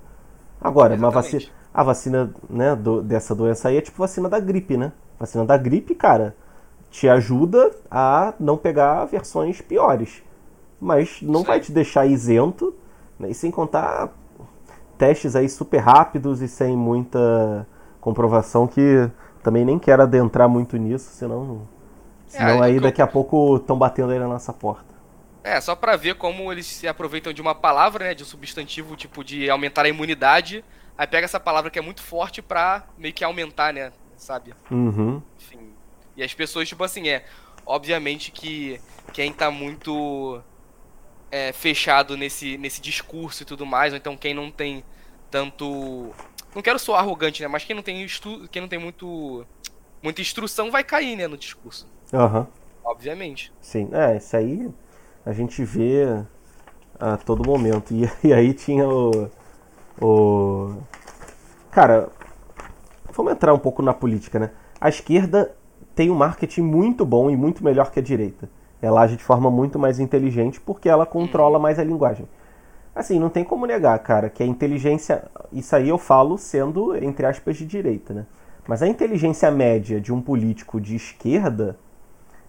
Agora, 0.60 0.94
uma 0.94 1.10
vacina, 1.10 1.42
a 1.74 1.82
vacina 1.82 2.32
né, 2.48 2.74
do- 2.76 3.02
dessa 3.02 3.34
doença 3.34 3.68
aí 3.68 3.76
é 3.76 3.80
tipo 3.80 3.98
vacina 3.98 4.28
da 4.28 4.38
gripe, 4.40 4.76
né? 4.76 4.92
Vacina 5.18 5.44
da 5.44 5.56
gripe, 5.56 5.94
cara, 5.94 6.34
te 6.90 7.08
ajuda 7.08 7.72
a 7.90 8.32
não 8.38 8.56
pegar 8.56 9.04
versões 9.06 9.60
piores. 9.60 10.22
Mas 10.80 11.18
não 11.22 11.40
Isso 11.40 11.48
vai 11.48 11.60
te 11.60 11.72
deixar 11.72 12.06
isento, 12.06 12.74
né? 13.18 13.30
e 13.30 13.34
sem 13.34 13.50
contar 13.50 14.10
testes 14.98 15.36
aí 15.36 15.48
super 15.48 15.78
rápidos 15.78 16.40
e 16.42 16.48
sem 16.48 16.76
muita 16.76 17.66
comprovação 18.00 18.66
que 18.66 19.10
também 19.42 19.64
nem 19.64 19.78
quero 19.78 20.02
adentrar 20.02 20.48
muito 20.48 20.76
nisso, 20.76 21.10
senão, 21.10 21.62
senão 22.26 22.62
É, 22.62 22.62
aí 22.62 22.78
que 22.78 22.84
eu- 22.86 22.90
daqui 22.90 23.02
a 23.02 23.06
pouco 23.06 23.56
estão 23.56 23.78
batendo 23.78 24.12
aí 24.12 24.18
na 24.18 24.28
nossa 24.28 24.52
porta. 24.52 24.94
É, 25.42 25.60
só 25.60 25.76
pra 25.76 25.96
ver 25.96 26.16
como 26.16 26.50
eles 26.50 26.66
se 26.66 26.88
aproveitam 26.88 27.32
de 27.32 27.40
uma 27.40 27.54
palavra, 27.54 28.06
né, 28.06 28.14
de 28.14 28.22
um 28.24 28.26
substantivo, 28.26 28.96
tipo, 28.96 29.22
de 29.22 29.48
aumentar 29.48 29.84
a 29.84 29.88
imunidade, 29.88 30.64
aí 30.98 31.06
pega 31.06 31.24
essa 31.24 31.38
palavra 31.38 31.70
que 31.70 31.78
é 31.78 31.82
muito 31.82 32.02
forte 32.02 32.42
pra 32.42 32.84
meio 32.98 33.14
que 33.14 33.22
aumentar, 33.22 33.72
né, 33.72 33.92
sabe? 34.16 34.54
Uhum. 34.70 35.22
Enfim. 35.38 35.72
E 36.16 36.22
as 36.22 36.34
pessoas, 36.34 36.68
tipo 36.68 36.82
assim, 36.82 37.08
é, 37.08 37.24
obviamente 37.64 38.32
que 38.32 38.80
quem 39.12 39.32
tá 39.32 39.50
muito 39.50 40.42
é, 41.30 41.52
fechado 41.52 42.16
nesse, 42.16 42.56
nesse 42.58 42.80
discurso 42.80 43.42
e 43.42 43.46
tudo 43.46 43.66
mais, 43.66 43.92
ou 43.92 43.96
então 43.96 44.16
quem 44.16 44.34
não 44.34 44.50
tem 44.50 44.84
tanto... 45.30 46.12
Não 46.54 46.62
quero 46.62 46.78
soar 46.78 47.00
arrogante, 47.00 47.42
né, 47.42 47.48
mas 47.48 47.64
quem 47.64 47.76
não 47.76 47.82
tem, 47.82 48.02
estu... 48.02 48.48
quem 48.50 48.62
não 48.62 48.68
tem 48.68 48.78
muito... 48.78 49.46
muita 50.02 50.20
instrução 50.20 50.70
vai 50.70 50.82
cair, 50.84 51.16
né, 51.16 51.26
no 51.26 51.36
discurso. 51.36 51.86
Aham. 52.12 52.46
Obviamente. 52.84 53.52
Sim, 53.60 53.88
é, 53.92 54.16
isso 54.16 54.36
aí 54.36 54.70
a 55.24 55.32
gente 55.32 55.64
vê 55.64 56.24
a 56.98 57.16
todo 57.16 57.44
momento. 57.44 57.92
E, 57.92 58.08
e 58.28 58.32
aí 58.32 58.54
tinha 58.54 58.88
o, 58.88 59.30
o. 60.00 60.76
Cara, 61.70 62.08
vamos 63.12 63.32
entrar 63.32 63.52
um 63.52 63.58
pouco 63.58 63.82
na 63.82 63.92
política, 63.92 64.38
né? 64.38 64.50
A 64.80 64.88
esquerda 64.88 65.54
tem 65.94 66.10
um 66.10 66.14
marketing 66.14 66.62
muito 66.62 67.04
bom 67.04 67.30
e 67.30 67.36
muito 67.36 67.64
melhor 67.64 67.90
que 67.90 67.98
a 67.98 68.02
direita. 68.02 68.48
Ela 68.86 69.02
age 69.02 69.16
de 69.16 69.24
forma 69.24 69.50
muito 69.50 69.78
mais 69.78 69.98
inteligente 69.98 70.60
porque 70.60 70.88
ela 70.88 71.04
controla 71.04 71.58
mais 71.58 71.78
a 71.78 71.84
linguagem. 71.84 72.26
Assim, 72.94 73.18
não 73.18 73.28
tem 73.28 73.44
como 73.44 73.66
negar, 73.66 73.98
cara, 73.98 74.30
que 74.30 74.42
a 74.42 74.46
inteligência. 74.46 75.24
Isso 75.52 75.76
aí 75.76 75.88
eu 75.88 75.98
falo 75.98 76.38
sendo, 76.38 76.96
entre 76.96 77.26
aspas, 77.26 77.56
de 77.56 77.66
direita, 77.66 78.14
né? 78.14 78.26
Mas 78.66 78.82
a 78.82 78.88
inteligência 78.88 79.50
média 79.50 80.00
de 80.00 80.12
um 80.12 80.20
político 80.20 80.80
de 80.80 80.96
esquerda 80.96 81.76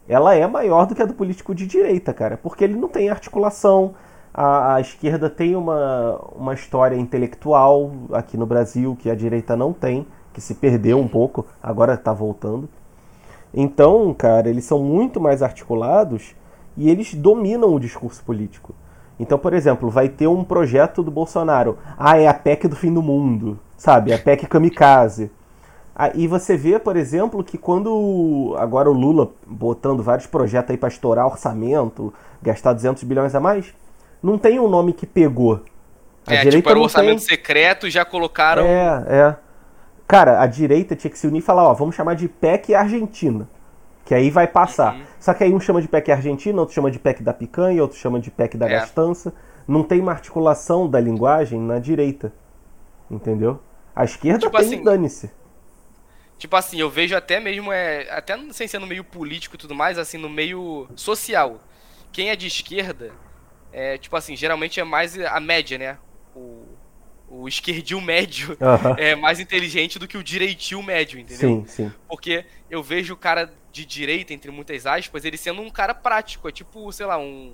ela 0.07 0.33
é 0.33 0.47
maior 0.47 0.85
do 0.85 0.95
que 0.95 1.01
a 1.01 1.05
do 1.05 1.13
político 1.13 1.53
de 1.53 1.67
direita, 1.67 2.13
cara, 2.13 2.37
porque 2.37 2.63
ele 2.63 2.75
não 2.75 2.87
tem 2.87 3.09
articulação. 3.09 3.93
A, 4.33 4.75
a 4.75 4.81
esquerda 4.81 5.29
tem 5.29 5.55
uma, 5.55 6.17
uma 6.35 6.53
história 6.53 6.95
intelectual 6.95 7.91
aqui 8.13 8.37
no 8.37 8.45
Brasil 8.45 8.95
que 8.97 9.09
a 9.09 9.15
direita 9.15 9.55
não 9.55 9.73
tem, 9.73 10.07
que 10.31 10.39
se 10.39 10.55
perdeu 10.55 10.97
um 10.99 11.07
pouco, 11.07 11.45
agora 11.61 11.95
está 11.95 12.13
voltando. 12.13 12.69
Então, 13.59 14.13
cara, 14.13 14.47
eles 14.47 14.65
são 14.65 14.77
muito 14.77 15.19
mais 15.19 15.41
articulados 15.41 16.35
e 16.77 16.91
eles 16.91 17.15
dominam 17.15 17.73
o 17.73 17.79
discurso 17.79 18.23
político. 18.23 18.75
Então, 19.19 19.39
por 19.39 19.51
exemplo, 19.51 19.89
vai 19.89 20.07
ter 20.07 20.27
um 20.27 20.43
projeto 20.43 21.01
do 21.01 21.09
Bolsonaro. 21.09 21.75
Ah, 21.97 22.19
é 22.19 22.27
a 22.27 22.35
PEC 22.35 22.67
do 22.67 22.75
fim 22.75 22.93
do 22.93 23.01
mundo, 23.01 23.59
sabe? 23.75 24.13
A 24.13 24.19
PEC 24.19 24.45
kamikaze. 24.45 25.31
Ah, 25.95 26.11
e 26.13 26.27
você 26.27 26.55
vê, 26.55 26.77
por 26.77 26.95
exemplo, 26.95 27.43
que 27.43 27.57
quando 27.57 28.55
agora 28.59 28.91
o 28.91 28.93
Lula 28.93 29.31
botando 29.47 30.03
vários 30.03 30.27
projetos 30.27 30.69
aí 30.69 30.77
para 30.77 30.89
estourar 30.89 31.25
orçamento, 31.25 32.13
gastar 32.43 32.73
200 32.73 33.01
bilhões 33.05 33.33
a 33.33 33.39
mais, 33.39 33.73
não 34.21 34.37
tem 34.37 34.59
um 34.59 34.67
nome 34.67 34.93
que 34.93 35.07
pegou. 35.07 35.63
A 36.27 36.35
é, 36.35 36.45
tipo, 36.45 36.69
era 36.69 36.77
o 36.77 36.81
não 36.81 36.83
orçamento 36.83 37.25
tem. 37.25 37.27
secreto 37.27 37.87
e 37.87 37.89
já 37.89 38.05
colocaram. 38.05 38.67
É, 38.67 39.03
é. 39.07 39.35
Cara, 40.07 40.41
a 40.41 40.47
direita 40.47 40.95
tinha 40.95 41.11
que 41.11 41.19
se 41.19 41.27
unir 41.27 41.39
e 41.39 41.41
falar, 41.41 41.63
ó, 41.63 41.73
vamos 41.73 41.95
chamar 41.95 42.15
de 42.15 42.27
PEC 42.29 42.73
Argentina. 42.73 43.47
Que 44.05 44.15
aí 44.15 44.29
vai 44.29 44.47
passar. 44.47 44.95
Uhum. 44.95 45.03
Só 45.19 45.33
que 45.33 45.43
aí 45.43 45.53
um 45.53 45.59
chama 45.59 45.81
de 45.81 45.87
PEC 45.89 46.11
Argentina, 46.11 46.57
outro 46.59 46.73
chama 46.73 46.89
de 46.89 46.97
PEC 46.97 47.21
da 47.21 47.33
picanha, 47.33 47.81
outro 47.81 47.97
chama 47.97 48.19
de 48.19 48.31
PEC 48.31 48.55
da 48.55 48.67
É. 48.67 48.69
gastança. 48.69 49.33
Não 49.67 49.83
tem 49.83 49.99
uma 49.99 50.13
articulação 50.13 50.89
da 50.89 50.97
linguagem 50.99 51.59
na 51.59 51.77
direita. 51.77 52.31
Entendeu? 53.11 53.59
A 53.93 54.05
esquerda 54.05 54.39
Tipo 54.39 54.57
tem 54.57 54.65
assim, 54.65 54.83
dane-se. 54.83 55.29
Tipo 56.37 56.55
assim, 56.55 56.79
eu 56.79 56.89
vejo 56.89 57.15
até 57.17 57.39
mesmo, 57.39 57.71
é, 57.73 58.07
até 58.11 58.37
sem 58.51 58.67
ser 58.67 58.79
no 58.79 58.87
meio 58.87 59.03
político 59.03 59.55
e 59.55 59.57
tudo 59.57 59.75
mais, 59.75 59.97
assim, 59.97 60.17
no 60.17 60.29
meio 60.29 60.87
social. 60.95 61.59
Quem 62.13 62.29
é 62.29 62.35
de 62.35 62.47
esquerda, 62.47 63.11
é, 63.73 63.97
tipo 63.97 64.15
assim, 64.15 64.35
geralmente 64.37 64.79
é 64.79 64.83
mais 64.83 65.19
a 65.19 65.39
média, 65.39 65.77
né? 65.77 65.97
O, 66.35 66.63
o 67.41 67.47
esquerdil 67.47 68.01
médio 68.01 68.57
é 68.97 69.15
mais 69.15 69.39
inteligente 69.39 69.99
do 69.99 70.07
que 70.07 70.17
o 70.17 70.23
direitil 70.23 70.81
médio, 70.81 71.19
entendeu? 71.19 71.65
Sim, 71.65 71.65
sim. 71.67 71.91
Porque 72.07 72.45
eu 72.69 72.81
vejo 72.81 73.13
o 73.13 73.17
cara 73.17 73.51
de 73.71 73.85
direita, 73.85 74.33
entre 74.33 74.49
muitas 74.51 74.85
aspas, 74.85 75.23
ele 75.23 75.37
sendo 75.37 75.61
um 75.61 75.69
cara 75.69 75.93
prático. 75.93 76.47
É 76.49 76.51
tipo, 76.51 76.91
sei 76.91 77.05
lá, 77.05 77.17
um. 77.17 77.53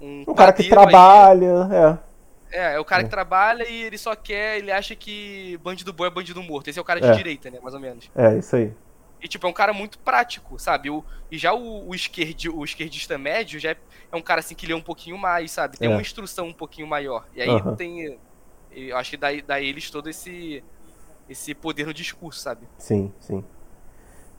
Um, 0.00 0.24
Um 0.26 0.34
cara 0.34 0.52
que 0.52 0.64
padeiro 0.64 0.80
aí. 0.80 0.86
trabalha, 0.90 1.68
é. 1.72 2.14
É, 2.54 2.74
é 2.74 2.80
o 2.80 2.84
cara 2.84 3.02
que 3.02 3.10
trabalha 3.10 3.68
e 3.68 3.82
ele 3.82 3.98
só 3.98 4.14
quer, 4.14 4.58
ele 4.58 4.70
acha 4.70 4.94
que 4.94 5.58
bandido 5.62 5.92
bom 5.92 6.04
é 6.04 6.10
bandido 6.10 6.42
morto. 6.42 6.68
Esse 6.68 6.78
é 6.78 6.82
o 6.82 6.84
cara 6.84 7.00
de 7.00 7.08
É. 7.08 7.12
direita, 7.12 7.50
né, 7.50 7.58
mais 7.60 7.74
ou 7.74 7.80
menos. 7.80 8.10
É, 8.14 8.36
isso 8.36 8.54
aí. 8.54 8.72
E, 9.20 9.26
tipo, 9.26 9.46
é 9.46 9.50
um 9.50 9.54
cara 9.54 9.72
muito 9.72 9.98
prático, 9.98 10.58
sabe? 10.58 10.90
O, 10.90 11.02
e 11.30 11.38
já 11.38 11.54
o, 11.54 11.88
o, 11.88 11.94
esquerdi, 11.94 12.48
o 12.48 12.62
esquerdista 12.62 13.16
médio 13.16 13.58
já 13.58 13.70
é, 13.70 13.76
é, 14.12 14.16
um 14.16 14.20
cara, 14.20 14.40
assim, 14.40 14.54
que 14.54 14.66
lê 14.66 14.74
um 14.74 14.82
pouquinho 14.82 15.16
mais, 15.16 15.50
sabe? 15.50 15.78
Tem 15.78 15.88
é. 15.88 15.90
uma 15.90 16.02
instrução 16.02 16.48
um 16.48 16.52
pouquinho 16.52 16.86
maior. 16.86 17.26
E 17.34 17.40
aí 17.40 17.48
uhum. 17.48 17.74
tem... 17.74 18.18
Eu 18.74 18.96
acho 18.96 19.10
que 19.10 19.16
dá, 19.16 19.28
dá 19.46 19.60
eles 19.60 19.90
todo 19.90 20.08
esse, 20.08 20.62
esse 21.28 21.54
poder 21.54 21.86
no 21.86 21.94
discurso, 21.94 22.40
sabe? 22.40 22.66
Sim, 22.78 23.12
sim. 23.20 23.44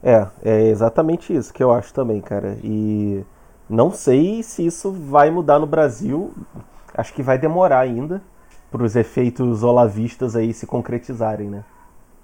É, 0.02 0.26
é 0.44 0.62
exatamente 0.68 1.34
isso 1.34 1.52
que 1.52 1.62
eu 1.62 1.72
acho 1.72 1.92
também, 1.92 2.20
cara. 2.20 2.58
E 2.62 3.24
não 3.68 3.90
sei 3.90 4.42
se 4.42 4.64
isso 4.64 4.92
vai 4.92 5.30
mudar 5.30 5.58
no 5.58 5.66
Brasil. 5.66 6.32
Acho 6.94 7.12
que 7.12 7.22
vai 7.22 7.38
demorar 7.38 7.80
ainda 7.80 8.22
para 8.70 8.82
os 8.82 8.94
efeitos 8.94 9.62
olavistas 9.62 10.36
aí 10.36 10.52
se 10.52 10.66
concretizarem, 10.66 11.48
né? 11.48 11.64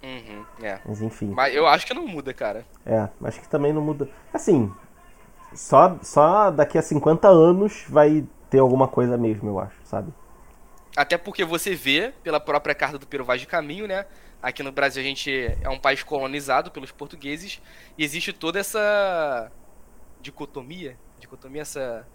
Uhum, 0.03 0.45
é. 0.63 0.81
Mas 0.85 1.01
enfim. 1.01 1.33
Mas 1.35 1.55
eu 1.55 1.67
acho 1.67 1.87
que 1.87 1.95
não 1.95 2.07
muda, 2.07 2.35
cara. 2.35 2.67
É, 2.85 3.09
acho 3.25 3.41
que 3.41 3.49
também 3.49 3.73
não 3.73 3.83
muda. 3.83 4.09
Assim, 4.33 4.71
só, 5.55 5.97
só 6.03 6.51
daqui 6.51 6.79
a 6.79 6.83
50 6.83 7.29
anos 7.29 7.85
vai 7.89 8.25
ter 8.51 8.59
alguma 8.59 8.89
coisa 8.89 9.17
mesmo, 9.17 9.49
eu 9.49 9.59
acho, 9.59 9.77
sabe? 9.85 10.13
Até 10.97 11.17
porque 11.17 11.45
você 11.45 11.75
vê, 11.75 12.13
pela 12.23 12.39
própria 12.39 12.75
carta 12.75 12.99
do 12.99 13.07
Peru 13.07 13.25
Vaz 13.25 13.41
de 13.41 13.47
Caminho, 13.47 13.87
né? 13.87 14.07
Aqui 14.43 14.63
no 14.63 14.73
Brasil 14.73 15.01
a 15.01 15.05
gente 15.05 15.31
é 15.63 15.69
um 15.69 15.79
país 15.79 16.03
colonizado 16.03 16.71
pelos 16.71 16.91
portugueses 16.91 17.63
e 17.97 18.05
existe 18.05 18.33
toda 18.33 18.59
essa 18.59 19.51
dicotomia, 20.21 20.99
dicotomia 21.19 21.63
essa 21.63 22.07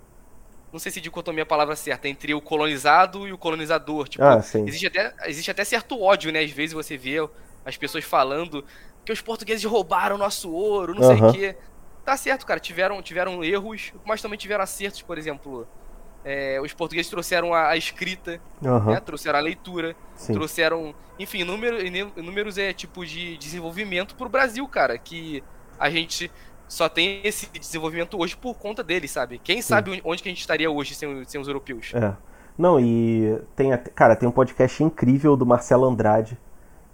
não 0.71 0.79
sei 0.79 0.91
se 0.91 0.99
dicotomia 0.99 1.41
é 1.41 1.43
a 1.43 1.45
palavra 1.45 1.75
certa, 1.75 2.07
entre 2.09 2.33
o 2.33 2.41
colonizado 2.41 3.27
e 3.27 3.31
o 3.31 3.37
colonizador. 3.37 4.07
Tipo, 4.07 4.23
ah, 4.23 4.39
existe, 4.65 4.87
até, 4.87 5.13
existe 5.25 5.49
até 5.49 5.63
certo 5.63 6.01
ódio, 6.01 6.31
né? 6.31 6.41
Às 6.41 6.51
vezes 6.51 6.73
você 6.73 6.97
vê 6.97 7.17
as 7.65 7.77
pessoas 7.77 8.03
falando 8.03 8.63
que 9.05 9.11
os 9.11 9.21
portugueses 9.21 9.63
roubaram 9.63 10.17
nosso 10.17 10.51
ouro, 10.51 10.93
não 10.93 11.03
sei 11.03 11.21
o 11.21 11.33
quê. 11.33 11.55
Tá 12.03 12.17
certo, 12.17 12.45
cara, 12.45 12.59
tiveram, 12.59 13.01
tiveram 13.01 13.43
erros, 13.43 13.93
mas 14.05 14.21
também 14.21 14.37
tiveram 14.37 14.63
acertos, 14.63 15.01
por 15.01 15.17
exemplo. 15.17 15.67
É, 16.29 16.59
os 16.59 16.73
portugueses 16.73 17.09
trouxeram 17.09 17.53
a, 17.53 17.69
a 17.69 17.77
escrita, 17.77 18.41
uhum. 18.61 18.91
né, 18.91 18.99
trouxeram 18.99 19.39
a 19.39 19.41
leitura, 19.41 19.95
Sim. 20.13 20.33
trouxeram, 20.33 20.93
enfim, 21.17 21.45
número, 21.45 21.77
números 22.21 22.57
é 22.57 22.73
tipo 22.73 23.05
de 23.05 23.37
desenvolvimento 23.37 24.13
pro 24.13 24.27
Brasil, 24.27 24.67
cara, 24.67 24.97
que 24.97 25.41
a 25.79 25.89
gente 25.89 26.29
só 26.67 26.89
tem 26.89 27.21
esse 27.23 27.47
desenvolvimento 27.57 28.19
hoje 28.19 28.35
por 28.35 28.55
conta 28.55 28.83
deles, 28.83 29.09
sabe? 29.09 29.39
Quem 29.41 29.61
Sim. 29.61 29.69
sabe 29.69 30.01
onde 30.03 30.21
que 30.21 30.27
a 30.27 30.31
gente 30.31 30.41
estaria 30.41 30.69
hoje 30.69 30.95
sem, 30.95 31.23
sem 31.23 31.39
os 31.39 31.47
europeus? 31.47 31.93
É. 31.93 32.13
Não, 32.57 32.77
e 32.77 33.39
tem, 33.55 33.71
cara, 33.95 34.13
tem 34.13 34.27
um 34.27 34.31
podcast 34.31 34.83
incrível 34.83 35.37
do 35.37 35.45
Marcelo 35.45 35.85
Andrade 35.85 36.37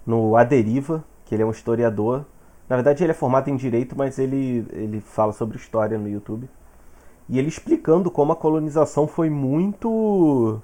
no 0.05 0.37
A 0.37 0.43
Deriva, 0.43 1.03
que 1.25 1.33
ele 1.33 1.41
é 1.41 1.45
um 1.45 1.49
historiador. 1.49 2.23
Na 2.69 2.75
verdade, 2.75 3.03
ele 3.03 3.09
é 3.11 3.15
formado 3.15 3.49
em 3.49 3.55
direito, 3.55 3.97
mas 3.97 4.19
ele, 4.19 4.63
ele 4.73 5.01
fala 5.01 5.33
sobre 5.33 5.57
história 5.57 5.97
no 5.97 6.07
YouTube. 6.07 6.47
E 7.29 7.39
ele 7.39 7.47
explicando 7.47 8.11
como 8.11 8.31
a 8.31 8.35
colonização 8.35 9.07
foi 9.07 9.29
muito. 9.29 10.61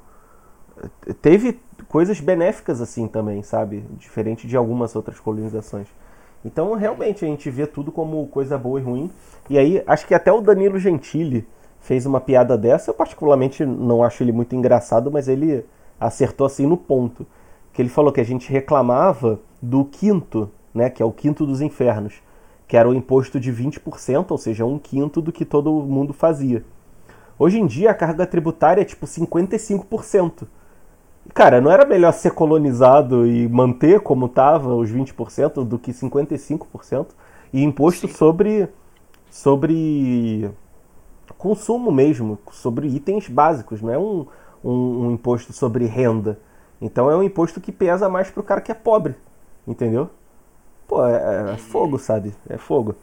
Teve 1.22 1.60
coisas 1.88 2.20
benéficas 2.20 2.82
assim 2.82 3.08
também, 3.08 3.42
sabe? 3.44 3.84
Diferente 3.98 4.48
de 4.48 4.56
algumas 4.56 4.96
outras 4.96 5.20
colonizações. 5.20 5.88
Então, 6.44 6.74
realmente, 6.74 7.26
a 7.26 7.28
gente 7.28 7.50
vê 7.50 7.68
tudo 7.68 7.92
como 7.92 8.26
coisa 8.28 8.58
boa 8.58 8.80
e 8.80 8.84
ruim. 8.84 9.12
E 9.50 9.58
aí, 9.58 9.84
acho 9.86 10.08
que 10.08 10.14
até 10.14 10.32
o 10.32 10.42
Danilo 10.42 10.80
Gentili 10.80 11.46
fez 11.80 12.06
uma 12.06 12.22
piada 12.22 12.58
dessa. 12.58 12.92
Eu, 12.92 12.94
particularmente, 12.94 13.66
não 13.66 14.04
acho 14.04 14.24
ele 14.24 14.32
muito 14.32 14.56
engraçado, 14.56 15.12
mas 15.12 15.28
ele 15.28 15.66
acertou 16.00 16.48
assim 16.48 16.66
no 16.66 16.78
ponto. 16.78 17.26
Que 17.74 17.82
ele 17.82 17.90
falou 17.90 18.12
que 18.12 18.22
a 18.22 18.26
gente 18.26 18.52
reclamava 18.52 19.40
do 19.62 19.84
quinto, 19.84 20.50
né, 20.74 20.90
que 20.90 21.04
é 21.04 21.06
o 21.06 21.12
quinto 21.12 21.46
dos 21.46 21.62
infernos, 21.62 22.22
que 22.70 22.78
era 22.78 22.88
o 22.88 22.94
imposto 22.94 23.40
de 23.40 23.52
20%, 23.52 24.28
ou 24.30 24.38
seja, 24.38 24.64
um 24.64 24.78
quinto 24.78 25.24
do 25.24 25.32
que 25.32 25.44
todo 25.44 25.72
mundo 25.72 26.14
fazia. 26.14 26.64
Hoje 27.38 27.60
em 27.60 27.66
dia, 27.66 27.90
a 27.90 27.96
carga 27.96 28.28
tributária 28.28 28.84
é 28.84 28.86
tipo 28.86 29.08
55%. 29.08 30.48
Cara, 31.34 31.60
não 31.60 31.72
era 31.72 31.84
melhor 31.84 32.14
ser 32.14 32.32
colonizado 32.32 33.26
e 33.26 33.50
manter 33.50 34.02
como 34.02 34.28
estava 34.28 34.76
os 34.76 34.92
20% 34.92 35.66
do 35.66 35.80
que 35.80 35.92
55%? 35.92 37.08
E 37.52 37.64
imposto 37.64 38.08
Sim. 38.08 38.14
sobre 38.14 38.70
sobre 39.32 40.52
consumo 41.40 41.92
mesmo, 41.92 42.38
sobre 42.52 42.88
itens 42.88 43.28
básicos, 43.28 43.82
não 43.82 43.92
é 43.92 43.98
um, 43.98 44.28
um, 44.64 45.06
um, 45.06 45.12
imposto 45.12 45.54
sobre 45.54 45.86
renda. 45.86 46.40
Então 46.80 47.10
é 47.10 47.16
um 47.16 47.24
imposto 47.24 47.60
que 47.60 47.72
pesa 47.72 48.08
mais 48.08 48.30
pro 48.30 48.44
cara 48.44 48.62
que 48.62 48.72
é 48.72 48.76
pobre, 48.76 49.16
entendeu? 49.68 50.12
Pô, 50.90 51.06
é, 51.06 51.14
é 51.14 51.52
uhum. 51.52 51.58
fogo, 51.58 51.98
sabe? 51.98 52.36
É 52.50 52.58
fogo. 52.58 52.96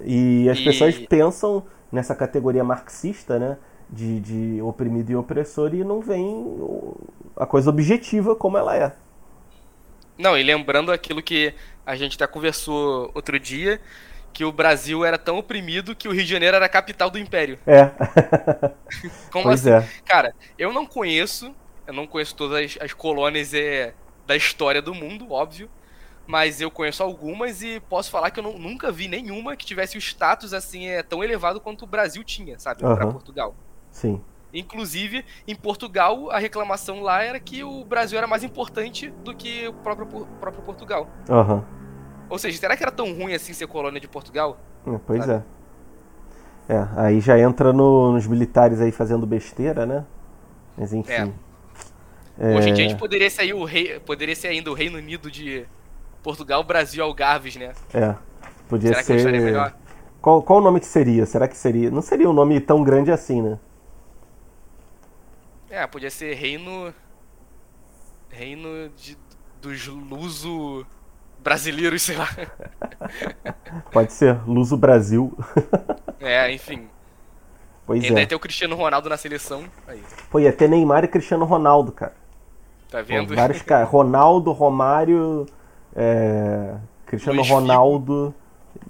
E 0.00 0.48
as 0.48 0.58
e... 0.58 0.64
pessoas 0.64 0.96
pensam 0.96 1.62
nessa 1.92 2.14
categoria 2.14 2.64
marxista, 2.64 3.38
né? 3.38 3.58
de, 3.88 4.20
de 4.20 4.62
oprimido 4.62 5.10
e 5.10 5.16
opressor 5.16 5.74
e 5.74 5.84
não 5.84 6.00
vem 6.00 6.44
a 7.36 7.46
coisa 7.46 7.70
objetiva 7.70 8.34
como 8.34 8.58
ela 8.58 8.76
é. 8.76 8.92
Não, 10.18 10.36
e 10.36 10.42
lembrando 10.42 10.90
aquilo 10.90 11.22
que 11.22 11.54
a 11.84 11.94
gente 11.94 12.16
até 12.16 12.26
conversou 12.26 13.10
outro 13.14 13.38
dia, 13.38 13.80
que 14.32 14.44
o 14.44 14.52
Brasil 14.52 15.04
era 15.04 15.18
tão 15.18 15.38
oprimido 15.38 15.94
que 15.94 16.08
o 16.08 16.12
Rio 16.12 16.24
de 16.24 16.30
Janeiro 16.30 16.56
era 16.56 16.66
a 16.66 16.70
capital 16.70 17.10
do 17.10 17.18
império. 17.18 17.58
É. 17.66 17.90
Como 19.30 19.44
pois 19.44 19.66
assim? 19.66 19.86
É. 19.86 20.02
Cara, 20.04 20.34
eu 20.58 20.72
não 20.72 20.86
conheço, 20.86 21.54
eu 21.86 21.92
não 21.92 22.06
conheço 22.06 22.34
todas 22.34 22.64
as, 22.64 22.78
as 22.82 22.92
colônias 22.92 23.52
é, 23.52 23.92
da 24.26 24.34
história 24.34 24.80
do 24.80 24.94
mundo, 24.94 25.30
óbvio, 25.30 25.68
mas 26.26 26.60
eu 26.60 26.70
conheço 26.70 27.02
algumas 27.02 27.62
e 27.62 27.80
posso 27.88 28.10
falar 28.10 28.30
que 28.30 28.40
eu 28.40 28.44
não, 28.44 28.58
nunca 28.58 28.90
vi 28.90 29.08
nenhuma 29.08 29.56
que 29.56 29.64
tivesse 29.64 29.96
o 29.96 30.00
status 30.00 30.52
assim 30.52 30.86
é, 30.86 31.02
tão 31.02 31.22
elevado 31.22 31.60
quanto 31.60 31.84
o 31.84 31.86
Brasil 31.86 32.22
tinha, 32.24 32.58
sabe, 32.58 32.84
uhum. 32.84 32.94
para 32.94 33.06
Portugal. 33.06 33.54
Sim. 33.90 34.20
Inclusive, 34.52 35.24
em 35.46 35.54
Portugal, 35.54 36.30
a 36.30 36.38
reclamação 36.38 37.02
lá 37.02 37.22
era 37.22 37.38
que 37.38 37.62
o 37.62 37.84
Brasil 37.84 38.16
era 38.16 38.26
mais 38.26 38.42
importante 38.42 39.10
do 39.22 39.34
que 39.34 39.68
o 39.68 39.72
próprio, 39.72 40.26
próprio 40.40 40.62
Portugal. 40.62 41.08
Uhum. 41.28 41.62
Ou 42.28 42.38
seja, 42.38 42.58
será 42.58 42.76
que 42.76 42.82
era 42.82 42.92
tão 42.92 43.12
ruim 43.12 43.34
assim 43.34 43.52
ser 43.52 43.66
colônia 43.66 44.00
de 44.00 44.08
Portugal? 44.08 44.58
É, 44.86 44.98
pois 45.06 45.24
Sabe? 45.24 45.32
é. 45.34 45.56
É, 46.68 46.88
aí 46.96 47.20
já 47.20 47.38
entra 47.38 47.72
no, 47.72 48.12
nos 48.12 48.26
militares 48.26 48.80
aí 48.80 48.90
fazendo 48.90 49.24
besteira, 49.24 49.86
né? 49.86 50.04
Mas 50.76 50.92
enfim. 50.92 51.32
É. 52.38 52.56
Hoje 52.56 52.70
em 52.70 52.74
dia 52.74 52.86
a 52.86 52.88
gente 52.88 52.98
poderia 52.98 53.30
ser, 53.30 53.54
o 53.54 53.64
rei, 53.64 54.00
poderia 54.00 54.34
ser 54.34 54.48
ainda 54.48 54.70
o 54.70 54.74
Reino 54.74 54.98
Unido 54.98 55.30
de 55.30 55.64
Portugal, 56.26 56.64
Brasil, 56.64 57.04
Algarves, 57.04 57.54
né? 57.54 57.72
É. 57.94 58.16
Podia 58.68 58.88
será 58.88 59.04
ser. 59.04 59.32
Que 59.32 59.38
melhor? 59.38 59.72
Qual, 60.20 60.42
qual 60.42 60.58
o 60.58 60.62
nome 60.62 60.80
que 60.80 60.86
seria? 60.86 61.24
Será 61.24 61.46
que 61.46 61.56
seria. 61.56 61.88
Não 61.88 62.02
seria 62.02 62.28
um 62.28 62.32
nome 62.32 62.58
tão 62.58 62.82
grande 62.82 63.12
assim, 63.12 63.40
né? 63.40 63.60
É, 65.70 65.86
podia 65.86 66.10
ser 66.10 66.34
reino. 66.34 66.92
Reino 68.28 68.88
de, 68.96 69.16
dos 69.62 69.86
luso 69.86 70.84
brasileiros, 71.38 72.02
sei 72.02 72.16
lá. 72.16 72.28
Pode 73.92 74.12
ser, 74.12 74.36
Luso 74.48 74.76
Brasil. 74.76 75.32
é, 76.18 76.52
enfim. 76.52 76.88
Pois 77.86 78.02
Ainda 78.02 78.18
é. 78.18 78.22
ia 78.22 78.26
ter 78.26 78.34
o 78.34 78.40
Cristiano 78.40 78.74
Ronaldo 78.74 79.08
na 79.08 79.16
seleção. 79.16 79.62
Aí. 79.86 80.02
Pô, 80.28 80.40
ia 80.40 80.52
ter 80.52 80.68
Neymar 80.68 81.04
e 81.04 81.08
Cristiano 81.08 81.44
Ronaldo, 81.44 81.92
cara. 81.92 82.16
Tá 82.90 83.00
vendo? 83.00 83.28
Pô, 83.28 83.36
vários 83.36 83.62
caras. 83.62 83.88
Ronaldo, 83.88 84.50
Romário, 84.50 85.46
é... 85.96 86.74
Cristiano 87.06 87.38
Luiz 87.38 87.48
Ronaldo. 87.48 88.34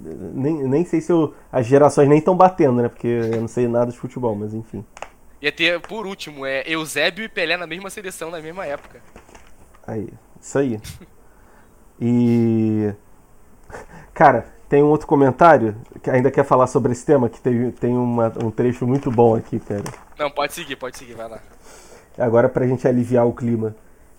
Nem, 0.01 0.67
nem 0.67 0.83
sei 0.83 0.99
se 0.99 1.11
eu... 1.11 1.33
as 1.51 1.65
gerações 1.65 2.09
nem 2.09 2.17
estão 2.19 2.35
batendo, 2.35 2.81
né? 2.81 2.89
Porque 2.89 3.07
eu 3.07 3.41
não 3.41 3.47
sei 3.47 3.67
nada 3.67 3.91
de 3.91 3.97
futebol, 3.97 4.35
mas 4.35 4.53
enfim. 4.53 4.83
Ia 5.41 5.51
ter, 5.51 5.79
por 5.79 6.05
último, 6.05 6.45
é 6.45 6.63
Eusébio 6.65 7.23
e 7.23 7.29
Pelé 7.29 7.55
na 7.55 7.67
mesma 7.67 7.89
seleção, 7.89 8.29
na 8.29 8.41
mesma 8.41 8.65
época. 8.65 9.01
Aí, 9.85 10.09
isso 10.41 10.57
aí. 10.57 10.81
e. 12.01 12.91
Cara, 14.13 14.47
tem 14.67 14.83
um 14.83 14.87
outro 14.87 15.07
comentário 15.07 15.77
que 16.01 16.09
ainda 16.09 16.31
quer 16.31 16.43
falar 16.43 16.67
sobre 16.67 16.91
esse 16.91 17.05
tema, 17.05 17.29
que 17.29 17.39
tem, 17.39 17.71
tem 17.71 17.95
uma, 17.95 18.33
um 18.43 18.51
trecho 18.51 18.85
muito 18.85 19.09
bom 19.11 19.35
aqui, 19.35 19.59
cara. 19.59 19.83
Não, 20.17 20.29
pode 20.29 20.53
seguir, 20.53 20.75
pode 20.75 20.97
seguir, 20.97 21.13
vai 21.13 21.29
lá. 21.29 21.39
Agora 22.17 22.49
pra 22.49 22.65
gente 22.65 22.87
aliviar 22.87 23.27
o 23.27 23.33
clima. 23.33 23.75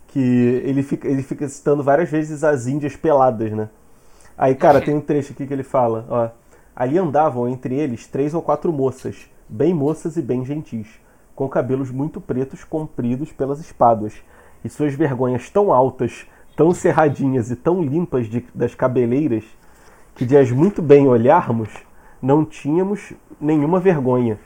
Que 0.09 0.63
ele 0.65 0.83
fica, 0.83 1.07
ele 1.07 1.23
fica 1.23 1.49
citando 1.49 1.83
várias 1.83 2.11
vezes 2.11 2.43
as 2.43 2.67
índias 2.67 2.97
peladas, 2.97 3.53
né? 3.53 3.69
Aí, 4.37 4.55
cara, 4.55 4.81
tem 4.81 4.95
um 4.95 5.01
trecho 5.01 5.33
aqui 5.33 5.47
que 5.47 5.53
ele 5.53 5.63
fala, 5.63 6.07
ó. 6.09 6.29
Ali 6.75 6.99
andavam 6.99 7.49
entre 7.49 7.75
eles 7.75 8.07
três 8.07 8.35
ou 8.35 8.43
quatro 8.43 8.73
moças, 8.73 9.29
bem 9.49 9.75
moças 9.75 10.17
e 10.17 10.23
bem 10.23 10.45
gentis 10.45 10.87
com 11.39 11.49
cabelos 11.49 11.93
muito 11.93 12.21
pretos 12.21 12.65
compridos 12.65 13.31
pelas 13.31 13.61
espáduas, 13.61 14.13
e 14.65 14.69
suas 14.69 14.93
vergonhas 14.95 15.49
tão 15.49 15.73
altas, 15.73 16.27
tão 16.57 16.75
cerradinhas 16.75 17.49
e 17.49 17.55
tão 17.55 17.81
limpas 17.81 18.27
de, 18.27 18.45
das 18.53 18.75
cabeleiras, 18.75 19.45
que 20.17 20.27
de 20.27 20.37
as 20.37 20.51
muito 20.51 20.83
bem 20.83 21.07
olharmos, 21.07 21.69
não 22.21 22.45
tínhamos 22.45 23.13
nenhuma 23.41 23.79
vergonha. 23.79 24.37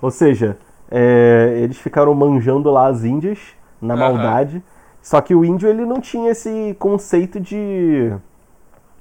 Ou 0.00 0.12
seja, 0.12 0.56
é, 0.88 1.58
eles 1.60 1.78
ficaram 1.78 2.14
manjando 2.14 2.70
lá 2.70 2.86
as 2.86 3.02
índias, 3.02 3.40
na 3.80 3.94
uhum. 3.94 4.00
maldade, 4.00 4.62
só 5.02 5.20
que 5.20 5.34
o 5.34 5.44
índio 5.44 5.68
ele 5.68 5.84
não 5.84 6.00
tinha 6.00 6.30
esse 6.30 6.74
conceito 6.78 7.40
de, 7.40 8.12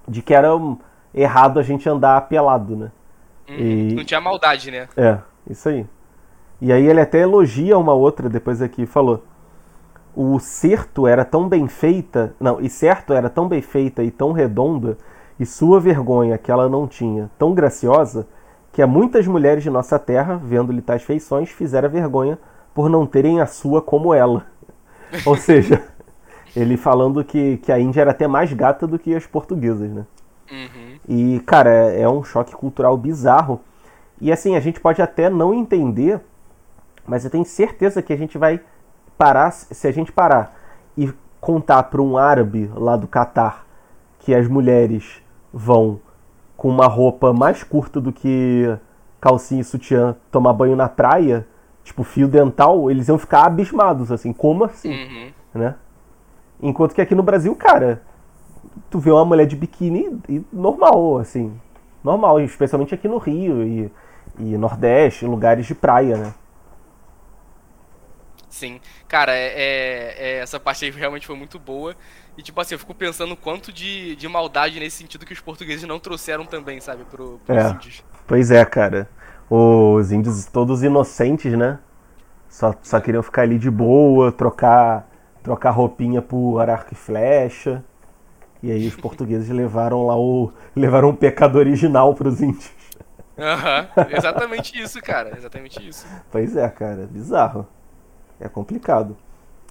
de 0.08 0.22
que 0.22 0.34
era 0.34 0.50
errado 1.14 1.60
a 1.60 1.64
gente 1.64 1.88
andar 1.88 2.28
pelado, 2.28 2.76
né? 2.76 2.92
Uhum. 3.48 3.56
E... 3.56 3.94
Não 3.94 4.04
tinha 4.04 4.20
maldade, 4.20 4.72
né? 4.72 4.90
É, 4.98 5.20
isso 5.50 5.70
aí. 5.70 5.86
E 6.60 6.74
aí 6.74 6.86
ele 6.86 7.00
até 7.00 7.20
elogia 7.20 7.78
uma 7.78 7.94
outra 7.94 8.28
depois 8.28 8.62
aqui, 8.62 8.86
falou: 8.86 9.24
o 10.16 10.40
certo 10.40 11.08
era 11.08 11.24
tão 11.24 11.48
bem 11.48 11.68
feita, 11.68 12.36
não, 12.40 12.60
e 12.60 12.70
certo 12.70 13.14
era 13.14 13.30
tão 13.30 13.48
bem 13.48 13.62
feita 13.62 14.04
e 14.04 14.12
tão 14.12 14.32
redonda, 14.32 14.98
e 15.40 15.46
sua 15.46 15.80
vergonha 15.80 16.38
que 16.38 16.52
ela 16.52 16.68
não 16.68 16.88
tinha, 16.88 17.30
tão 17.38 17.54
graciosa, 17.54 18.28
que 18.72 18.82
a 18.82 18.88
muitas 18.88 19.26
mulheres 19.28 19.64
de 19.64 19.70
nossa 19.70 19.98
terra, 19.98 20.36
vendo-lhe 20.36 20.82
tais 20.82 21.04
feições, 21.04 21.50
fizeram 21.50 21.90
vergonha 21.90 22.38
por 22.74 22.90
não 22.90 23.06
terem 23.06 23.42
a 23.42 23.46
sua 23.46 23.82
como 23.82 24.14
ela. 24.14 24.46
Ou 25.26 25.36
seja, 25.36 25.84
ele 26.56 26.78
falando 26.78 27.24
que, 27.24 27.58
que 27.58 27.72
a 27.72 27.80
Índia 27.80 28.02
era 28.02 28.12
até 28.12 28.28
mais 28.28 28.52
gata 28.54 28.86
do 28.86 29.00
que 29.00 29.16
as 29.16 29.26
portuguesas, 29.26 29.90
né? 29.90 30.06
Uhum. 30.52 31.00
E, 31.08 31.40
cara, 31.42 31.70
é, 31.70 32.02
é 32.02 32.10
um 32.10 32.24
choque 32.24 32.54
cultural 32.54 32.98
bizarro. 32.98 33.62
E 34.20 34.32
assim, 34.32 34.56
a 34.56 34.60
gente 34.60 34.80
pode 34.80 35.02
até 35.02 35.30
não 35.30 35.54
entender, 35.54 36.20
mas 37.06 37.24
eu 37.24 37.32
tenho 37.32 37.46
certeza 37.46 38.02
que 38.02 38.12
a 38.12 38.18
gente 38.18 38.38
vai 38.38 38.60
parar, 39.18 39.52
se 39.52 39.88
a 39.88 39.92
gente 39.92 40.12
parar 40.12 40.54
e 40.98 41.12
contar 41.40 41.84
para 41.84 42.02
um 42.02 42.18
árabe 42.18 42.70
lá 42.76 42.96
do 42.96 43.08
Catar 43.08 43.66
que 44.20 44.36
as 44.36 44.48
mulheres 44.48 45.22
vão 45.52 46.00
com 46.56 46.70
uma 46.70 46.86
roupa 46.86 47.34
mais 47.34 47.64
curta 47.64 48.00
do 48.00 48.12
que 48.14 48.68
calcinha 49.20 49.62
e 49.62 49.64
sutiã 49.64 50.16
tomar 50.32 50.54
banho 50.54 50.76
na 50.76 50.88
praia, 50.88 51.48
tipo 51.84 52.04
fio 52.04 52.28
dental, 52.28 52.92
eles 52.92 53.08
iam 53.08 53.18
ficar 53.18 53.46
abismados, 53.46 54.12
assim, 54.12 54.32
como 54.32 54.64
assim? 54.64 54.92
Uhum. 54.92 55.32
Né? 55.56 55.76
Enquanto 56.62 56.94
que 56.94 57.02
aqui 57.02 57.16
no 57.16 57.24
Brasil, 57.24 57.56
cara, 57.56 58.02
tu 58.90 59.00
vê 59.00 59.12
uma 59.12 59.26
mulher 59.26 59.48
de 59.48 59.56
biquíni 59.56 60.20
e 60.30 60.44
normal, 60.54 61.18
assim. 61.18 61.60
Normal, 62.04 62.40
especialmente 62.42 62.94
aqui 62.94 63.08
no 63.08 63.18
Rio 63.18 63.64
e, 63.64 63.92
e 64.40 64.58
Nordeste, 64.58 65.26
lugares 65.26 65.66
de 65.66 65.74
praia, 65.74 66.18
né? 66.18 66.34
Sim. 68.50 68.80
Cara, 69.08 69.34
é, 69.34 69.48
é, 69.48 70.16
é, 70.18 70.38
essa 70.40 70.60
parte 70.60 70.86
aí 70.86 70.92
realmente 70.92 71.26
foi 71.26 71.36
muito 71.36 71.58
boa. 71.58 71.96
E, 72.38 72.44
tipo 72.44 72.60
assim, 72.60 72.76
eu 72.76 72.80
fico 72.80 72.94
pensando 72.94 73.36
quanto 73.36 73.72
de, 73.72 74.16
de 74.16 74.28
maldade 74.28 74.80
nesse 74.80 74.98
sentido 74.98 75.26
que 75.26 75.34
os 75.34 75.40
portugueses 75.40 75.88
não 75.88 76.00
trouxeram 76.00 76.46
também, 76.46 76.80
sabe, 76.80 77.04
pro, 77.06 77.40
pros 77.46 77.58
é. 77.58 77.70
índios. 77.70 78.04
Pois 78.28 78.52
é, 78.52 78.64
cara. 78.66 79.10
Os 79.50 80.12
índios 80.12 80.46
todos 80.46 80.84
inocentes, 80.84 81.54
né? 81.54 81.80
Só, 82.50 82.76
só 82.82 83.00
queriam 83.00 83.24
ficar 83.24 83.44
ali 83.44 83.58
de 83.58 83.72
boa, 83.72 84.32
trocar, 84.32 85.10
trocar 85.42 85.72
roupinha 85.72 86.22
por 86.22 86.60
arco 86.70 86.94
e 86.94 86.96
flecha. 86.96 87.84
E 88.62 88.72
aí 88.72 88.88
os 88.88 88.96
portugueses 89.00 89.50
levaram 89.50 90.06
lá 90.06 90.18
o. 90.18 90.52
levaram 90.76 91.10
um 91.10 91.16
pecado 91.16 91.58
original 91.58 92.14
pros 92.14 92.42
índios. 92.42 92.72
Aham, 93.38 93.88
uhum, 93.98 94.04
exatamente 94.18 94.80
isso, 94.80 95.02
cara. 95.02 95.36
Exatamente 95.36 95.88
isso. 95.88 96.06
Pois 96.32 96.56
é, 96.56 96.68
cara, 96.70 97.08
bizarro. 97.10 97.68
É 98.40 98.48
complicado. 98.48 99.18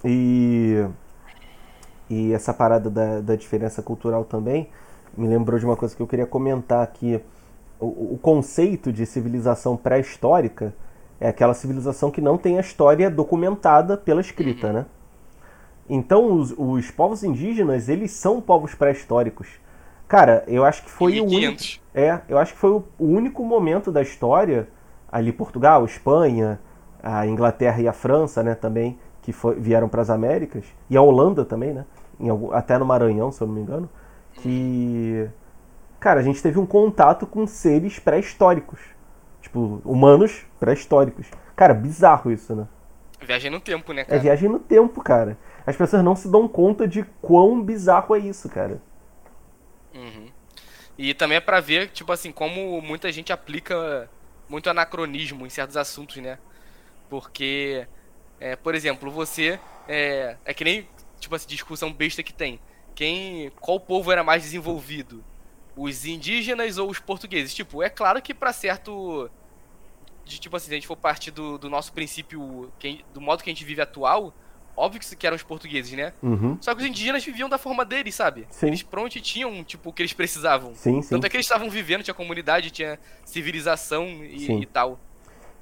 E. 0.03 0.85
E 2.09 2.33
essa 2.33 2.53
parada 2.53 2.89
da, 2.89 3.21
da 3.21 3.35
diferença 3.37 3.81
cultural 3.81 4.25
também 4.25 4.69
me 5.15 5.27
lembrou 5.27 5.57
de 5.57 5.65
uma 5.65 5.77
coisa 5.77 5.95
que 5.95 6.01
eu 6.01 6.07
queria 6.07 6.25
comentar 6.25 6.83
aqui. 6.83 7.21
O, 7.79 8.15
o 8.15 8.19
conceito 8.21 8.91
de 8.91 9.05
civilização 9.05 9.77
pré-histórica 9.77 10.73
é 11.21 11.29
aquela 11.29 11.53
civilização 11.53 12.11
que 12.11 12.19
não 12.19 12.37
tem 12.37 12.57
a 12.57 12.61
história 12.61 13.09
documentada 13.09 13.95
pela 13.95 14.19
escrita, 14.19 14.67
uhum. 14.67 14.73
né? 14.73 14.85
Então, 15.89 16.33
os, 16.33 16.53
os 16.57 16.89
povos 16.91 17.23
indígenas, 17.23 17.89
eles 17.89 18.11
são 18.11 18.39
povos 18.39 18.73
pré-históricos. 18.73 19.47
Cara, 20.07 20.43
eu 20.47 20.65
acho 20.65 20.83
que 20.83 20.89
foi 20.89 21.19
o 21.19 21.25
único. 21.25 21.63
É, 21.93 22.19
eu 22.27 22.37
acho 22.37 22.53
que 22.53 22.59
foi 22.59 22.71
o, 22.71 22.83
o 22.99 23.05
único 23.05 23.43
momento 23.45 23.91
da 23.91 24.01
história, 24.01 24.67
ali 25.11 25.31
Portugal, 25.31 25.85
Espanha, 25.85 26.59
a 27.01 27.25
Inglaterra 27.25 27.81
e 27.81 27.87
a 27.87 27.93
França, 27.93 28.43
né, 28.43 28.55
também, 28.55 28.99
que 29.21 29.31
foi, 29.31 29.55
vieram 29.55 29.87
para 29.89 30.01
as 30.01 30.09
Américas, 30.09 30.65
e 30.89 30.97
a 30.97 31.01
Holanda 31.01 31.43
também, 31.45 31.73
né, 31.73 31.85
algum, 32.29 32.51
até 32.51 32.77
no 32.77 32.85
Maranhão, 32.85 33.31
se 33.31 33.41
eu 33.41 33.47
não 33.47 33.53
me 33.53 33.61
engano, 33.61 33.89
que, 34.35 35.29
cara, 35.99 36.19
a 36.19 36.23
gente 36.23 36.41
teve 36.41 36.59
um 36.59 36.65
contato 36.65 37.25
com 37.25 37.45
seres 37.47 37.99
pré-históricos, 37.99 38.79
tipo, 39.41 39.81
humanos 39.83 40.45
pré-históricos. 40.59 41.27
Cara, 41.55 41.73
bizarro 41.73 42.31
isso, 42.31 42.55
né? 42.55 42.67
Viagem 43.21 43.51
no 43.51 43.59
tempo, 43.59 43.93
né, 43.93 44.03
cara? 44.03 44.17
É 44.17 44.19
viagem 44.19 44.49
no 44.49 44.59
tempo, 44.59 45.01
cara 45.01 45.37
as 45.65 45.75
pessoas 45.75 46.03
não 46.03 46.15
se 46.15 46.29
dão 46.29 46.47
conta 46.47 46.87
de 46.87 47.03
quão 47.21 47.61
bizarro 47.61 48.15
é 48.15 48.19
isso, 48.19 48.49
cara. 48.49 48.81
Uhum. 49.93 50.29
E 50.97 51.13
também 51.13 51.37
é 51.37 51.41
pra 51.41 51.59
ver, 51.59 51.89
tipo 51.89 52.11
assim, 52.11 52.31
como 52.31 52.81
muita 52.81 53.11
gente 53.11 53.31
aplica 53.31 54.09
muito 54.47 54.69
anacronismo 54.69 55.45
em 55.45 55.49
certos 55.49 55.77
assuntos, 55.77 56.17
né? 56.17 56.37
Porque, 57.09 57.87
é, 58.39 58.55
por 58.55 58.75
exemplo, 58.75 59.09
você. 59.09 59.59
É, 59.87 60.37
é 60.45 60.53
que 60.53 60.63
nem, 60.63 60.87
tipo 61.19 61.33
assim, 61.35 61.47
discussão 61.47 61.91
besta 61.91 62.21
que 62.21 62.33
tem. 62.33 62.59
Quem. 62.93 63.51
Qual 63.59 63.79
povo 63.79 64.11
era 64.11 64.23
mais 64.23 64.43
desenvolvido? 64.43 65.23
Os 65.75 66.05
indígenas 66.05 66.77
ou 66.77 66.89
os 66.89 66.99
portugueses? 66.99 67.53
Tipo, 67.53 67.81
é 67.81 67.89
claro 67.89 68.21
que 68.21 68.33
para 68.33 68.53
certo. 68.53 69.29
De, 70.23 70.39
tipo 70.39 70.55
assim, 70.55 70.67
se 70.67 70.71
a 70.71 70.75
gente 70.75 70.87
for 70.87 70.97
partir 70.97 71.31
do, 71.31 71.57
do 71.57 71.69
nosso 71.69 71.91
princípio, 71.93 72.71
que, 72.77 73.03
do 73.13 73.19
modo 73.19 73.41
que 73.43 73.49
a 73.49 73.53
gente 73.53 73.65
vive 73.65 73.81
atual, 73.81 74.33
Óbvio 74.81 74.99
que 74.99 75.27
eram 75.27 75.35
os 75.35 75.43
portugueses, 75.43 75.91
né? 75.91 76.11
Uhum. 76.23 76.57
Só 76.59 76.73
que 76.73 76.81
os 76.81 76.87
indígenas 76.87 77.23
viviam 77.23 77.47
da 77.47 77.59
forma 77.59 77.85
deles, 77.85 78.15
sabe? 78.15 78.47
Sim. 78.49 78.65
Eles 78.65 78.81
pronto 78.81 79.21
tinham, 79.21 79.63
tipo, 79.63 79.91
o 79.91 79.93
que 79.93 80.01
eles 80.01 80.11
precisavam. 80.11 80.73
Sim, 80.73 81.03
sim. 81.03 81.09
Tanto 81.09 81.27
é 81.27 81.29
que 81.29 81.35
eles 81.35 81.45
estavam 81.45 81.69
vivendo, 81.69 82.01
tinha 82.01 82.15
comunidade, 82.15 82.71
tinha 82.71 82.97
civilização 83.23 84.07
e, 84.23 84.51
e 84.51 84.65
tal. 84.65 84.99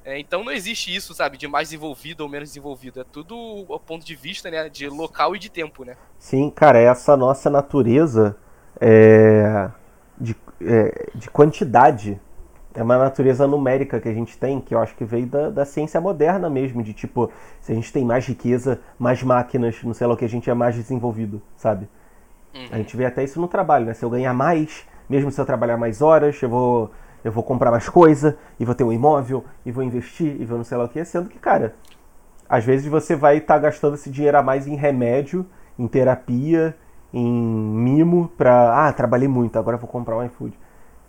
É, 0.06 0.18
então 0.18 0.42
não 0.42 0.54
existe 0.54 0.96
isso, 0.96 1.14
sabe, 1.14 1.38
de 1.38 1.50
mais 1.50 1.68
desenvolvido 1.68 2.22
ou 2.22 2.30
menos 2.30 2.48
desenvolvido. 2.48 3.02
É 3.02 3.04
tudo 3.04 3.36
o 3.36 3.78
ponto 3.78 4.06
de 4.06 4.16
vista, 4.16 4.50
né, 4.50 4.70
de 4.70 4.88
local 4.88 5.36
e 5.36 5.40
de 5.40 5.50
tempo, 5.50 5.84
né? 5.84 5.98
Sim, 6.18 6.50
cara, 6.50 6.80
essa 6.80 7.18
nossa 7.18 7.50
natureza 7.50 8.38
é, 8.80 9.70
de, 10.18 10.34
é, 10.62 11.10
de 11.14 11.30
quantidade 11.30 12.18
é 12.74 12.84
uma 12.84 12.98
natureza 12.98 13.48
numérica 13.48 14.00
que 14.00 14.08
a 14.08 14.14
gente 14.14 14.38
tem, 14.38 14.60
que 14.62 14.76
eu 14.76 14.80
acho 14.80 14.96
que 14.96 15.04
veio 15.04 15.26
da, 15.26 15.50
da 15.50 15.66
ciência 15.66 16.00
moderna 16.00 16.50
mesmo, 16.50 16.84
de 16.84 16.94
tipo, 16.94 17.32
se 17.62 17.72
a 17.72 17.76
gente 17.76 17.92
tem 17.92 18.06
mais 18.06 18.26
riqueza, 18.28 18.80
mais 18.98 19.24
máquinas, 19.24 19.82
não 19.84 19.94
sei 19.94 20.06
lá 20.06 20.14
o 20.14 20.18
que, 20.18 20.26
a 20.26 20.30
gente 20.30 20.50
é 20.50 20.54
mais 20.54 20.76
desenvolvido, 20.76 21.42
sabe? 21.58 21.90
Uhum. 22.54 22.68
A 22.72 22.78
gente 22.78 22.96
vê 22.96 23.06
até 23.06 23.24
isso 23.24 23.42
no 23.42 23.48
trabalho, 23.48 23.86
né? 23.86 23.94
Se 23.94 24.06
eu 24.06 24.10
ganhar 24.10 24.34
mais, 24.34 24.86
mesmo 25.10 25.32
se 25.32 25.42
eu 25.42 25.46
trabalhar 25.46 25.78
mais 25.78 26.02
horas, 26.02 26.40
eu 26.42 26.50
vou, 26.50 26.92
eu 27.24 27.32
vou 27.32 27.44
comprar 27.44 27.72
mais 27.72 27.90
coisa, 27.90 28.38
e 28.60 28.66
vou 28.66 28.76
ter 28.76 28.84
um 28.84 28.94
imóvel, 28.94 29.44
e 29.66 29.72
vou 29.72 29.84
investir, 29.84 30.40
e 30.40 30.46
vou 30.46 30.58
não 30.58 30.64
sei 30.64 30.78
lá 30.78 30.84
o 30.84 30.90
que, 30.90 31.04
sendo 31.04 31.28
que, 31.28 31.40
cara, 31.40 31.74
às 32.48 32.64
vezes 32.64 32.86
você 32.86 33.16
vai 33.16 33.38
estar 33.38 33.56
tá 33.56 33.60
gastando 33.60 33.96
esse 33.96 34.10
dinheiro 34.12 34.38
a 34.38 34.44
mais 34.44 34.68
em 34.68 34.76
remédio, 34.76 35.46
em 35.78 35.88
terapia, 35.88 36.76
em 37.12 37.32
mimo, 37.32 38.32
pra, 38.38 38.88
ah, 38.88 38.94
trabalhei 38.94 39.28
muito, 39.28 39.58
agora 39.58 39.78
vou 39.78 39.90
comprar 39.90 40.18
um 40.18 40.26
iFood. 40.26 40.58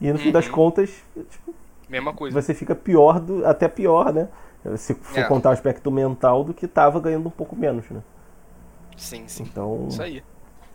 E 0.01 0.07
no 0.07 0.15
uhum. 0.15 0.19
fim 0.19 0.33
das 0.33 0.47
uhum. 0.47 0.53
contas, 0.53 0.91
tipo, 1.31 1.55
Mesma 1.91 2.15
coisa. 2.15 2.41
Você 2.41 2.55
fica 2.55 2.75
pior, 2.75 3.19
do, 3.19 3.45
até 3.45 3.67
pior, 3.67 4.13
né? 4.13 4.29
Se 4.77 4.95
for 4.95 5.19
é. 5.19 5.25
contar 5.25 5.51
o 5.51 5.53
aspecto 5.53 5.91
mental 5.91 6.45
do 6.45 6.55
que 6.55 6.67
estava 6.67 7.01
ganhando 7.01 7.27
um 7.27 7.33
pouco 7.33 7.57
menos, 7.57 7.91
né? 7.91 8.01
Sim, 8.97 9.25
sim. 9.27 9.43
Então, 9.43 9.89
Isso 9.89 10.03
aí. 10.03 10.23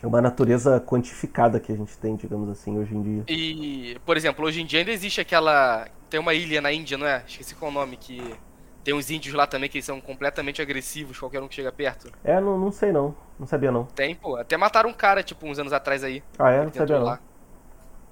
É 0.04 0.08
uma 0.08 0.22
natureza 0.22 0.84
quantificada 0.86 1.60
que 1.60 1.72
a 1.72 1.76
gente 1.76 1.98
tem, 1.98 2.16
digamos 2.16 2.50
assim, 2.50 2.78
hoje 2.78 2.94
em 2.94 3.02
dia. 3.02 3.24
E, 3.28 3.98
por 4.06 4.18
exemplo, 4.18 4.46
hoje 4.46 4.62
em 4.62 4.66
dia 4.66 4.80
ainda 4.80 4.92
existe 4.92 5.22
aquela. 5.22 5.88
Tem 6.10 6.20
uma 6.20 6.34
ilha 6.34 6.60
na 6.60 6.72
Índia, 6.72 6.98
não 6.98 7.08
é? 7.08 7.24
Esqueci 7.26 7.56
qual 7.56 7.72
é 7.72 7.72
o 7.72 7.78
nome, 7.78 7.96
que. 7.96 8.22
Tem 8.84 8.94
uns 8.94 9.10
índios 9.10 9.34
lá 9.34 9.48
também 9.48 9.68
que 9.68 9.82
são 9.82 10.00
completamente 10.00 10.62
agressivos, 10.62 11.18
qualquer 11.18 11.42
um 11.42 11.48
que 11.48 11.56
chega 11.56 11.72
perto. 11.72 12.12
É, 12.24 12.40
não, 12.40 12.60
não 12.60 12.72
sei 12.72 12.92
não. 12.92 13.16
Não 13.40 13.48
sabia 13.48 13.72
não. 13.72 13.86
Tem, 13.86 14.14
pô. 14.14 14.36
Até 14.36 14.58
mataram 14.58 14.90
um 14.90 14.94
cara, 14.94 15.24
tipo, 15.24 15.48
uns 15.48 15.58
anos 15.58 15.74
atrás 15.74 16.04
aí. 16.04 16.22
Ah, 16.38 16.52
é? 16.52 16.66
Não 16.66 16.74
sabia 16.74 17.00
lá. 17.00 17.20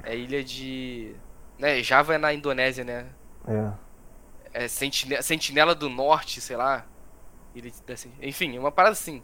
É 0.03 0.15
ilha 0.15 0.43
de. 0.43 1.15
Né, 1.57 1.81
Java 1.81 2.15
é 2.15 2.17
na 2.17 2.33
Indonésia, 2.33 2.83
né? 2.83 3.05
É. 3.47 4.63
é 4.65 4.67
Sentinela, 4.67 5.21
Sentinela 5.21 5.75
do 5.75 5.89
Norte, 5.89 6.41
sei 6.41 6.57
lá. 6.57 6.85
Enfim, 8.21 8.57
uma 8.57 8.71
parada 8.71 8.93
assim. 8.93 9.21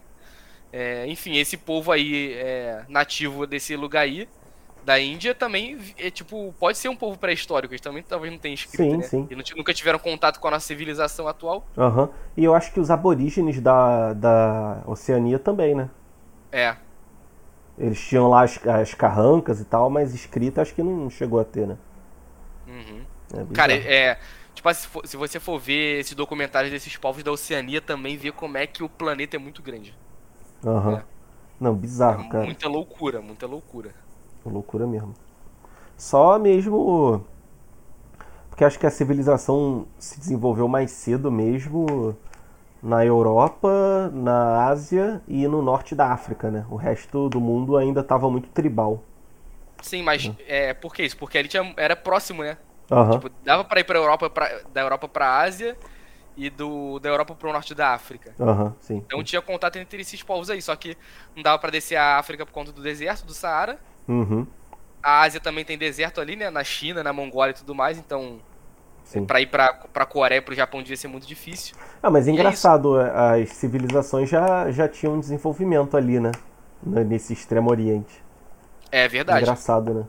É, 0.72 1.08
enfim, 1.08 1.38
esse 1.38 1.58
povo 1.58 1.92
aí 1.92 2.34
é, 2.34 2.86
nativo 2.88 3.48
desse 3.48 3.76
lugar 3.76 4.02
aí, 4.02 4.30
da 4.86 5.00
Índia, 5.00 5.34
também 5.36 5.80
é 5.98 6.10
tipo, 6.10 6.54
pode 6.60 6.78
ser 6.78 6.90
um 6.90 6.96
povo 6.96 7.18
pré-histórico, 7.18 7.74
eles 7.74 7.82
também 7.82 8.04
talvez 8.04 8.32
não 8.32 8.40
tenham 8.40 8.54
escrito, 8.54 8.92
sim, 8.92 8.98
né? 8.98 9.04
Sim. 9.04 9.28
E 9.30 9.56
nunca 9.56 9.74
tiveram 9.74 10.00
contato 10.00 10.40
com 10.40 10.48
a 10.48 10.52
nossa 10.52 10.66
civilização 10.66 11.28
atual. 11.28 11.66
Aham. 11.78 12.04
Uhum. 12.04 12.10
E 12.38 12.44
eu 12.44 12.54
acho 12.54 12.72
que 12.72 12.80
os 12.80 12.90
aborígenes 12.90 13.60
da, 13.60 14.14
da 14.14 14.82
Oceania 14.86 15.40
também, 15.40 15.76
né? 15.76 15.90
É. 16.52 16.76
Eles 17.80 18.00
tinham 18.00 18.30
lá 18.30 18.44
as, 18.44 18.60
as 18.68 18.94
carrancas 18.94 19.62
e 19.62 19.66
tal, 19.66 19.90
mas 19.90 20.14
escrita 20.14 20.62
acho 20.62 20.76
que 20.76 20.84
não 20.84 21.10
chegou 21.10 21.40
a 21.40 21.46
ter, 21.46 21.66
né? 21.66 21.78
Uhum. 22.68 23.02
É 23.34 23.54
Cara, 23.54 23.74
é. 23.74 24.20
Tipo, 24.54 24.74
se, 24.74 24.88
for, 24.88 25.08
se 25.08 25.16
você 25.16 25.40
for 25.40 25.58
ver 25.58 26.00
esses 26.00 26.14
documentários 26.14 26.72
desses 26.72 26.98
povos 26.98 27.24
da 27.24 27.32
Oceania, 27.32 27.80
também 27.80 28.18
vê 28.18 28.32
como 28.32 28.58
é 28.58 28.68
que 28.68 28.84
o 28.84 28.90
planeta 28.90 29.38
é 29.38 29.40
muito 29.40 29.62
grande. 29.62 29.96
Aham. 30.66 30.90
Uhum. 30.90 30.98
É. 30.98 31.04
Não, 31.60 31.76
bizarro, 31.76 32.24
é 32.24 32.30
cara. 32.30 32.46
Muita 32.46 32.68
loucura, 32.68 33.22
muita 33.22 33.48
loucura. 33.48 33.94
Loucura 34.46 34.86
mesmo. 34.86 35.14
Só 35.98 36.38
mesmo. 36.38 37.26
Porque 38.50 38.64
acho 38.64 38.80
que 38.80 38.86
a 38.86 38.92
civilização 38.92 39.86
se 39.98 40.20
desenvolveu 40.20 40.68
mais 40.68 40.92
cedo 40.92 41.32
mesmo 41.32 42.18
na 42.82 43.06
Europa, 43.06 44.10
na 44.14 44.68
Ásia 44.68 45.22
e 45.28 45.48
no 45.48 45.62
norte 45.62 45.96
da 45.96 46.12
África, 46.12 46.50
né? 46.52 46.66
O 46.70 46.76
resto 46.76 47.30
do 47.30 47.40
mundo 47.42 47.78
ainda 47.78 48.02
estava 48.02 48.30
muito 48.30 48.50
tribal. 48.50 49.04
Sim, 49.82 50.04
mas 50.04 50.26
Uhum. 50.26 50.36
é, 50.48 50.74
por 50.74 50.94
que 50.94 51.04
isso? 51.04 51.18
Porque 51.18 51.38
ali 51.38 51.48
tinha, 51.48 51.74
era 51.78 51.96
próximo, 51.96 52.44
né? 52.44 52.58
Aham. 52.92 53.12
Tipo, 53.12 53.30
dava 53.44 53.64
pra 53.64 53.80
ir 53.80 53.84
pra 53.84 53.98
Europa, 53.98 54.30
pra, 54.30 54.62
da 54.74 54.82
Europa 54.82 55.08
pra 55.08 55.40
Ásia 55.40 55.78
e 56.36 56.50
do, 56.50 57.00
da 57.00 57.10
Europa 57.10 57.36
pro 57.36 57.52
norte 57.52 57.74
da 57.76 57.94
África. 57.94 58.36
Aham, 58.40 58.74
sim. 58.82 59.04
Então 59.06 59.24
tinha 59.24 59.42
contato 59.42 59.78
entre 59.78 60.02
esses 60.02 60.22
povos 60.24 60.50
aí, 60.50 60.62
só 60.62 60.76
que 60.76 60.98
não 61.36 61.44
dava 61.44 61.60
pra 61.60 61.72
descer 61.72 61.96
a 61.96 62.18
África 62.18 62.46
por 62.46 62.52
conta 62.52 62.72
do 62.72 62.82
deserto, 62.82 63.26
do 63.26 63.34
Saara. 63.34 63.80
Uhum. 64.08 64.48
A 65.04 65.22
Ásia 65.22 65.40
também 65.40 65.64
tem 65.64 65.78
deserto 65.78 66.20
ali, 66.20 66.36
né? 66.36 66.50
Na 66.50 66.64
China, 66.64 67.04
na 67.04 67.14
Mongólia 67.14 67.52
e 67.52 67.56
tudo 67.56 67.74
mais, 67.74 67.98
então 67.98 68.42
Sim. 69.10 69.26
pra 69.26 69.42
ir 69.42 69.48
pra, 69.48 69.74
pra 69.74 70.06
Coreia 70.06 70.38
e 70.38 70.42
pro 70.42 70.54
Japão 70.54 70.84
devia 70.84 70.96
ser 70.96 71.08
muito 71.08 71.26
difícil. 71.26 71.76
Ah, 72.02 72.12
mas 72.12 72.28
é 72.28 72.30
é 72.30 72.34
engraçado, 72.34 72.96
as 72.96 73.50
civilizações 73.50 74.30
já, 74.30 74.70
já 74.70 74.88
tinham 74.88 75.16
um 75.16 75.20
desenvolvimento 75.20 75.98
ali, 75.98 76.20
né? 76.20 76.32
Nesse 76.84 77.34
extremo 77.34 77.72
oriente. 77.72 78.24
É 78.92 79.08
verdade. 79.08 79.42
Engraçado, 79.42 79.94
né? 79.96 80.06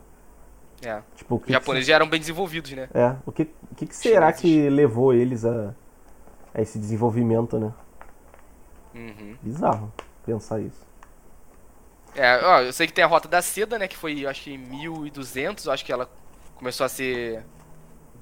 É. 0.83 1.03
Tipo, 1.17 1.37
o 1.37 1.39
que 1.39 1.47
Os 1.47 1.53
japoneses 1.53 1.87
já 1.87 1.95
eram 1.95 2.11
bem 2.11 2.21
desenvolvidos, 2.21 2.73
né? 2.73 2.91
É, 2.93 3.17
o 3.25 3.33
que, 3.33 3.49
o 3.73 3.75
que, 3.75 3.87
que 3.87 3.97
será 3.97 4.35
Chineses. 4.35 4.41
que 4.43 4.69
levou 4.69 5.15
eles 5.15 5.47
a, 5.47 5.75
a 6.55 6.61
esse 6.61 6.79
desenvolvimento, 6.79 7.59
né? 7.59 7.73
Uhum. 8.95 9.35
Bizarro 9.41 9.91
pensar 10.27 10.61
isso. 10.61 10.87
É, 12.15 12.39
ó, 12.45 12.61
eu 12.61 12.73
sei 12.73 12.87
que 12.87 12.93
tem 12.93 13.05
a 13.05 13.07
Rota 13.07 13.29
da 13.29 13.41
Seda, 13.41 13.79
né? 13.79 13.89
Que 13.89 13.97
foi, 13.97 14.21
eu 14.21 14.29
acho 14.29 14.43
que 14.43 14.53
em 14.53 14.59
1200, 14.59 15.65
eu 15.65 15.73
acho 15.73 15.85
que 15.87 15.93
ela 15.93 16.07
começou 16.57 16.85
a 16.85 16.89
ser 16.89 17.43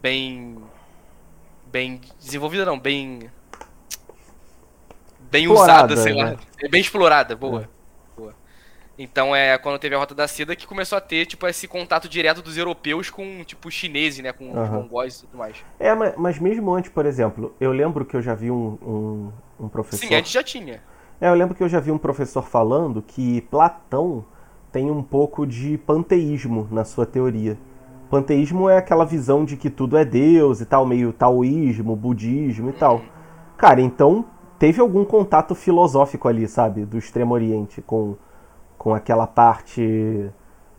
bem. 0.00 0.56
Bem 1.66 2.00
desenvolvida, 2.18 2.64
não, 2.64 2.78
bem. 2.78 3.30
Bem 5.30 5.44
Explorada, 5.44 5.94
usada, 5.94 5.96
sei 5.96 6.14
né? 6.14 6.24
lá. 6.24 6.36
É 6.62 6.68
bem 6.68 6.80
explorada, 6.80 7.36
boa. 7.36 7.68
boa. 8.16 8.34
Então 8.98 9.36
é 9.36 9.56
quando 9.58 9.78
teve 9.78 9.94
a 9.94 9.98
Rota 9.98 10.14
da 10.14 10.26
Seda 10.26 10.56
que 10.56 10.66
começou 10.66 10.98
a 10.98 11.00
ter, 11.00 11.24
tipo, 11.26 11.46
esse 11.46 11.68
contato 11.68 12.08
direto 12.08 12.42
dos 12.42 12.58
europeus 12.58 13.10
com, 13.10 13.44
tipo, 13.44 13.68
os 13.68 13.74
chineses, 13.74 14.20
né? 14.20 14.32
Com 14.32 14.50
os 14.50 14.56
Aham. 14.56 14.80
mongóis 14.80 15.18
e 15.18 15.20
tudo 15.20 15.38
mais. 15.38 15.56
É, 15.78 15.94
mas, 15.94 16.14
mas 16.16 16.38
mesmo 16.38 16.74
antes, 16.74 16.90
por 16.90 17.06
exemplo, 17.06 17.54
eu 17.60 17.70
lembro 17.70 18.04
que 18.04 18.16
eu 18.16 18.22
já 18.22 18.34
vi 18.34 18.50
um, 18.50 18.78
um, 18.82 19.32
um 19.60 19.68
professor. 19.68 20.04
Sim, 20.04 20.14
antes 20.14 20.32
já 20.32 20.42
tinha. 20.42 20.82
É, 21.20 21.28
eu 21.28 21.34
lembro 21.34 21.54
que 21.54 21.62
eu 21.62 21.68
já 21.68 21.78
vi 21.78 21.92
um 21.92 21.98
professor 21.98 22.42
falando 22.42 23.02
que 23.02 23.42
Platão 23.42 24.24
tem 24.72 24.90
um 24.90 25.02
pouco 25.02 25.46
de 25.46 25.78
panteísmo 25.78 26.66
na 26.70 26.84
sua 26.84 27.06
teoria. 27.06 27.56
Panteísmo 28.08 28.68
é 28.68 28.78
aquela 28.78 29.04
visão 29.04 29.44
de 29.44 29.56
que 29.56 29.68
tudo 29.68 29.96
é 29.96 30.04
Deus 30.04 30.60
e 30.60 30.64
tal, 30.64 30.86
meio 30.86 31.12
taoísmo, 31.12 31.94
budismo 31.94 32.70
e 32.70 32.72
tal. 32.72 33.02
Cara, 33.56 33.80
então 33.80 34.24
teve 34.58 34.80
algum 34.80 35.04
contato 35.04 35.54
filosófico 35.54 36.28
ali, 36.28 36.48
sabe, 36.48 36.84
do 36.84 36.98
Extremo 36.98 37.34
Oriente 37.34 37.82
com, 37.82 38.16
com 38.76 38.94
aquela 38.94 39.26
parte 39.26 40.30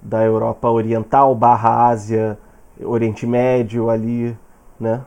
da 0.01 0.23
Europa 0.23 0.69
Oriental 0.69 1.35
barra 1.35 1.87
Ásia, 1.87 2.37
Oriente 2.81 3.27
Médio 3.27 3.89
ali, 3.89 4.37
né? 4.79 5.03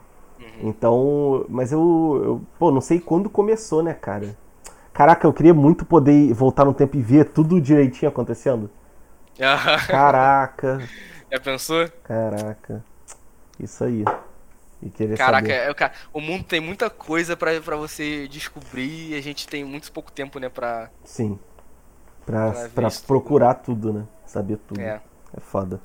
Então, 0.62 1.44
mas 1.48 1.72
eu, 1.72 2.20
eu, 2.24 2.42
pô, 2.58 2.70
não 2.70 2.80
sei 2.80 3.00
quando 3.00 3.28
começou, 3.28 3.82
né, 3.82 3.94
cara? 3.94 4.36
Caraca, 4.92 5.26
eu 5.26 5.32
queria 5.32 5.54
muito 5.54 5.84
poder 5.84 6.32
voltar 6.34 6.64
no 6.64 6.74
tempo 6.74 6.96
e 6.96 7.02
ver 7.02 7.30
tudo 7.30 7.60
direitinho 7.60 8.10
acontecendo. 8.10 8.70
Caraca, 9.88 10.80
Já 11.32 11.40
pensou? 11.40 11.88
caraca. 12.04 12.84
Isso 13.58 13.82
aí. 13.84 14.04
E 14.82 14.90
querer 14.90 15.16
Caraca, 15.16 15.46
saber. 15.46 15.60
é, 15.66 15.70
o 15.70 15.74
cara- 15.74 15.92
o 16.12 16.20
mundo 16.20 16.42
tem 16.44 16.60
muita 16.60 16.90
coisa 16.90 17.36
pra, 17.36 17.60
pra 17.60 17.76
você 17.76 18.26
descobrir 18.28 19.10
e 19.12 19.14
a 19.14 19.20
gente 19.22 19.46
tem 19.46 19.64
muito 19.64 19.90
pouco 19.92 20.10
tempo, 20.10 20.40
né, 20.40 20.48
pra... 20.48 20.90
Sim. 21.04 21.38
Pra, 22.26 22.50
Pra 22.52 22.68
pra 22.68 22.88
procurar 23.06 23.54
tudo, 23.54 23.92
né? 23.92 24.04
Saber 24.26 24.56
tudo. 24.66 24.80
É. 24.80 25.00
É 25.36 25.40
foda. 25.40 25.80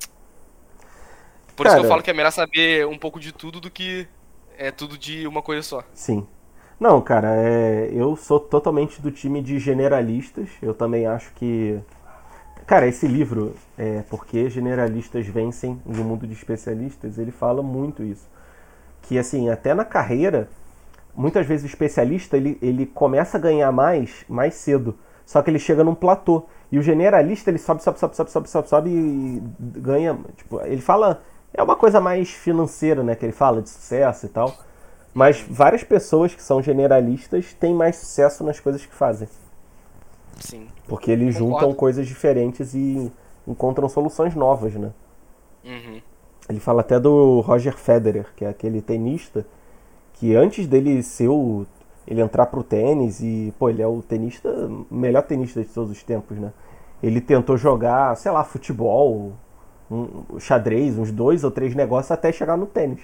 Por 1.56 1.66
isso 1.66 1.74
que 1.74 1.76
Cara- 1.76 1.80
eu 1.82 1.88
falo 1.88 2.02
que 2.02 2.10
é 2.10 2.14
melhor 2.14 2.30
saber 2.32 2.86
um 2.86 2.98
pouco 2.98 3.18
de 3.20 3.32
tudo 3.32 3.60
do 3.60 3.70
que 3.70 4.06
é 4.56 4.70
tudo 4.70 4.98
de 4.98 5.26
uma 5.26 5.42
coisa 5.42 5.62
só. 5.62 5.84
Sim. 5.94 6.26
Não, 6.78 7.00
cara, 7.00 7.34
é, 7.34 7.90
eu 7.92 8.14
sou 8.16 8.38
totalmente 8.38 9.00
do 9.02 9.10
time 9.10 9.42
de 9.42 9.58
generalistas. 9.58 10.48
Eu 10.62 10.74
também 10.74 11.06
acho 11.06 11.32
que. 11.34 11.80
Cara, 12.68 12.86
esse 12.86 13.08
livro, 13.08 13.54
é 13.78 14.02
Porque 14.10 14.50
Generalistas 14.50 15.26
Vencem 15.26 15.80
no 15.86 16.04
Mundo 16.04 16.26
de 16.26 16.34
Especialistas, 16.34 17.16
ele 17.16 17.30
fala 17.30 17.62
muito 17.62 18.02
isso. 18.02 18.28
Que, 19.00 19.18
assim, 19.18 19.48
até 19.48 19.72
na 19.72 19.86
carreira, 19.86 20.50
muitas 21.14 21.46
vezes 21.46 21.64
o 21.64 21.66
especialista 21.66 22.36
ele, 22.36 22.58
ele 22.60 22.84
começa 22.84 23.38
a 23.38 23.40
ganhar 23.40 23.72
mais 23.72 24.22
mais 24.28 24.52
cedo. 24.52 24.98
Só 25.24 25.40
que 25.40 25.48
ele 25.48 25.58
chega 25.58 25.82
num 25.82 25.94
platô. 25.94 26.44
E 26.70 26.78
o 26.78 26.82
generalista, 26.82 27.50
ele 27.50 27.56
sobe, 27.56 27.82
sobe, 27.82 27.98
sobe, 27.98 28.14
sobe, 28.14 28.30
sobe, 28.30 28.48
sobe, 28.50 28.68
sobe 28.68 28.90
e 28.90 29.42
ganha. 29.80 30.18
Tipo, 30.36 30.60
ele 30.60 30.82
fala. 30.82 31.22
É 31.54 31.62
uma 31.62 31.74
coisa 31.74 32.02
mais 32.02 32.28
financeira, 32.28 33.02
né? 33.02 33.14
Que 33.14 33.24
ele 33.24 33.32
fala 33.32 33.62
de 33.62 33.70
sucesso 33.70 34.26
e 34.26 34.28
tal. 34.28 34.54
Mas 35.14 35.40
várias 35.40 35.82
pessoas 35.82 36.34
que 36.34 36.42
são 36.42 36.62
generalistas 36.62 37.54
têm 37.54 37.74
mais 37.74 37.96
sucesso 37.96 38.44
nas 38.44 38.60
coisas 38.60 38.84
que 38.84 38.94
fazem. 38.94 39.26
Sim. 40.38 40.68
Porque 40.86 41.10
eles 41.10 41.38
Concordo. 41.38 41.60
juntam 41.60 41.74
coisas 41.74 42.06
diferentes 42.06 42.74
e 42.74 43.10
encontram 43.46 43.88
soluções 43.88 44.34
novas, 44.34 44.74
né? 44.74 44.92
Uhum. 45.64 46.00
Ele 46.48 46.60
fala 46.60 46.80
até 46.80 46.98
do 46.98 47.40
Roger 47.40 47.76
Federer, 47.76 48.26
que 48.34 48.44
é 48.44 48.48
aquele 48.48 48.80
tenista 48.80 49.44
que 50.14 50.34
antes 50.34 50.66
dele 50.66 51.02
ser 51.02 51.28
o. 51.28 51.66
ele 52.06 52.20
entrar 52.20 52.46
pro 52.46 52.62
tênis 52.62 53.20
e, 53.20 53.52
pô, 53.58 53.68
ele 53.68 53.82
é 53.82 53.86
o 53.86 54.02
tenista, 54.02 54.48
melhor 54.90 55.22
tenista 55.22 55.62
de 55.62 55.68
todos 55.68 55.90
os 55.90 56.02
tempos, 56.02 56.38
né? 56.38 56.52
Ele 57.02 57.20
tentou 57.20 57.56
jogar, 57.56 58.16
sei 58.16 58.32
lá, 58.32 58.42
futebol, 58.42 59.32
um, 59.90 60.38
xadrez, 60.40 60.98
uns 60.98 61.12
dois 61.12 61.44
ou 61.44 61.50
três 61.50 61.74
negócios 61.74 62.10
até 62.10 62.32
chegar 62.32 62.56
no 62.56 62.66
tênis. 62.66 63.00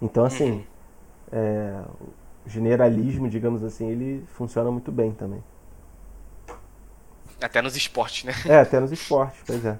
Então, 0.00 0.24
assim, 0.24 0.64
é, 1.32 1.80
o 2.46 2.48
generalismo, 2.48 3.28
digamos 3.28 3.64
assim, 3.64 3.88
ele 3.88 4.24
funciona 4.28 4.70
muito 4.70 4.92
bem 4.92 5.10
também. 5.12 5.42
Até 7.40 7.62
nos 7.62 7.76
esportes, 7.76 8.24
né? 8.24 8.32
É, 8.46 8.60
até 8.60 8.80
nos 8.80 8.90
esportes, 8.92 9.40
pois 9.46 9.64
é. 9.64 9.78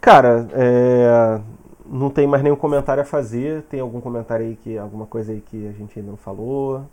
Cara, 0.00 0.46
é, 0.52 1.40
não 1.86 2.10
tem 2.10 2.26
mais 2.26 2.42
nenhum 2.42 2.56
comentário 2.56 3.02
a 3.02 3.06
fazer. 3.06 3.62
Tem 3.62 3.80
algum 3.80 4.00
comentário 4.00 4.46
aí 4.46 4.56
que. 4.56 4.76
alguma 4.76 5.06
coisa 5.06 5.32
aí 5.32 5.40
que 5.40 5.68
a 5.68 5.72
gente 5.72 5.98
ainda 5.98 6.10
não 6.10 6.18
falou? 6.18 6.88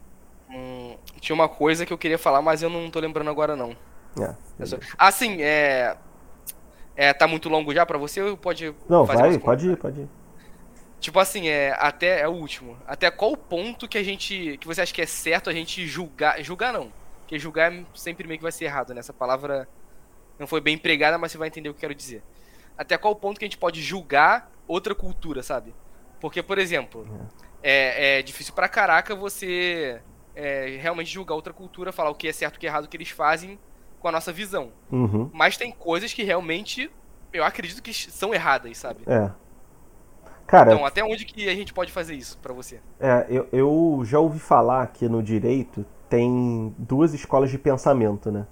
Hum, 0.50 0.96
tinha 1.20 1.34
uma 1.34 1.50
coisa 1.50 1.86
que 1.86 1.94
eu 1.94 1.98
queria 1.98 2.18
falar, 2.18 2.42
mas 2.42 2.62
eu 2.62 2.70
não 2.70 2.90
tô 2.90 3.00
lembrando 3.00 3.30
agora 3.30 3.56
não. 3.56 3.76
É. 4.20 4.66
Só- 4.66 4.78
Ah, 4.98 5.10
é... 5.40 5.96
é. 6.96 7.14
Tá 7.14 7.28
muito 7.28 7.50
longo 7.50 7.74
já 7.74 7.86
pra 7.86 7.98
você 7.98 8.22
ou 8.22 8.38
pode 8.38 8.74
Não, 8.88 9.06
vai, 9.06 9.38
pode 9.40 9.70
ir, 9.70 9.78
pode 9.78 10.02
ir. 10.02 10.10
Tipo 11.00 11.20
assim, 11.20 11.48
é 11.48 11.76
até 11.80 12.22
é 12.22 12.28
o 12.28 12.32
último. 12.32 12.78
Até 12.86 13.10
qual 13.10 13.36
ponto 13.36 13.88
que 13.88 13.98
a 13.98 14.04
gente 14.04 14.58
que 14.60 14.68
você 14.68 14.82
acha 14.82 14.94
que 14.94 15.02
é 15.02 15.06
certo 15.06 15.50
a 15.50 15.54
gente 15.54 15.88
julgar, 15.88 16.42
julgar 16.44 16.72
não. 16.72 16.92
Porque 17.32 17.40
julgar 17.40 17.72
sempre 17.94 18.28
meio 18.28 18.38
que 18.38 18.44
vai 18.44 18.52
ser 18.52 18.66
errado, 18.66 18.94
né? 18.94 19.00
Essa 19.00 19.14
palavra 19.14 19.66
não 20.38 20.46
foi 20.46 20.60
bem 20.60 20.76
empregada, 20.76 21.18
mas 21.18 21.32
você 21.32 21.38
vai 21.38 21.48
entender 21.48 21.70
o 21.70 21.74
que 21.74 21.78
eu 21.78 21.88
quero 21.88 21.96
dizer. 21.96 22.22
Até 22.78 22.98
qual 22.98 23.16
ponto 23.16 23.40
que 23.40 23.46
a 23.46 23.48
gente 23.48 23.58
pode 23.58 23.82
julgar 23.82 24.52
outra 24.68 24.94
cultura, 24.94 25.42
sabe? 25.42 25.74
Porque, 26.20 26.44
por 26.44 26.58
exemplo, 26.58 27.08
é, 27.64 28.20
é 28.20 28.22
difícil 28.22 28.54
pra 28.54 28.68
caraca 28.68 29.16
você 29.16 30.02
é, 30.36 30.78
realmente 30.82 31.10
julgar 31.10 31.34
outra 31.36 31.54
cultura, 31.54 31.94
falar 31.94 32.10
o 32.10 32.16
que 32.16 32.28
é 32.28 32.34
certo 32.34 32.56
e 32.56 32.58
o 32.58 32.60
que 32.60 32.68
é 32.68 32.70
errado 32.70 32.90
que 32.90 32.98
eles 32.98 33.12
fazem 33.12 33.58
com 34.02 34.10
a 34.10 34.12
nossa 34.12 34.34
visão. 34.34 34.74
Uhum. 34.92 35.30
Mas 35.32 35.56
tem 35.56 35.72
coisas 35.72 36.12
que 36.12 36.24
realmente 36.24 36.92
eu 37.32 37.46
acredito 37.46 37.82
que 37.82 37.94
são 37.94 38.34
erradas, 38.34 38.78
sabe? 38.78 39.04
É. 39.08 39.32
Cara, 40.48 40.74
Então, 40.74 40.86
até 40.86 41.02
onde 41.02 41.24
que 41.24 41.48
a 41.48 41.56
gente 41.56 41.74
pode 41.74 41.94
fazer 41.94 42.14
isso 42.14 42.38
pra 42.40 42.54
você? 42.54 42.82
é, 43.00 43.26
eu, 43.30 43.48
eu 43.54 44.02
já 44.04 44.20
ouvi 44.20 44.38
falar 44.38 44.86
que 44.88 45.08
no 45.08 45.24
direito 45.24 45.86
tem 46.12 46.76
duas 46.78 47.14
escolas 47.14 47.50
de 47.50 47.58
pensamento, 47.58 48.30
né? 48.30 48.46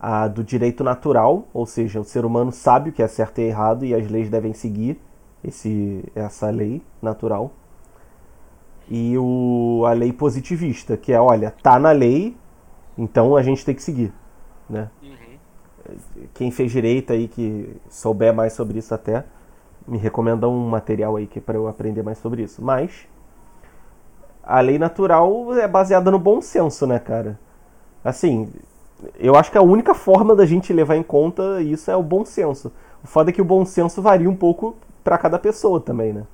A 0.00 0.26
do 0.26 0.42
direito 0.42 0.82
natural, 0.82 1.46
ou 1.52 1.66
seja, 1.66 2.00
o 2.00 2.04
ser 2.04 2.24
humano 2.24 2.50
sabe 2.50 2.88
o 2.88 2.92
que 2.92 3.02
é 3.02 3.06
certo 3.06 3.38
e 3.38 3.42
errado 3.42 3.84
e 3.84 3.94
as 3.94 4.10
leis 4.10 4.30
devem 4.30 4.54
seguir 4.54 4.98
esse, 5.44 6.02
essa 6.14 6.48
lei 6.48 6.82
natural. 7.02 7.52
E 8.88 9.16
o, 9.18 9.84
a 9.86 9.92
lei 9.92 10.10
positivista, 10.10 10.96
que 10.96 11.12
é, 11.12 11.20
olha, 11.20 11.54
tá 11.62 11.78
na 11.78 11.92
lei, 11.92 12.34
então 12.96 13.36
a 13.36 13.42
gente 13.42 13.62
tem 13.62 13.74
que 13.74 13.82
seguir, 13.82 14.10
né? 14.68 14.90
Uhum. 15.02 15.96
Quem 16.32 16.50
fez 16.50 16.72
direito 16.72 17.12
aí 17.12 17.28
que 17.28 17.76
souber 17.90 18.34
mais 18.34 18.54
sobre 18.54 18.78
isso 18.78 18.94
até 18.94 19.24
me 19.86 19.98
recomenda 19.98 20.48
um 20.48 20.66
material 20.66 21.16
aí 21.16 21.26
que 21.26 21.42
para 21.42 21.58
eu 21.58 21.68
aprender 21.68 22.02
mais 22.02 22.16
sobre 22.18 22.42
isso. 22.42 22.62
Mas 22.64 23.06
a 24.42 24.60
lei 24.60 24.78
natural 24.78 25.54
é 25.54 25.68
baseada 25.68 26.10
no 26.10 26.18
bom 26.18 26.40
senso, 26.40 26.86
né, 26.86 26.98
cara? 26.98 27.38
Assim, 28.04 28.52
eu 29.18 29.36
acho 29.36 29.50
que 29.50 29.58
a 29.58 29.62
única 29.62 29.94
forma 29.94 30.34
da 30.34 30.44
gente 30.44 30.72
levar 30.72 30.96
em 30.96 31.02
conta 31.02 31.62
isso 31.62 31.90
é 31.90 31.96
o 31.96 32.02
bom 32.02 32.24
senso. 32.24 32.72
O 33.02 33.06
foda 33.06 33.30
é 33.30 33.32
que 33.32 33.42
o 33.42 33.44
bom 33.44 33.64
senso 33.64 34.02
varia 34.02 34.28
um 34.28 34.36
pouco 34.36 34.76
para 35.02 35.18
cada 35.18 35.38
pessoa 35.38 35.80
também, 35.80 36.12
né? 36.12 36.24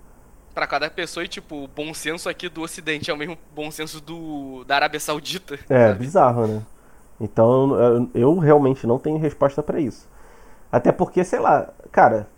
Para 0.54 0.66
cada 0.66 0.90
pessoa 0.90 1.24
e, 1.24 1.28
tipo, 1.28 1.64
o 1.64 1.68
bom 1.68 1.94
senso 1.94 2.28
aqui 2.28 2.48
do 2.48 2.62
Ocidente 2.62 3.10
é 3.10 3.14
o 3.14 3.16
mesmo 3.16 3.38
bom 3.54 3.70
senso 3.70 4.00
do 4.00 4.64
da 4.64 4.74
Arábia 4.74 4.98
Saudita. 4.98 5.58
É, 5.68 5.88
sabe? 5.88 6.00
bizarro, 6.00 6.46
né? 6.46 6.62
Então, 7.20 8.08
eu 8.14 8.38
realmente 8.38 8.86
não 8.86 8.98
tenho 8.98 9.18
resposta 9.18 9.62
para 9.62 9.80
isso. 9.80 10.08
Até 10.70 10.92
porque, 10.92 11.24
sei 11.24 11.38
lá, 11.38 11.68
cara, 11.90 12.28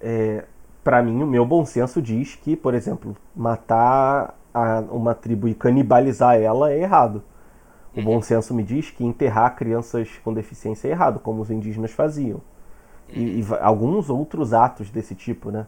é, 0.00 0.44
para 0.82 1.02
mim, 1.02 1.22
o 1.22 1.26
meu 1.26 1.44
bom 1.44 1.64
senso 1.64 2.00
diz 2.00 2.34
que, 2.36 2.56
por 2.56 2.74
exemplo, 2.74 3.16
matar 3.36 4.37
a, 4.58 4.80
uma 4.80 5.14
tribo 5.14 5.48
e 5.48 5.54
canibalizar 5.54 6.36
ela 6.36 6.70
é 6.72 6.80
errado. 6.80 7.22
O 7.96 8.02
bom 8.02 8.20
senso 8.22 8.54
me 8.54 8.62
diz 8.62 8.90
que 8.90 9.04
enterrar 9.04 9.56
crianças 9.56 10.08
com 10.22 10.32
deficiência 10.32 10.88
é 10.88 10.90
errado, 10.92 11.18
como 11.18 11.42
os 11.42 11.50
indígenas 11.50 11.90
faziam. 11.90 12.40
E, 13.08 13.40
e 13.40 13.46
alguns 13.60 14.10
outros 14.10 14.52
atos 14.52 14.90
desse 14.90 15.14
tipo, 15.14 15.50
né? 15.50 15.66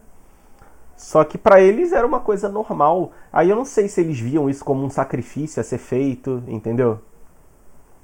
Só 0.95 1.23
que 1.23 1.37
para 1.37 1.59
eles 1.59 1.91
era 1.91 2.05
uma 2.05 2.19
coisa 2.19 2.47
normal. 2.47 3.11
Aí 3.33 3.49
eu 3.49 3.55
não 3.55 3.65
sei 3.65 3.87
se 3.87 3.99
eles 4.01 4.19
viam 4.19 4.49
isso 4.49 4.63
como 4.63 4.85
um 4.85 4.89
sacrifício 4.89 5.59
a 5.59 5.63
ser 5.63 5.79
feito, 5.79 6.43
entendeu? 6.47 6.99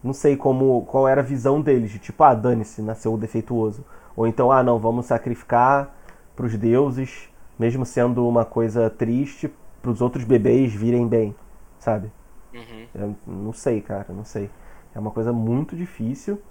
Não 0.04 0.14
sei 0.14 0.36
como 0.36 0.84
qual 0.86 1.08
era 1.08 1.22
a 1.22 1.24
visão 1.24 1.62
deles, 1.62 1.92
de 1.92 2.00
tipo, 2.00 2.24
ah, 2.24 2.34
dane-se, 2.34 2.82
nasceu 2.82 3.16
defeituoso. 3.18 3.86
Ou 4.16 4.26
então, 4.26 4.52
ah, 4.52 4.64
não, 4.64 4.80
vamos 4.80 5.06
sacrificar 5.06 5.96
para 6.36 6.46
os 6.46 6.58
deuses, 6.58 7.30
mesmo 7.58 7.86
sendo 7.86 8.28
uma 8.28 8.44
coisa 8.44 8.90
triste, 8.90 9.54
para 9.88 9.94
os 9.94 10.02
outros 10.02 10.26
bebês 10.26 10.74
virem 10.74 11.08
bem, 11.08 11.34
sabe? 11.80 12.12
Uhum. 12.54 12.88
Eu 12.94 13.16
não 13.26 13.54
sei, 13.54 13.80
cara, 13.80 14.08
não 14.10 14.26
sei. 14.26 14.50
É 14.94 15.00
uma 15.00 15.12
coisa 15.12 15.32
muito 15.32 15.78
difícil. 15.78 16.42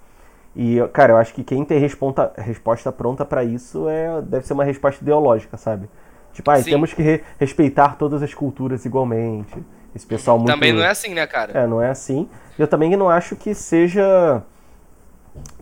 E, 0.55 0.78
cara, 0.95 1.12
eu 1.12 1.16
acho 1.18 1.34
que 1.34 1.45
quem 1.45 1.62
tem 1.62 1.78
responta, 1.78 2.32
resposta 2.39 2.91
pronta 2.91 3.26
para 3.26 3.45
isso 3.45 3.91
é 3.91 4.22
deve 4.22 4.47
ser 4.47 4.55
uma 4.55 4.64
resposta 4.64 5.03
ideológica, 5.03 5.59
sabe? 5.59 5.87
Tipo, 6.32 6.51
ah, 6.51 6.62
temos 6.62 6.95
que 6.95 7.03
re 7.03 7.22
respeitar 7.39 7.97
todas 7.97 8.22
as 8.22 8.32
culturas 8.32 8.87
igualmente. 8.87 9.62
Esse 9.95 10.07
pessoal 10.07 10.39
muito... 10.39 10.51
Também 10.51 10.72
não 10.72 10.82
é 10.82 10.89
assim, 10.89 11.12
né, 11.12 11.26
cara? 11.26 11.53
É, 11.59 11.66
não 11.66 11.82
é 11.82 11.91
assim. 11.91 12.30
Eu 12.59 12.66
também 12.66 12.97
não 12.97 13.11
acho 13.11 13.37
que 13.37 13.55
seja. 13.55 14.43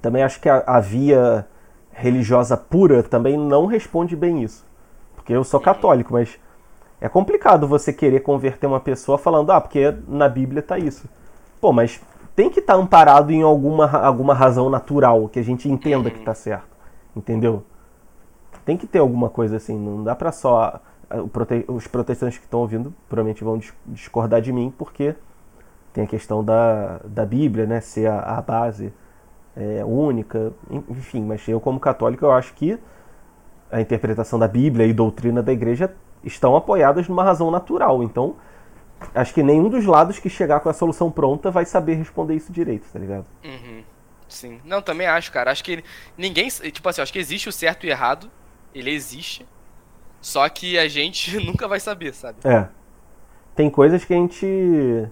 Também 0.00 0.22
acho 0.22 0.40
que 0.40 0.48
a, 0.48 0.62
a 0.64 0.78
via 0.78 1.44
religiosa 1.92 2.56
pura 2.56 3.02
também 3.02 3.36
não 3.36 3.66
responde 3.66 4.14
bem 4.14 4.44
isso. 4.44 4.64
Porque 5.16 5.32
eu 5.32 5.42
sou 5.42 5.58
uhum. 5.58 5.64
católico, 5.64 6.12
mas 6.12 6.38
é 7.04 7.08
complicado 7.10 7.68
você 7.68 7.92
querer 7.92 8.20
converter 8.20 8.66
uma 8.66 8.80
pessoa 8.80 9.18
falando, 9.18 9.52
ah, 9.52 9.60
porque 9.60 9.94
na 10.08 10.26
Bíblia 10.26 10.62
tá 10.62 10.78
isso. 10.78 11.06
Pô, 11.60 11.70
mas 11.70 12.00
tem 12.34 12.48
que 12.48 12.60
estar 12.60 12.72
tá 12.72 12.78
amparado 12.78 13.30
em 13.30 13.42
alguma, 13.42 13.86
alguma 13.98 14.32
razão 14.32 14.70
natural, 14.70 15.28
que 15.28 15.38
a 15.38 15.42
gente 15.42 15.68
entenda 15.68 16.10
que 16.10 16.20
tá 16.20 16.32
certo. 16.32 16.74
Entendeu? 17.14 17.62
Tem 18.64 18.78
que 18.78 18.86
ter 18.86 19.00
alguma 19.00 19.28
coisa 19.28 19.58
assim, 19.58 19.78
não 19.78 20.02
dá 20.02 20.14
pra 20.14 20.32
só. 20.32 20.80
Os 21.68 21.86
protestantes 21.86 22.38
que 22.38 22.44
estão 22.44 22.60
ouvindo 22.60 22.94
provavelmente 23.06 23.44
vão 23.44 23.60
discordar 23.88 24.40
de 24.40 24.50
mim, 24.50 24.72
porque 24.78 25.14
tem 25.92 26.04
a 26.04 26.06
questão 26.06 26.42
da, 26.42 27.00
da 27.04 27.26
Bíblia, 27.26 27.66
né? 27.66 27.82
Ser 27.82 28.06
a, 28.06 28.20
a 28.20 28.40
base 28.40 28.94
é, 29.54 29.84
única, 29.84 30.54
enfim, 30.88 31.22
mas 31.22 31.46
eu 31.46 31.60
como 31.60 31.78
católico 31.78 32.24
eu 32.24 32.32
acho 32.32 32.54
que 32.54 32.78
a 33.70 33.78
interpretação 33.78 34.38
da 34.38 34.48
Bíblia 34.48 34.86
e 34.86 34.94
doutrina 34.94 35.42
da 35.42 35.52
igreja 35.52 35.94
estão 36.24 36.56
apoiadas 36.56 37.08
numa 37.08 37.22
razão 37.22 37.50
natural. 37.50 38.02
Então, 38.02 38.36
acho 39.14 39.34
que 39.34 39.42
nenhum 39.42 39.68
dos 39.68 39.84
lados 39.84 40.18
que 40.18 40.28
chegar 40.28 40.60
com 40.60 40.68
a 40.68 40.72
solução 40.72 41.10
pronta 41.10 41.50
vai 41.50 41.64
saber 41.64 41.94
responder 41.94 42.34
isso 42.34 42.52
direito, 42.52 42.86
tá 42.92 42.98
ligado? 42.98 43.26
Uhum. 43.44 43.82
Sim. 44.28 44.60
Não, 44.64 44.80
também 44.82 45.06
acho, 45.06 45.30
cara. 45.30 45.50
Acho 45.50 45.62
que 45.62 45.84
ninguém. 46.16 46.48
Tipo 46.48 46.88
assim, 46.88 47.02
acho 47.02 47.12
que 47.12 47.18
existe 47.18 47.48
o 47.48 47.52
certo 47.52 47.84
e 47.84 47.88
o 47.88 47.90
errado. 47.90 48.30
Ele 48.74 48.90
existe. 48.90 49.46
Só 50.20 50.48
que 50.48 50.78
a 50.78 50.88
gente 50.88 51.36
nunca 51.44 51.68
vai 51.68 51.78
saber, 51.78 52.14
sabe? 52.14 52.38
É. 52.44 52.68
Tem 53.54 53.70
coisas 53.70 54.04
que 54.04 54.12
a 54.12 54.16
gente. 54.16 55.08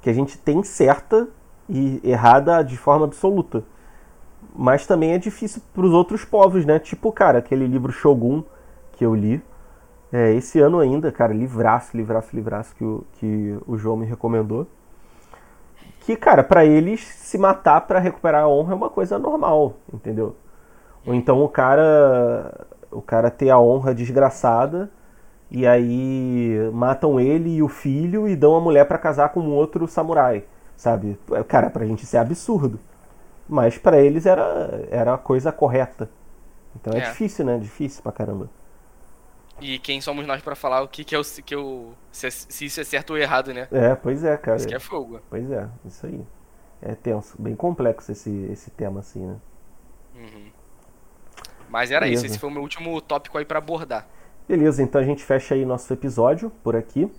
que 0.00 0.10
a 0.10 0.12
gente 0.12 0.36
tem 0.38 0.62
certa 0.62 1.28
e 1.68 2.00
errada 2.02 2.62
de 2.62 2.76
forma 2.76 3.04
absoluta. 3.04 3.62
Mas 4.54 4.86
também 4.86 5.12
é 5.12 5.18
difícil 5.18 5.62
para 5.72 5.84
os 5.84 5.92
outros 5.92 6.24
povos, 6.24 6.64
né? 6.64 6.78
Tipo, 6.78 7.12
cara, 7.12 7.38
aquele 7.38 7.66
livro 7.66 7.92
Shogun 7.92 8.42
que 8.92 9.04
eu 9.04 9.14
li 9.14 9.42
é, 10.14 10.32
esse 10.32 10.60
ano 10.60 10.78
ainda, 10.78 11.10
cara, 11.10 11.34
livraço, 11.34 11.96
livraço, 11.96 12.36
livraço 12.36 12.72
que 12.76 12.84
o, 12.84 13.04
que 13.14 13.58
o 13.66 13.76
João 13.76 13.96
me 13.96 14.06
recomendou. 14.06 14.64
Que, 15.98 16.14
cara, 16.14 16.44
para 16.44 16.64
eles 16.64 17.00
se 17.00 17.36
matar 17.36 17.80
para 17.80 17.98
recuperar 17.98 18.44
a 18.44 18.48
honra 18.48 18.74
é 18.74 18.76
uma 18.76 18.88
coisa 18.88 19.18
normal, 19.18 19.74
entendeu? 19.92 20.36
Ou 21.04 21.14
então 21.14 21.42
o 21.42 21.48
cara 21.48 22.64
o 22.92 23.02
cara 23.02 23.28
ter 23.28 23.50
a 23.50 23.58
honra 23.58 23.92
desgraçada 23.92 24.88
e 25.50 25.66
aí 25.66 26.70
matam 26.72 27.18
ele 27.18 27.56
e 27.56 27.62
o 27.62 27.66
filho 27.66 28.28
e 28.28 28.36
dão 28.36 28.54
a 28.54 28.60
mulher 28.60 28.86
para 28.86 28.98
casar 28.98 29.30
com 29.30 29.40
outro 29.48 29.88
samurai, 29.88 30.44
sabe? 30.76 31.18
Cara, 31.48 31.70
pra 31.70 31.84
gente 31.84 32.04
isso 32.04 32.16
é 32.16 32.20
absurdo. 32.20 32.78
Mas 33.48 33.76
para 33.76 34.00
eles 34.00 34.26
era 34.26 34.86
era 34.92 35.14
a 35.14 35.18
coisa 35.18 35.50
correta. 35.50 36.08
Então 36.76 36.92
é, 36.92 36.98
é 36.98 37.00
difícil, 37.00 37.44
né? 37.44 37.58
Difícil 37.58 38.00
pra 38.00 38.12
caramba. 38.12 38.48
E 39.60 39.78
quem 39.78 40.00
somos 40.00 40.26
nós 40.26 40.42
para 40.42 40.54
falar 40.54 40.82
o 40.82 40.88
que, 40.88 41.04
que 41.04 41.14
é 41.14 41.18
o 41.18 41.22
que 41.22 41.54
eu 41.54 41.94
se, 42.10 42.30
se, 42.30 42.64
isso 42.64 42.80
é 42.80 42.84
certo 42.84 43.10
ou 43.10 43.18
errado, 43.18 43.54
né? 43.54 43.68
É, 43.70 43.94
pois 43.94 44.24
é, 44.24 44.36
cara. 44.36 44.56
Isso 44.56 44.66
que 44.66 44.74
é 44.74 44.80
fogo. 44.80 45.20
Pois 45.30 45.50
é, 45.50 45.68
isso 45.84 46.06
aí. 46.06 46.20
É 46.82 46.94
tenso, 46.94 47.40
bem 47.40 47.54
complexo 47.54 48.12
esse, 48.12 48.30
esse 48.50 48.70
tema 48.70 49.00
assim, 49.00 49.24
né? 49.24 49.36
Uhum. 50.16 50.50
Mas 51.68 51.90
era 51.90 52.00
Beleza. 52.04 52.26
isso, 52.26 52.32
esse 52.32 52.38
foi 52.38 52.50
o 52.50 52.52
meu 52.52 52.62
último 52.62 53.00
tópico 53.00 53.38
aí 53.38 53.44
para 53.44 53.58
abordar. 53.58 54.06
Beleza, 54.46 54.82
então 54.82 55.00
a 55.00 55.04
gente 55.04 55.24
fecha 55.24 55.54
aí 55.54 55.64
nosso 55.64 55.90
episódio 55.92 56.50
por 56.62 56.76
aqui. 56.76 57.10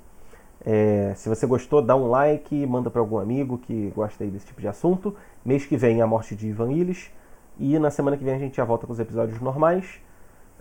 É, 0.64 1.14
se 1.16 1.28
você 1.30 1.46
gostou, 1.46 1.82
dá 1.82 1.96
um 1.96 2.08
like, 2.08 2.66
manda 2.66 2.90
para 2.90 3.02
algum 3.02 3.18
amigo 3.18 3.58
que 3.58 3.92
gosta 3.96 4.24
aí 4.24 4.30
desse 4.30 4.46
tipo 4.46 4.62
de 4.62 4.68
assunto. 4.68 5.16
Mês 5.44 5.66
que 5.66 5.78
vem 5.78 6.02
a 6.02 6.08
morte 6.08 6.36
de 6.36 6.48
Ivan 6.48 6.72
Illich. 6.72 7.12
E 7.58 7.78
na 7.80 7.90
semana 7.90 8.18
que 8.18 8.24
vem 8.24 8.36
a 8.36 8.40
gente 8.40 8.58
já 8.58 8.66
volta 8.66 8.86
com 8.86 8.94
os 8.94 9.00
episódios 9.00 9.40
normais. 9.40 10.00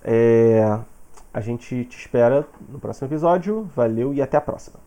É, 0.03 0.79
a 1.33 1.41
gente 1.41 1.85
te 1.85 1.99
espera 1.99 2.47
no 2.69 2.79
próximo 2.79 3.09
episódio. 3.09 3.69
Valeu 3.75 4.15
e 4.15 4.23
até 4.23 4.37
a 4.37 4.41
próxima. 4.41 4.79